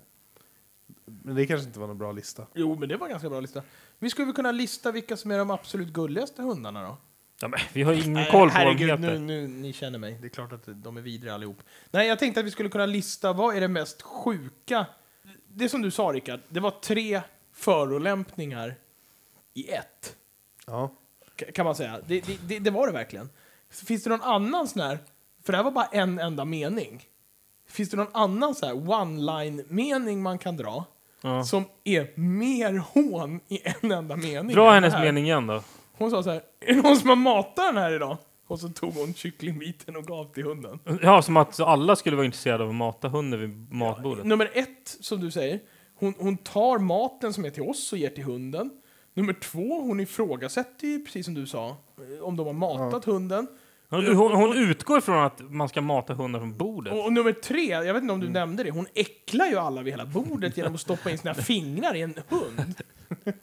Men 1.06 1.36
det 1.36 1.48
kanske 1.48 1.68
inte 1.68 1.80
var 1.80 1.88
någon 1.88 1.98
bra 1.98 2.12
lista. 2.12 2.46
Jo, 2.54 2.76
men 2.80 2.90
det 2.90 2.98
var 2.98 3.08
en 3.08 3.12
ganska 3.12 3.30
bra 3.30 3.40
lista. 3.40 3.62
Vi 4.00 4.10
skulle 4.10 4.26
väl 4.26 4.36
kunna 4.36 4.52
lista 4.52 4.92
vilka 4.92 5.18
som 5.18 5.32
är 5.32 5.38
de 5.38 5.52
absolut 5.52 5.88
gulligaste 5.88 6.42
hundarna 6.42 6.84
då? 6.84 6.98
Ja, 7.42 7.48
men, 7.48 7.60
vi 7.74 7.84
har 7.84 7.94
ingen 7.94 8.14
Nej, 8.14 8.28
koll 8.32 8.50
på 8.50 8.54
vad 8.56 8.66
de 8.66 8.70
herregud, 8.70 8.90
heter. 8.90 9.02
nu, 9.02 9.20
nu, 9.20 9.48
ni 9.48 9.74
känner 9.74 10.00
mig. 10.00 10.18
Det 10.22 10.28
är 10.28 10.30
klart 10.30 10.54
att 10.54 10.64
de 10.66 10.98
är 10.98 11.02
vidriga 11.02 11.34
allihop. 11.34 11.58
Nej, 11.92 12.08
jag 12.08 12.20
tänkte 12.20 12.40
att 12.40 12.46
vi 12.46 12.52
skulle 12.52 12.70
kunna 12.70 12.86
lista 12.86 13.34
vad 13.34 13.56
är 13.56 13.62
det 13.62 13.68
mest 13.68 14.02
sjuka. 14.02 14.86
Det 15.48 15.70
som 15.70 15.82
du 15.82 15.92
sa, 15.92 16.04
Rickard, 16.04 16.40
det 16.50 16.60
var 16.60 16.72
tre 16.72 17.22
förolämpningar 17.54 18.76
i 19.54 19.70
ett. 19.72 20.16
Ja. 20.68 20.88
K- 21.40 21.46
Kan 21.54 21.66
man 21.66 21.76
säga. 21.76 22.00
Det, 22.08 22.22
det, 22.22 22.38
det, 22.48 22.60
det 22.60 22.72
var 22.72 22.88
det 22.88 22.94
verkligen. 22.94 23.30
Finns 23.70 24.04
det 24.04 24.10
någon 24.10 24.22
annan 24.22 24.68
sån 24.68 24.82
här, 24.82 25.00
för 25.44 25.52
det 25.54 25.58
här 25.58 25.64
var 25.64 25.72
bara 25.72 25.86
en 25.86 26.20
enda 26.20 26.46
mening. 26.46 27.04
Finns 27.68 27.90
det 27.90 27.98
någon 27.98 28.14
annan 28.16 28.56
så 28.56 28.66
här 28.66 28.74
one-line-mening 28.74 30.22
man 30.22 30.38
kan 30.38 30.58
dra 30.58 30.86
Ja. 31.22 31.44
som 31.44 31.64
är 31.84 32.20
mer 32.20 32.74
hån 32.78 33.40
i 33.48 33.60
en 33.82 33.92
enda 33.92 34.16
mening? 34.16 34.56
Dra 34.56 34.72
hennes 34.72 34.94
här? 34.94 35.06
mening 35.06 35.24
igen 35.26 35.48
då. 35.48 35.64
Hon 36.00 36.12
sa 36.12 36.24
så 36.24 36.30
här, 36.30 36.42
är 36.60 36.74
det 36.76 36.82
någon 36.82 36.98
som 36.98 37.10
har 37.10 37.16
matat 37.16 37.56
den 37.74 37.78
här 37.78 37.92
idag? 37.96 38.18
Och 38.48 38.60
så 38.60 38.70
tog 38.70 38.94
hon 38.94 39.14
kycklingbiten 39.14 39.96
och 39.96 40.04
gav 40.04 40.34
till 40.34 40.44
hunden. 40.44 40.80
Ja, 41.02 41.22
som 41.22 41.38
att 41.38 41.60
alla 41.60 41.96
skulle 41.96 42.16
vara 42.16 42.26
intresserade 42.26 42.64
av 42.64 42.70
att 42.70 42.76
mata 42.76 43.08
hunden 43.08 43.40
vid 43.40 43.74
matbordet. 43.74 44.26
Nummer 44.26 44.52
ett, 44.54 44.98
som 45.00 45.20
du 45.22 45.32
säger, 45.32 45.60
hon, 45.96 46.14
hon 46.20 46.38
tar 46.38 46.80
maten 46.80 47.34
som 47.34 47.46
är 47.46 47.50
till 47.50 47.64
oss 47.64 47.94
och 47.94 47.98
ger 48.00 48.10
till 48.10 48.24
hunden. 48.24 48.70
Nummer 49.14 49.34
två, 49.34 49.82
hon 49.82 50.00
ifrågasätter 50.00 50.88
ju, 50.88 51.06
precis 51.06 51.26
som 51.26 51.34
du 51.34 51.48
sa, 51.48 51.68
eh, 51.70 52.24
om 52.24 52.38
de 52.38 52.48
har 52.48 52.54
matat 52.54 53.06
hunden. 53.06 53.48
Hon, 53.90 54.16
hon, 54.16 54.32
hon 54.32 54.58
utgår 54.58 55.02
från 55.02 55.24
att 55.24 55.40
man 55.52 55.70
ska 55.70 55.82
mata 55.82 56.14
hundar 56.14 56.40
från 56.40 56.58
bordet. 56.58 56.94
Och, 56.94 57.06
och 57.06 57.14
nummer 57.14 57.32
tre, 57.32 57.66
jag 57.70 57.94
vet 57.94 58.02
inte 58.04 58.14
om 58.14 58.20
du 58.20 58.26
Mm. 58.28 58.34
nämnde 58.34 58.64
det, 58.64 58.72
hon 58.72 58.86
äcklar 58.94 59.46
ju 59.46 59.58
alla 59.58 59.82
vid 59.82 59.94
hela 59.94 60.06
bordet 60.06 60.58
genom 60.58 60.76
att 60.76 60.82
stoppa 60.82 61.12
in 61.12 61.18
sina 61.18 61.34
fingrar 61.34 61.96
i 61.96 62.02
en 62.02 62.14
hund. 62.30 62.76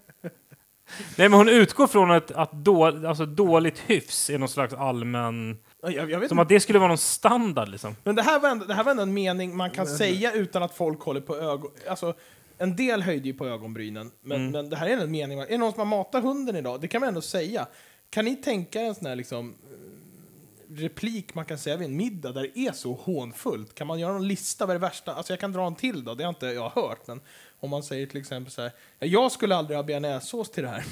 Nej, 1.17 1.29
men 1.29 1.33
hon 1.33 1.49
utgår 1.49 1.87
från 1.87 2.11
att, 2.11 2.31
att 2.31 2.53
då, 2.53 2.85
alltså, 2.85 3.27
dåligt 3.27 3.79
hyfs 3.87 4.31
är 4.31 4.39
någon 4.39 4.49
slags 4.49 4.75
allmän... 4.75 5.59
Jag, 5.83 5.93
jag 6.11 6.21
vet 6.21 6.29
Som 6.29 6.39
inte. 6.39 6.43
att 6.43 6.49
det 6.49 6.61
skulle 6.61 6.79
vara 6.79 6.89
någon 6.89 6.99
standard 6.99 7.69
liksom. 7.69 7.97
Men 8.05 8.15
det 8.15 8.23
här, 8.23 8.41
var 8.41 8.49
ändå, 8.49 8.65
det 8.65 8.75
här 8.75 8.85
var 8.85 8.91
ändå 8.91 9.03
en 9.03 9.15
mening 9.15 9.57
man 9.57 9.71
kan 9.71 9.87
säga 9.87 10.33
utan 10.33 10.63
att 10.63 10.75
folk 10.75 11.01
håller 11.01 11.21
på 11.21 11.37
ögon... 11.37 11.71
Alltså, 11.89 12.15
en 12.59 12.77
del 12.77 13.03
höjde 13.03 13.27
ju 13.29 13.35
på 13.35 13.47
ögonbrynen, 13.47 14.11
men, 14.23 14.41
Mm. 14.41 14.53
men 14.53 14.71
det 14.71 14.77
här 14.77 14.87
är 14.87 14.97
en 14.99 15.11
mening. 15.11 15.39
Är 15.41 15.47
det 15.47 15.59
någon 15.59 15.73
som 15.73 15.79
har 15.79 15.87
matat 15.99 16.23
hunden 16.25 16.57
idag? 16.57 16.81
Det 16.81 16.89
kan 16.89 17.01
man 17.01 17.09
ändå 17.09 17.21
säga. 17.21 17.67
Kan 18.11 18.25
ni 18.25 18.37
tänka 18.37 18.81
er 18.81 18.85
en 18.85 18.95
sån 18.95 19.07
här 19.07 19.17
liksom, 19.17 19.51
eh, 19.51 20.75
replik 20.77 21.35
man 21.35 21.45
kan 21.45 21.59
säga 21.59 21.77
vid 21.77 21.89
en 21.89 21.97
middag 21.97 22.33
där 22.33 22.43
det 22.43 22.59
är 22.59 22.73
så 22.73 22.93
hånfullt? 22.95 23.75
Kan 23.75 23.87
man 23.87 23.99
göra 23.99 24.13
någon 24.13 24.29
lista 24.29 24.67
vad 24.67 24.75
det 24.77 24.81
värsta? 24.81 25.15
Alltså 25.15 25.33
jag 25.33 25.41
kan 25.41 25.53
dra 25.53 25.67
en 25.67 25.75
till 25.75 26.05
då, 26.05 26.15
det 26.15 26.25
har 26.25 26.29
inte 26.29 26.47
jag 26.47 26.69
hört, 26.71 27.07
men 27.07 27.21
om 27.67 27.71
man 27.71 27.83
säger 27.83 28.07
till 28.07 28.21
exempel 28.21 28.53
så 28.53 28.63
här, 28.63 28.71
"Ja, 28.99 29.07
jag 29.07 29.33
skulle 29.33 29.57
aldrig 29.57 29.79
ha 29.79 29.83
bearnaisesås 29.83 30.51
till 30.51 30.63
det 30.63 30.69
här. 30.69 30.85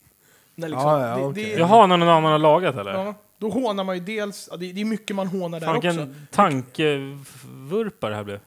När 0.54 0.68
liksom, 0.68 0.88
Ja, 0.88 1.08
ja, 1.08 1.16
det, 1.16 1.22
okej. 1.24 1.44
det, 1.44 1.50
Jaha, 1.50 1.86
när 1.86 1.96
någon 1.96 2.08
annan 2.08 2.32
har 2.32 2.38
lagat 2.38 2.76
eller? 2.76 2.92
ja, 2.92 3.14
då 3.38 3.50
hånar 3.50 3.84
man 3.84 3.94
ju 3.96 4.00
dels, 4.04 4.48
ja, 4.50 4.56
det, 4.56 4.72
det 4.72 4.80
är 4.80 4.84
mycket 4.84 5.16
man 5.16 5.26
hånar 5.26 5.60
där 5.60 5.66
Fan 5.66 5.76
också. 5.76 5.88
vilken 5.88 6.26
tankevurpa 6.30 8.08
det 8.08 8.16
här 8.16 8.24
blev. 8.24 8.40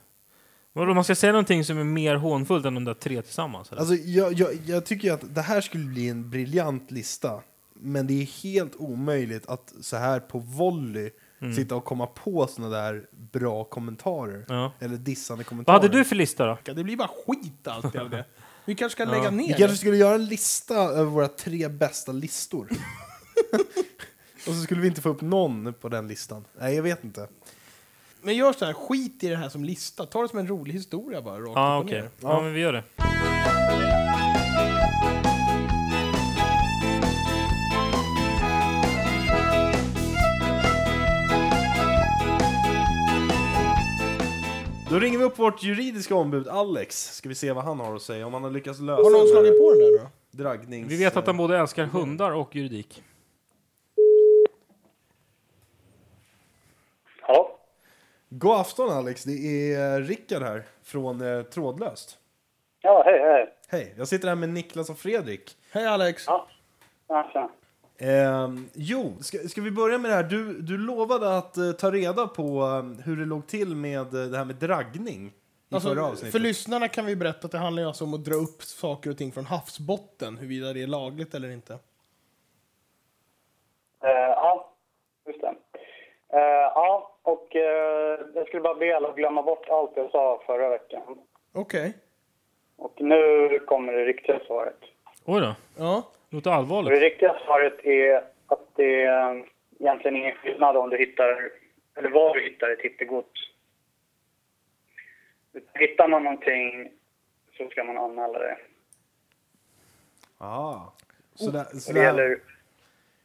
Vadå, 0.73 0.93
man 0.93 1.03
ska 1.03 1.15
säga 1.15 1.31
någonting 1.31 1.65
som 1.65 1.77
är 1.77 1.83
mer 1.83 2.15
hånfullt 2.15 2.65
än 2.65 2.73
de 2.75 2.85
där 2.85 2.93
tre 2.93 3.21
tillsammans? 3.21 3.71
Eller? 3.71 3.79
Alltså, 3.81 3.95
jag, 3.95 4.33
jag, 4.33 4.49
jag 4.65 4.85
tycker 4.85 5.07
ju 5.07 5.13
att 5.13 5.35
det 5.35 5.41
här 5.41 5.61
skulle 5.61 5.83
bli 5.85 6.09
en 6.09 6.29
briljant 6.29 6.91
lista. 6.91 7.41
Men 7.73 8.07
det 8.07 8.13
är 8.21 8.43
helt 8.43 8.75
omöjligt 8.75 9.47
att 9.49 9.73
så 9.81 9.97
här 9.97 10.19
på 10.19 10.39
volley 10.39 11.09
sitta 11.55 11.75
och 11.75 11.85
komma 11.85 12.07
på 12.07 12.47
såna 12.47 12.69
där 12.69 13.05
bra 13.11 13.63
kommentarer. 13.63 14.45
Ja. 14.47 14.71
Eller 14.79 14.97
dissande 14.97 15.41
Vad 15.41 15.47
kommentarer. 15.49 15.79
hade 15.79 15.97
du 15.97 16.03
för 16.03 16.15
lista 16.15 16.45
då? 16.45 16.73
Det 16.73 16.83
blir 16.83 16.97
bara 16.97 17.07
skit 17.27 17.67
alltid 17.67 18.01
av 18.01 18.09
det. 18.09 18.25
Vi 18.65 18.75
kanske 18.75 18.95
ska 19.03 19.11
lägga 19.11 19.31
ner 19.31 19.47
Vi 19.47 19.53
kanske 19.53 19.77
skulle 19.77 19.97
göra 19.97 20.15
en 20.15 20.25
lista 20.25 20.75
över 20.75 21.11
våra 21.11 21.27
tre 21.27 21.67
bästa 21.67 22.11
listor. 22.11 22.67
och 24.47 24.53
så 24.53 24.61
skulle 24.63 24.81
vi 24.81 24.87
inte 24.87 25.01
få 25.01 25.09
upp 25.09 25.21
någon 25.21 25.73
på 25.73 25.89
den 25.89 26.07
listan. 26.07 26.45
Nej, 26.59 26.75
jag 26.75 26.83
vet 26.83 27.03
inte. 27.03 27.27
Men 28.21 28.35
gör 28.35 28.53
så 28.53 28.65
här, 28.65 28.73
skit 28.73 29.23
i 29.23 29.27
det 29.29 29.35
här 29.35 29.49
som 29.49 29.63
lista. 29.63 30.05
Ta 30.05 30.21
det 30.21 30.29
som 30.29 30.39
en 30.39 30.47
rolig 30.47 30.73
historia 30.73 31.21
bara, 31.21 31.39
rakt 31.39 31.51
Ja, 31.55 31.75
upp 31.75 31.79
och 31.79 31.85
okej. 31.85 32.01
ner. 32.01 32.09
Ja, 32.19 32.41
men 32.41 32.53
vi 32.53 32.59
gör 32.59 32.73
det. 32.73 32.83
Då 44.93 44.99
ringer 44.99 45.17
vi 45.17 45.23
upp 45.23 45.39
vårt 45.39 45.63
juridiska 45.63 46.15
ombud 46.15 46.47
Alex. 46.47 47.15
Ska 47.15 47.29
vi 47.29 47.35
se 47.35 47.51
vad 47.51 47.63
han 47.63 47.79
har 47.79 47.95
att 47.95 48.01
säga. 48.01 48.27
Om 48.27 48.33
han 48.33 48.43
har 48.43 48.51
lyckats 48.51 48.79
lösa 48.79 49.03
Har 49.03 49.11
någon 49.11 49.27
slagit 49.27 49.59
på 49.59 49.71
den 49.71 49.79
där 49.79 49.99
då? 49.99 50.09
dragnings... 50.31 50.91
Vi 50.91 51.03
vet 51.03 51.17
att 51.17 51.27
han 51.27 51.37
både 51.37 51.57
älskar 51.57 51.85
hundar 51.85 52.31
och 52.31 52.55
juridik. 52.55 53.03
Ja, 57.27 57.59
God 58.29 58.51
afton 58.51 58.89
Alex, 58.89 59.23
det 59.23 59.73
är 59.73 60.01
Rickard 60.01 60.41
här 60.43 60.63
från 60.83 61.21
eh, 61.21 61.43
Trådlöst. 61.43 62.17
ja 62.81 63.03
hej, 63.05 63.19
hej. 63.19 63.53
Hej, 63.67 63.93
jag 63.97 64.07
sitter 64.07 64.27
här 64.27 64.35
med 64.35 64.49
Niklas 64.49 64.89
och 64.89 64.97
Fredrik. 64.97 65.57
Hej 65.71 65.87
Alex! 65.87 66.23
Ja, 66.27 66.47
ja, 67.07 67.29
tja. 67.33 67.49
Ehm, 67.97 68.69
jo, 68.73 69.13
ska, 69.21 69.37
ska 69.37 69.61
vi 69.61 69.71
börja 69.71 69.97
med 69.97 70.11
det 70.11 70.15
här? 70.15 70.23
Du, 70.23 70.61
du 70.61 70.77
lovade 70.77 71.37
att 71.37 71.57
eh, 71.57 71.71
ta 71.71 71.91
reda 71.91 72.27
på 72.27 72.43
eh, 72.43 73.05
hur 73.05 73.17
det 73.17 73.25
låg 73.25 73.47
till 73.47 73.75
med 73.75 74.13
eh, 74.13 74.21
det 74.29 74.37
här 74.37 74.45
med 74.45 74.55
dragning 74.55 75.27
i 75.27 75.31
förra 75.69 75.75
Alltså, 75.75 76.01
avsnittet. 76.01 76.31
för 76.31 76.39
lyssnarna 76.39 76.87
kan 76.87 77.05
vi 77.05 77.15
berätta 77.15 77.45
att 77.45 77.51
det 77.51 77.57
handlar 77.57 77.83
alltså 77.85 78.03
om 78.03 78.13
att 78.13 78.25
dra 78.25 78.35
upp 78.35 78.63
saker 78.63 79.09
och 79.09 79.17
ting 79.17 79.31
från 79.31 79.45
havsbotten, 79.45 80.37
huruvida 80.37 80.73
det 80.73 80.83
är 80.83 80.87
lagligt 80.87 81.33
eller 81.33 81.49
inte. 81.49 81.73
Eh, 84.03 84.09
ja, 84.09 84.73
just 85.27 85.41
det. 85.41 85.55
Eh, 86.33 86.39
ja, 86.75 87.15
och 87.23 87.55
eh, 87.55 88.19
jag 88.35 88.47
skulle 88.47 88.61
bara 88.61 88.75
be 88.75 88.95
alla 88.95 89.09
att 89.09 89.15
glömma 89.15 89.43
bort 89.43 89.69
allt 89.69 89.91
jag 89.95 90.11
sa 90.11 90.43
förra 90.45 90.69
veckan. 90.69 91.01
Okej. 91.53 91.97
Och 92.75 93.01
nu 93.01 93.59
kommer 93.67 93.93
det 93.93 94.05
riktiga 94.05 94.39
svaret. 94.47 94.79
Oj 95.25 95.41
då, 95.41 95.55
Ja. 95.77 96.03
Låter 96.33 96.49
Och 96.49 96.53
det 96.53 96.57
allvarligt. 96.57 97.01
riktiga 97.01 97.35
svaret 97.45 97.85
är 97.85 98.23
att 98.47 98.75
det 98.75 99.03
är 99.03 99.45
egentligen 99.79 100.17
ingen 100.17 100.35
skillnad 100.35 100.77
om 100.77 100.89
du 100.89 100.97
hittar, 100.97 101.51
eller 101.95 102.09
var 102.09 102.33
du 102.33 102.41
hittar 102.41 102.69
ett 102.69 102.81
hittegods. 102.81 103.41
Hittar 105.73 106.07
man 106.07 106.23
någonting 106.23 106.91
så 107.57 107.69
ska 107.69 107.83
man 107.83 107.97
anmäla 107.97 108.39
det. 108.39 108.57
Ah. 110.37 110.93
Så, 111.35 111.51
det, 111.51 111.65
så 111.65 111.89
Och 111.89 111.93
det, 111.93 111.99
det, 111.99 112.05
här, 112.05 112.19
gäller, 112.19 112.39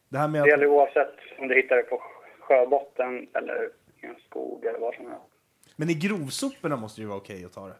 det 0.08 0.18
här 0.18 0.28
med 0.28 0.42
det 0.42 0.48
gäller 0.48 0.66
oavsett 0.66 1.14
om 1.38 1.48
du 1.48 1.54
hittar 1.54 1.76
det 1.76 1.82
på 1.82 2.02
sjöbotten 2.38 3.28
eller 3.34 3.70
i 4.02 4.06
en 4.06 4.16
skog 4.26 4.64
eller 4.64 4.78
vad 4.78 4.94
som 4.94 5.06
helst. 5.06 5.24
Men 5.76 5.90
i 5.90 5.94
grovsoporna 5.94 6.76
måste 6.76 7.00
det 7.00 7.02
ju 7.02 7.08
vara 7.08 7.18
okej 7.18 7.44
att 7.44 7.52
ta 7.52 7.66
det. 7.66 7.76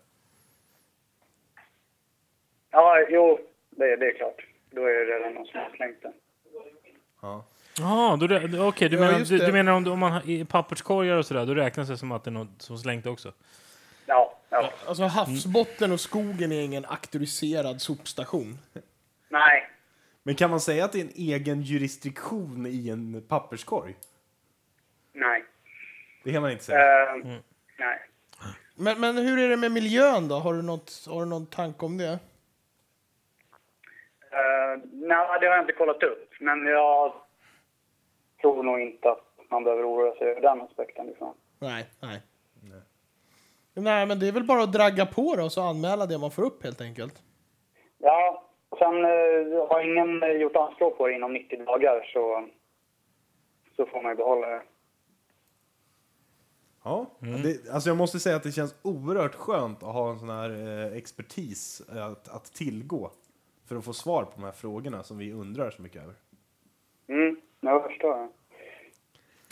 Ja, 2.71 3.07
jo, 3.09 3.39
det, 3.71 3.97
det 3.97 4.07
är 4.07 4.15
klart. 4.15 4.48
Då 4.71 4.83
är 4.87 4.93
det 5.07 5.15
redan 5.15 5.35
någon 5.35 5.47
som 5.47 5.61
har 5.61 5.71
slängt 5.77 6.03
den. 6.03 6.13
Ja. 7.23 7.45
Jaha, 7.79 8.15
okej, 8.69 8.89
du, 8.89 8.97
Ja, 8.97 9.01
menar, 9.01 9.19
du, 9.19 9.39
du 9.39 9.53
menar 9.53 9.73
om, 9.73 9.87
om 9.87 9.99
man 9.99 10.13
har 10.13 10.31
i 10.31 10.45
papperskorgar 10.45 11.17
och 11.17 11.27
sådär, 11.27 11.47
då 11.47 11.55
räknas 11.55 11.89
det 11.89 11.97
som 11.97 12.13
att 12.13 12.25
det 12.25 12.31
är 12.31 12.33
något 12.33 12.63
som 12.63 12.79
slängt 12.79 13.07
också? 13.07 13.33
Ja, 14.07 14.39
ja. 14.49 14.71
Alltså 14.87 15.05
havsbotten 15.05 15.93
och 15.93 16.01
skogen 16.01 16.53
är 16.53 16.63
ingen 16.63 16.85
auktoriserad 16.85 17.83
sopstation. 17.83 18.59
Nej, 19.29 19.71
Men 20.23 20.35
kan 20.35 20.51
man 20.51 20.61
säga 20.61 20.85
att 20.85 20.93
det 20.93 20.99
är 21.01 21.05
en 21.05 21.13
egen 21.15 21.63
jurisdiktion 21.63 22.67
i 22.67 22.89
en 22.89 23.25
papperskorg? 23.29 23.97
nej. 25.13 25.45
Det 26.25 26.33
kan 26.33 26.43
man 26.43 26.51
inte 26.51 26.65
säga. 26.65 27.03
Eh, 27.03 27.17
Nej. 27.79 28.01
Men, 28.75 29.01
men 29.01 29.17
hur 29.17 29.39
är 29.39 29.49
det 29.49 29.57
med 29.57 29.73
miljön 29.73 30.29
då? 30.29 30.35
Har 30.35 30.55
du, 30.55 30.63
något, 30.63 31.07
har 31.09 31.21
du 31.21 31.27
någon 31.27 31.47
tanke 31.47 31.87
om 31.87 31.99
det? 31.99 32.19
Uh, 34.49 34.83
nej, 34.93 35.41
det 35.41 35.47
har 35.47 35.55
jag 35.55 35.63
inte 35.63 35.73
kollat 35.73 36.03
upp. 36.03 36.31
Men 36.41 36.67
jag 36.67 37.13
tror 38.41 38.63
nog 38.63 38.81
inte 38.81 39.11
att 39.11 39.25
man 39.51 39.65
behöver 39.65 39.85
oroa 39.85 40.15
sig 40.19 40.31
över 40.31 40.41
den 40.41 40.61
aspekten. 40.61 41.07
Liksom. 41.07 41.35
Nej, 41.59 41.87
nej. 42.03 42.23
Nej, 43.81 44.07
men 44.07 44.19
det 44.19 44.29
är 44.29 44.33
väl 44.33 44.45
bara 44.45 44.63
att 44.63 44.73
dragga 44.73 45.07
på 45.07 45.37
det 45.37 45.43
och 45.43 45.53
så 45.53 45.63
anmäla 45.63 46.07
det 46.07 46.19
man 46.19 46.31
får 46.31 46.43
upp 46.43 46.65
helt 46.65 46.81
enkelt. 46.81 47.23
Ja, 47.99 48.45
sen 48.79 49.05
eh, 49.05 49.69
har 49.69 49.81
ingen 49.81 50.23
eh, 50.23 50.29
gjort 50.29 50.57
anspråk 50.57 50.99
på 50.99 51.07
det 51.07 51.15
inom 51.15 51.33
90 51.33 51.65
dagar 51.65 52.11
så, 52.13 52.49
så 53.77 53.87
får 53.87 54.03
man 54.03 54.13
ju 54.13 54.17
behålla 54.17 54.47
det. 54.47 54.63
Ja. 56.85 57.07
Det, 57.43 57.71
alltså 57.71 57.91
jag 57.91 57.97
måste 57.97 58.21
säga 58.21 58.37
att 58.37 58.43
det 58.43 58.53
känns 58.53 58.75
oerhört 58.83 59.35
skönt 59.35 59.83
att 59.83 59.93
ha 59.93 60.11
en 60.11 60.19
sån 60.19 60.31
här 60.31 60.51
eh, 60.51 60.97
expertis 60.97 61.83
att, 61.89 62.29
att 62.29 62.45
tillgå. 62.45 63.11
För 63.69 63.77
att 63.77 63.85
få 63.85 63.93
svar 63.93 64.25
på 64.25 64.33
de 64.35 64.45
här 64.45 64.53
frågorna 64.53 65.03
som 65.03 65.19
vi 65.19 65.33
undrar 65.33 65.71
så 65.71 65.83
mycket 65.83 66.03
över. 66.03 66.15
jag 67.61 67.83
förstår. 67.83 68.29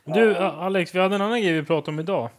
Du, 0.04 0.36
Alex, 0.36 0.94
vi 0.94 0.98
hade 0.98 1.14
en 1.14 1.22
annan 1.22 1.40
grej 1.40 1.52
vi 1.52 1.64
pratade 1.64 1.90
om 1.90 2.00
idag. 2.00 2.30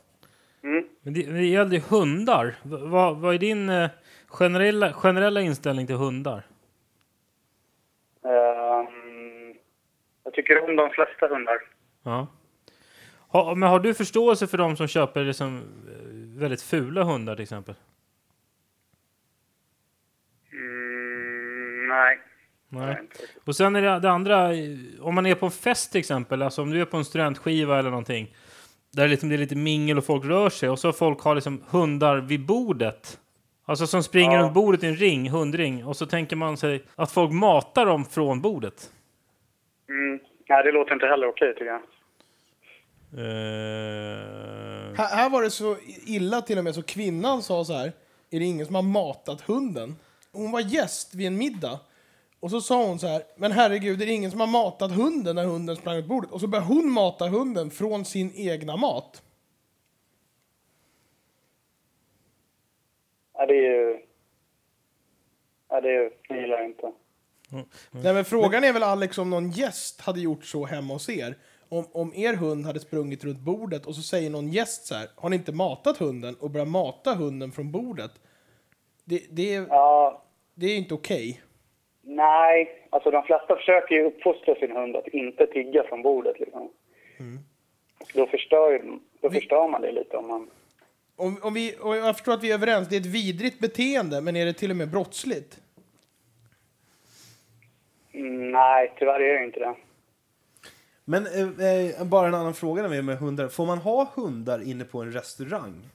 Mm. 0.64 0.88
Men 1.02 1.14
det, 1.14 1.24
det 1.24 1.46
gällde 1.46 1.80
hundar. 1.80 2.46
V- 2.64 2.78
vad, 2.82 3.18
vad 3.18 3.34
är 3.36 3.40
din 3.40 3.70
eh, 3.70 3.90
generella, 4.28 4.94
generella 4.94 5.42
inställning 5.42 5.88
till 5.88 5.96
hundar? 5.96 6.44
Ehm, 8.24 9.56
jag 10.24 10.34
tycker 10.34 10.70
om 10.70 10.76
de 10.76 10.90
flesta 10.90 11.28
hundar. 11.28 11.58
Ja. 12.04 12.28
Ha, 13.28 13.56
men 13.56 13.70
har 13.70 13.80
du 13.80 13.94
förståelse 13.94 14.48
för 14.48 14.58
de 14.58 14.76
som 14.76 14.88
köper 14.88 15.24
liksom, 15.24 15.62
väldigt 16.40 16.62
fula 16.62 17.04
hundar 17.04 17.36
till 17.36 17.44
exempel? 17.44 17.76
Mm, 20.52 21.87
nej. 22.04 22.20
Nej. 22.70 22.98
Och 23.46 23.56
sen 23.56 23.76
är 23.76 23.82
det, 23.82 24.00
det 24.00 24.10
andra, 24.12 24.50
om 25.02 25.16
man 25.16 25.26
är 25.26 25.36
på 25.36 25.46
en 25.46 25.52
fest 25.52 25.92
till 25.92 26.00
exempel, 26.00 26.42
alltså 26.42 26.62
om 26.62 26.70
du 26.72 26.82
är 26.82 26.86
på 26.86 26.98
en 26.98 27.06
studentskiva 27.06 27.80
eller 27.80 27.90
någonting, 27.90 28.36
där 28.92 29.04
det, 29.04 29.10
liksom, 29.10 29.30
det 29.30 29.36
är 29.36 29.40
lite 29.40 29.56
mingel 29.56 29.98
och 29.98 30.06
folk 30.06 30.26
rör 30.26 30.50
sig 30.50 30.70
och 30.70 30.80
så 30.80 30.94
folk 30.94 31.22
har 31.22 31.36
liksom 31.36 31.64
hundar 31.70 32.18
vid 32.18 32.46
bordet. 32.46 33.20
Alltså 33.66 33.88
som 33.88 34.04
springer 34.04 34.38
Ja. 34.38 34.42
runt 34.44 34.54
bordet 34.54 34.84
i 34.84 34.88
en 34.88 34.96
ring, 34.96 35.30
hundring, 35.30 35.86
och 35.86 35.98
så 35.98 36.06
tänker 36.06 36.36
man 36.36 36.58
sig 36.58 36.84
att 36.96 37.12
folk 37.12 37.32
matar 37.32 37.86
dem 37.86 38.06
från 38.06 38.42
bordet. 38.42 38.92
Mm, 39.90 40.20
nej, 40.50 40.64
det 40.64 40.72
låter 40.72 40.94
inte 40.94 41.06
heller 41.08 41.28
okej 41.28 41.54
tycker 41.54 41.66
jag. 41.66 41.82
Eh, 43.14 44.98
Här, 44.98 45.16
här 45.16 45.30
var 45.30 45.42
det 45.44 45.50
så 45.50 45.78
illa 46.06 46.42
till 46.42 46.58
och 46.58 46.64
med 46.64 46.76
så 46.76 46.84
kvinnan 46.84 47.42
sa 47.42 47.64
så 47.66 47.74
här. 47.74 47.92
Är 48.32 48.40
det 48.40 48.46
ingen 48.46 48.66
som 48.66 48.76
har 48.76 48.82
matat 48.82 49.42
hunden? 49.42 49.96
Hon 50.32 50.52
var 50.52 50.60
gäst 50.60 51.16
vid 51.16 51.28
en 51.28 51.38
middag. 51.38 51.80
Och 52.40 52.52
så 52.52 52.62
sa 52.62 52.86
hon 52.86 53.00
så 53.00 53.08
här. 53.08 53.24
Men 53.36 53.52
herregud, 53.52 54.02
är 54.02 54.06
det 54.06 54.12
ingen 54.12 54.32
som 54.32 54.40
har 54.40 54.48
matat 54.48 54.92
hunden 54.92 55.36
när 55.36 55.46
hunden 55.46 55.76
sprang 55.76 55.98
åt 55.98 56.06
bordet? 56.06 56.32
Och 56.32 56.42
så 56.42 56.48
började 56.48 56.68
hon 56.68 56.92
mata 56.92 57.28
hunden 57.28 57.70
från 57.70 58.06
sin 58.06 58.32
egna 58.36 58.78
mat. 58.78 59.24
Ja, 63.34 63.46
det 63.46 63.54
är 63.54 63.62
ju... 63.62 64.00
Ja, 65.70 65.82
det, 65.82 65.90
är, 65.90 66.12
det 66.30 66.42
gillar 66.42 66.58
jag 66.58 66.66
inte. 66.66 66.92
Nej, 67.92 68.14
men 68.14 68.26
frågan 68.26 68.64
är 68.64 68.74
väl 68.74 68.84
Alex 68.84 69.18
om 69.18 69.30
någon 69.30 69.52
gäst 69.52 70.02
hade 70.02 70.20
gjort 70.20 70.46
så 70.46 70.66
hemma 70.66 70.94
hos 70.94 71.10
er. 71.10 71.38
Om, 71.70 71.86
om 71.92 72.14
er 72.16 72.34
hund 72.34 72.66
hade 72.66 72.80
sprungit 72.80 73.24
runt 73.24 73.40
bordet 73.40 73.86
och 73.86 73.96
så 73.96 74.02
säger 74.02 74.30
någon 74.30 74.48
gäst 74.48 74.86
så 74.86 74.96
här. 74.96 75.08
Har 75.16 75.30
ni 75.30 75.36
inte 75.36 75.52
matat 75.52 75.98
hunden? 75.98 76.36
Och 76.36 76.52
börjar 76.52 76.66
mata 76.66 77.14
hunden 77.14 77.52
från 77.52 77.72
bordet. 77.72 78.12
Det, 79.04 79.24
det, 79.30 79.56
är, 79.56 79.68
Ja, 79.70 80.24
det 80.56 80.66
är 80.68 80.78
inte 80.78 80.94
okej. 80.94 81.42
Nej. 82.08 82.88
Alltså 82.90 83.12
de 83.12 83.24
flesta 83.24 83.56
försöker 83.56 83.96
ju 83.96 84.04
uppfostra 84.04 84.56
sin 84.56 84.72
hund 84.72 84.96
att 84.96 85.08
inte 85.08 85.48
tigga 85.48 85.84
från 85.84 86.02
bordet 86.02 86.40
liksom. 86.40 86.70
Då, 88.14 88.28
förstör, 88.28 88.82
då 89.22 89.30
förstör 89.30 89.68
man 89.68 89.82
det 89.82 89.92
lite 89.92 90.18
om 90.18 90.28
man... 90.28 90.50
Om, 91.16 91.38
om 91.42 91.54
vi, 91.54 91.76
och 91.82 91.98
jag 91.98 92.16
förstår 92.18 92.34
att 92.34 92.44
vi 92.44 92.52
är 92.52 92.54
överens, 92.54 92.90
det 92.90 92.96
är 92.96 93.00
ett 93.00 93.06
vidrigt 93.06 93.60
beteende, 93.60 94.22
men 94.22 94.36
är 94.36 94.46
det 94.46 94.54
till 94.54 94.72
och 94.72 94.78
med 94.78 94.90
brottsligt? 94.90 95.60
Mm, 98.14 98.52
nej, 98.52 98.94
tyvärr 99.00 99.20
är 99.20 99.40
det 99.40 99.46
inte 99.46 99.60
det. 99.60 99.76
Men 101.06 101.26
eh, 101.26 102.00
eh, 102.00 102.06
bara 102.06 102.28
en 102.28 102.34
annan 102.34 102.54
fråga 102.54 102.82
när 102.82 102.90
vi 102.90 102.98
är 102.98 103.02
med 103.02 103.18
hundar. 103.18 103.48
Får 103.48 103.66
man 103.66 103.78
ha 103.78 104.08
hundar 104.16 104.70
inne 104.70 104.84
på 104.84 105.02
en 105.02 105.12
restaurang? 105.12 105.90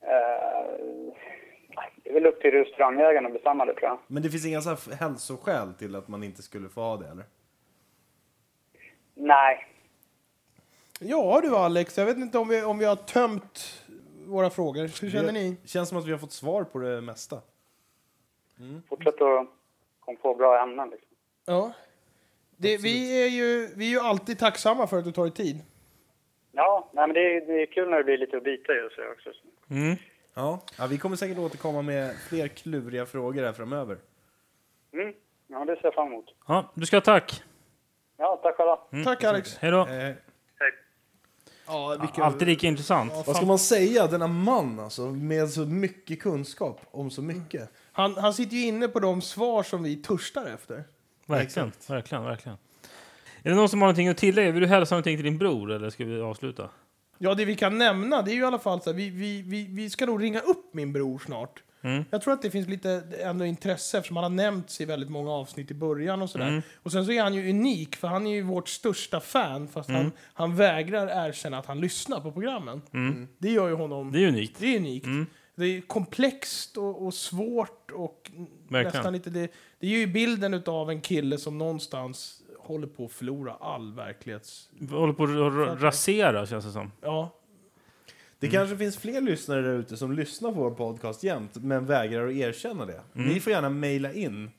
Eh, 0.00 1.10
nej, 1.76 1.90
det 2.10 2.16
är 2.16 2.20
väl 2.20 2.32
upp 2.32 2.40
till 2.40 2.50
restaurangägaren 2.50 3.26
att 3.26 3.32
bestämma 3.32 3.64
det 3.64 3.74
tror 3.74 3.88
jag. 3.88 3.98
Men 4.06 4.22
det 4.22 4.30
finns 4.30 4.46
inga 4.46 4.60
så 4.60 4.68
här 4.68 4.94
hälsoskäl 4.94 5.74
till 5.74 5.94
att 5.94 6.08
man 6.08 6.22
inte 6.22 6.42
skulle 6.42 6.68
få 6.68 6.80
ha 6.80 6.96
det 6.96 7.06
eller? 7.08 7.24
Nej. 9.14 9.66
Ja 11.00 11.40
du 11.42 11.56
Alex, 11.56 11.98
jag 11.98 12.06
vet 12.06 12.16
inte 12.16 12.38
om 12.38 12.48
vi, 12.48 12.62
om 12.62 12.78
vi 12.78 12.84
har 12.84 12.96
tömt 12.96 13.84
våra 14.26 14.50
frågor. 14.50 15.02
Hur 15.02 15.10
känner 15.10 15.32
ni? 15.32 15.56
Det 15.62 15.68
känns 15.68 15.88
som 15.88 15.98
att 15.98 16.06
vi 16.06 16.12
har 16.12 16.18
fått 16.18 16.32
svar 16.32 16.64
på 16.64 16.78
det 16.78 17.00
mesta. 17.00 17.40
Fortsätt 18.88 19.14
att 19.14 19.48
komma 20.00 20.18
på 20.22 20.34
bra 20.34 20.62
ämnen 20.62 20.90
liksom. 20.90 21.16
Ja. 21.46 21.72
Det, 22.56 22.76
vi, 22.76 23.24
är 23.24 23.28
ju, 23.28 23.68
vi 23.76 23.86
är 23.86 23.90
ju 23.90 24.00
alltid 24.00 24.38
tacksamma 24.38 24.86
för 24.86 24.98
att 24.98 25.04
du 25.04 25.12
tar 25.12 25.22
dig 25.22 25.32
tid. 25.32 25.56
Ja, 26.52 26.90
nej, 26.92 27.06
men 27.06 27.14
det 27.14 27.36
är, 27.36 27.46
det 27.46 27.62
är 27.62 27.66
kul 27.66 27.90
när 27.90 27.98
det 27.98 28.04
blir 28.04 28.18
lite 28.18 28.36
att 28.36 28.44
bita 28.44 28.72
i 28.72 28.80
och 28.86 28.92
så 28.92 29.02
också. 29.12 29.30
mm. 29.70 29.96
Ja. 30.34 30.60
ja, 30.78 30.86
vi 30.86 30.98
kommer 30.98 31.16
säkert 31.16 31.38
återkomma 31.38 31.82
med 31.82 32.16
fler 32.28 32.48
kluriga 32.48 33.06
frågor 33.06 33.42
här 33.42 33.52
framöver. 33.52 33.98
Mm. 34.92 35.14
Ja, 35.48 35.64
det 35.64 35.76
ser 35.76 35.84
jag 35.84 35.94
fram 35.94 36.06
emot. 36.06 36.24
Ja, 36.46 36.70
du 36.74 36.86
ska 36.86 36.96
ha 36.96 37.00
tack. 37.00 37.42
Ja, 38.16 38.40
tack 38.42 38.56
själva. 38.56 39.04
Tack 39.04 39.24
Alex. 39.24 39.56
Hej 39.56 39.70
då. 39.70 39.80
Eh, 39.80 39.86
Hej. 39.86 40.16
Ja, 41.66 41.96
vilka, 42.00 42.24
Alltid 42.24 42.48
lika 42.48 42.66
intressant. 42.66 43.12
vad 43.26 43.36
ska 43.36 43.46
man 43.46 43.58
säga? 43.58 44.06
Denna 44.06 44.26
man 44.26 44.80
alltså, 44.80 45.02
med 45.02 45.50
så 45.50 45.60
mycket 45.60 46.20
kunskap 46.20 46.80
om 46.90 47.10
så 47.10 47.22
mycket. 47.22 47.70
han, 47.92 48.14
han 48.14 48.34
sitter 48.34 48.56
ju 48.56 48.66
inne 48.66 48.88
på 48.88 49.00
de 49.00 49.22
svar 49.22 49.62
som 49.62 49.82
vi 49.82 49.96
törstar 49.96 50.46
efter. 50.54 50.84
Verkligen, 51.26 51.72
verkligen, 51.88 52.24
verkligen. 52.24 52.58
Är 53.42 53.50
det 53.50 53.56
någon 53.56 53.68
som 53.68 53.80
har 53.80 53.86
någonting 53.86 54.08
att 54.08 54.16
tillägga? 54.16 54.52
Vill 54.52 54.62
du 54.62 54.68
hälsa 54.68 54.94
någonting 54.94 55.16
till 55.16 55.24
din 55.24 55.38
bror 55.38 55.72
eller 55.72 55.90
ska 55.90 56.04
vi 56.04 56.20
avsluta? 56.20 56.68
Ja, 57.22 57.34
det 57.34 57.44
vi 57.44 57.56
kan 57.56 57.78
nämna 57.78 58.22
det 58.22 58.30
är 58.30 58.34
ju 58.34 58.40
i 58.40 58.44
alla 58.44 58.58
fall 58.58 58.80
så 58.82 58.90
här, 58.90 58.96
vi, 58.96 59.10
vi, 59.10 59.42
vi, 59.42 59.66
vi 59.70 59.90
ska 59.90 60.06
nog 60.06 60.22
ringa 60.22 60.40
upp 60.40 60.74
min 60.74 60.92
bror 60.92 61.18
snart. 61.26 61.62
Mm. 61.82 62.04
Jag 62.10 62.22
tror 62.22 62.34
att 62.34 62.42
det 62.42 62.50
finns 62.50 62.68
lite 62.68 63.02
ändå 63.22 63.44
intresse 63.44 63.98
eftersom 63.98 64.16
han 64.16 64.24
har 64.24 64.30
nämnts 64.30 64.80
i 64.80 64.84
väldigt 64.84 65.10
många 65.10 65.30
avsnitt 65.30 65.70
i 65.70 65.74
början 65.74 66.22
och 66.22 66.30
sådär. 66.30 66.48
Mm. 66.48 66.62
Och 66.82 66.92
sen 66.92 67.06
så 67.06 67.12
är 67.12 67.22
han 67.22 67.34
ju 67.34 67.50
unik 67.50 67.96
för 67.96 68.08
han 68.08 68.26
är 68.26 68.30
ju 68.34 68.42
vårt 68.42 68.68
största 68.68 69.20
fan 69.20 69.68
fast 69.68 69.88
Mm. 69.88 70.02
han, 70.02 70.12
han 70.34 70.56
vägrar 70.56 71.26
erkänna 71.28 71.58
att 71.58 71.66
han 71.66 71.80
lyssnar 71.80 72.20
på 72.20 72.32
programmen. 72.32 72.82
Det 73.38 73.50
gör 73.50 73.68
ju 73.68 73.74
honom... 73.74 74.00
Mm. 74.00 74.12
Det 74.12 74.24
är 74.24 74.28
unikt. 74.28 74.56
Det 74.58 74.74
är 74.74 74.78
unikt. 74.78 75.06
Mm. 75.06 75.26
Det 75.54 75.64
är 75.64 75.80
komplext 75.80 76.76
och, 76.76 77.06
och 77.06 77.14
svårt 77.14 77.90
och 77.90 78.30
Verkligen. 78.68 78.84
nästan 78.84 79.12
lite... 79.12 79.30
Det, 79.30 79.48
det 79.80 79.86
är 79.86 79.90
ju 79.90 80.06
bilden 80.06 80.62
av 80.66 80.90
en 80.90 81.00
kille 81.00 81.38
som 81.38 81.58
någonstans 81.58 82.39
håller 82.70 82.86
på 82.86 83.04
att 83.04 83.12
förlora 83.12 83.52
all 83.60 83.92
verklighets... 83.94 84.68
Vi 84.78 84.94
håller 84.96 85.12
på 85.12 85.24
att 85.24 85.30
ra- 85.30 85.76
rasera 85.78 86.46
känns 86.46 86.64
det 86.64 86.70
som. 86.72 86.92
Ja, 87.00 87.30
Det 88.38 88.48
kanske 88.48 88.76
finns 88.76 88.96
fler 88.96 89.20
lyssnare 89.20 89.60
där 89.62 89.72
ute 89.74 89.96
som 89.96 90.12
lyssnar 90.12 90.52
på 90.52 90.60
vår 90.60 90.70
podcast 90.70 91.22
jämt, 91.24 91.50
men 91.54 91.86
vägrar 91.86 92.26
att 92.26 92.32
erkänna 92.34 92.86
det. 92.86 93.00
Ni 93.12 93.40
får 93.40 93.52
gärna 93.52 93.68
mejla 93.70 94.12
in 94.12 94.50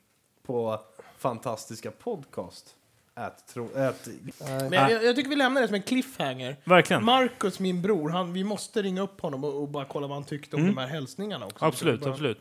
på 0.45 0.79
fantastiska 1.17 1.91
podcast. 1.91 2.75
At, 3.13 3.47
tro, 3.47 3.69
at, 3.75 4.07
Men 4.39 4.73
jag, 4.73 5.03
jag, 5.03 5.15
tycker 5.15 5.29
vi 5.29 5.35
lämnar 5.35 5.61
det 5.61 5.67
som 5.67 5.75
en 5.75 5.81
cliffhanger. 5.81 6.55
Verkligen. 6.63 7.05
Marcus, 7.05 7.59
min 7.59 7.81
bror, 7.81 8.09
han, 8.09 8.33
vi 8.33 8.43
måste 8.43 8.81
ringa 8.81 9.01
upp 9.01 9.21
honom 9.21 9.43
och, 9.43 9.61
och 9.61 9.67
bara 9.69 9.85
kolla 9.85 10.07
vad 10.07 10.15
han 10.17 10.23
tyckte 10.23 10.55
om 10.55 10.65
de 10.65 10.77
här 10.77 10.87
hälsningarna 10.87 11.45
också. 11.45 11.65
Absolut, 11.65 12.01
Bara- 12.01 12.09
absolut. 12.11 12.39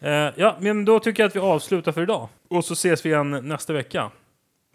Eh, 0.00 0.10
ja, 0.36 0.56
men 0.60 0.84
då 0.84 1.00
tycker 1.00 1.22
jag 1.22 1.28
att 1.28 1.36
vi 1.36 1.40
avslutar 1.40 1.92
för 1.92 2.02
idag. 2.02 2.28
Och 2.48 2.64
så 2.64 2.72
ses 2.72 3.04
vi 3.06 3.08
igen 3.08 3.30
nästa 3.30 3.72
vecka. 3.72 4.10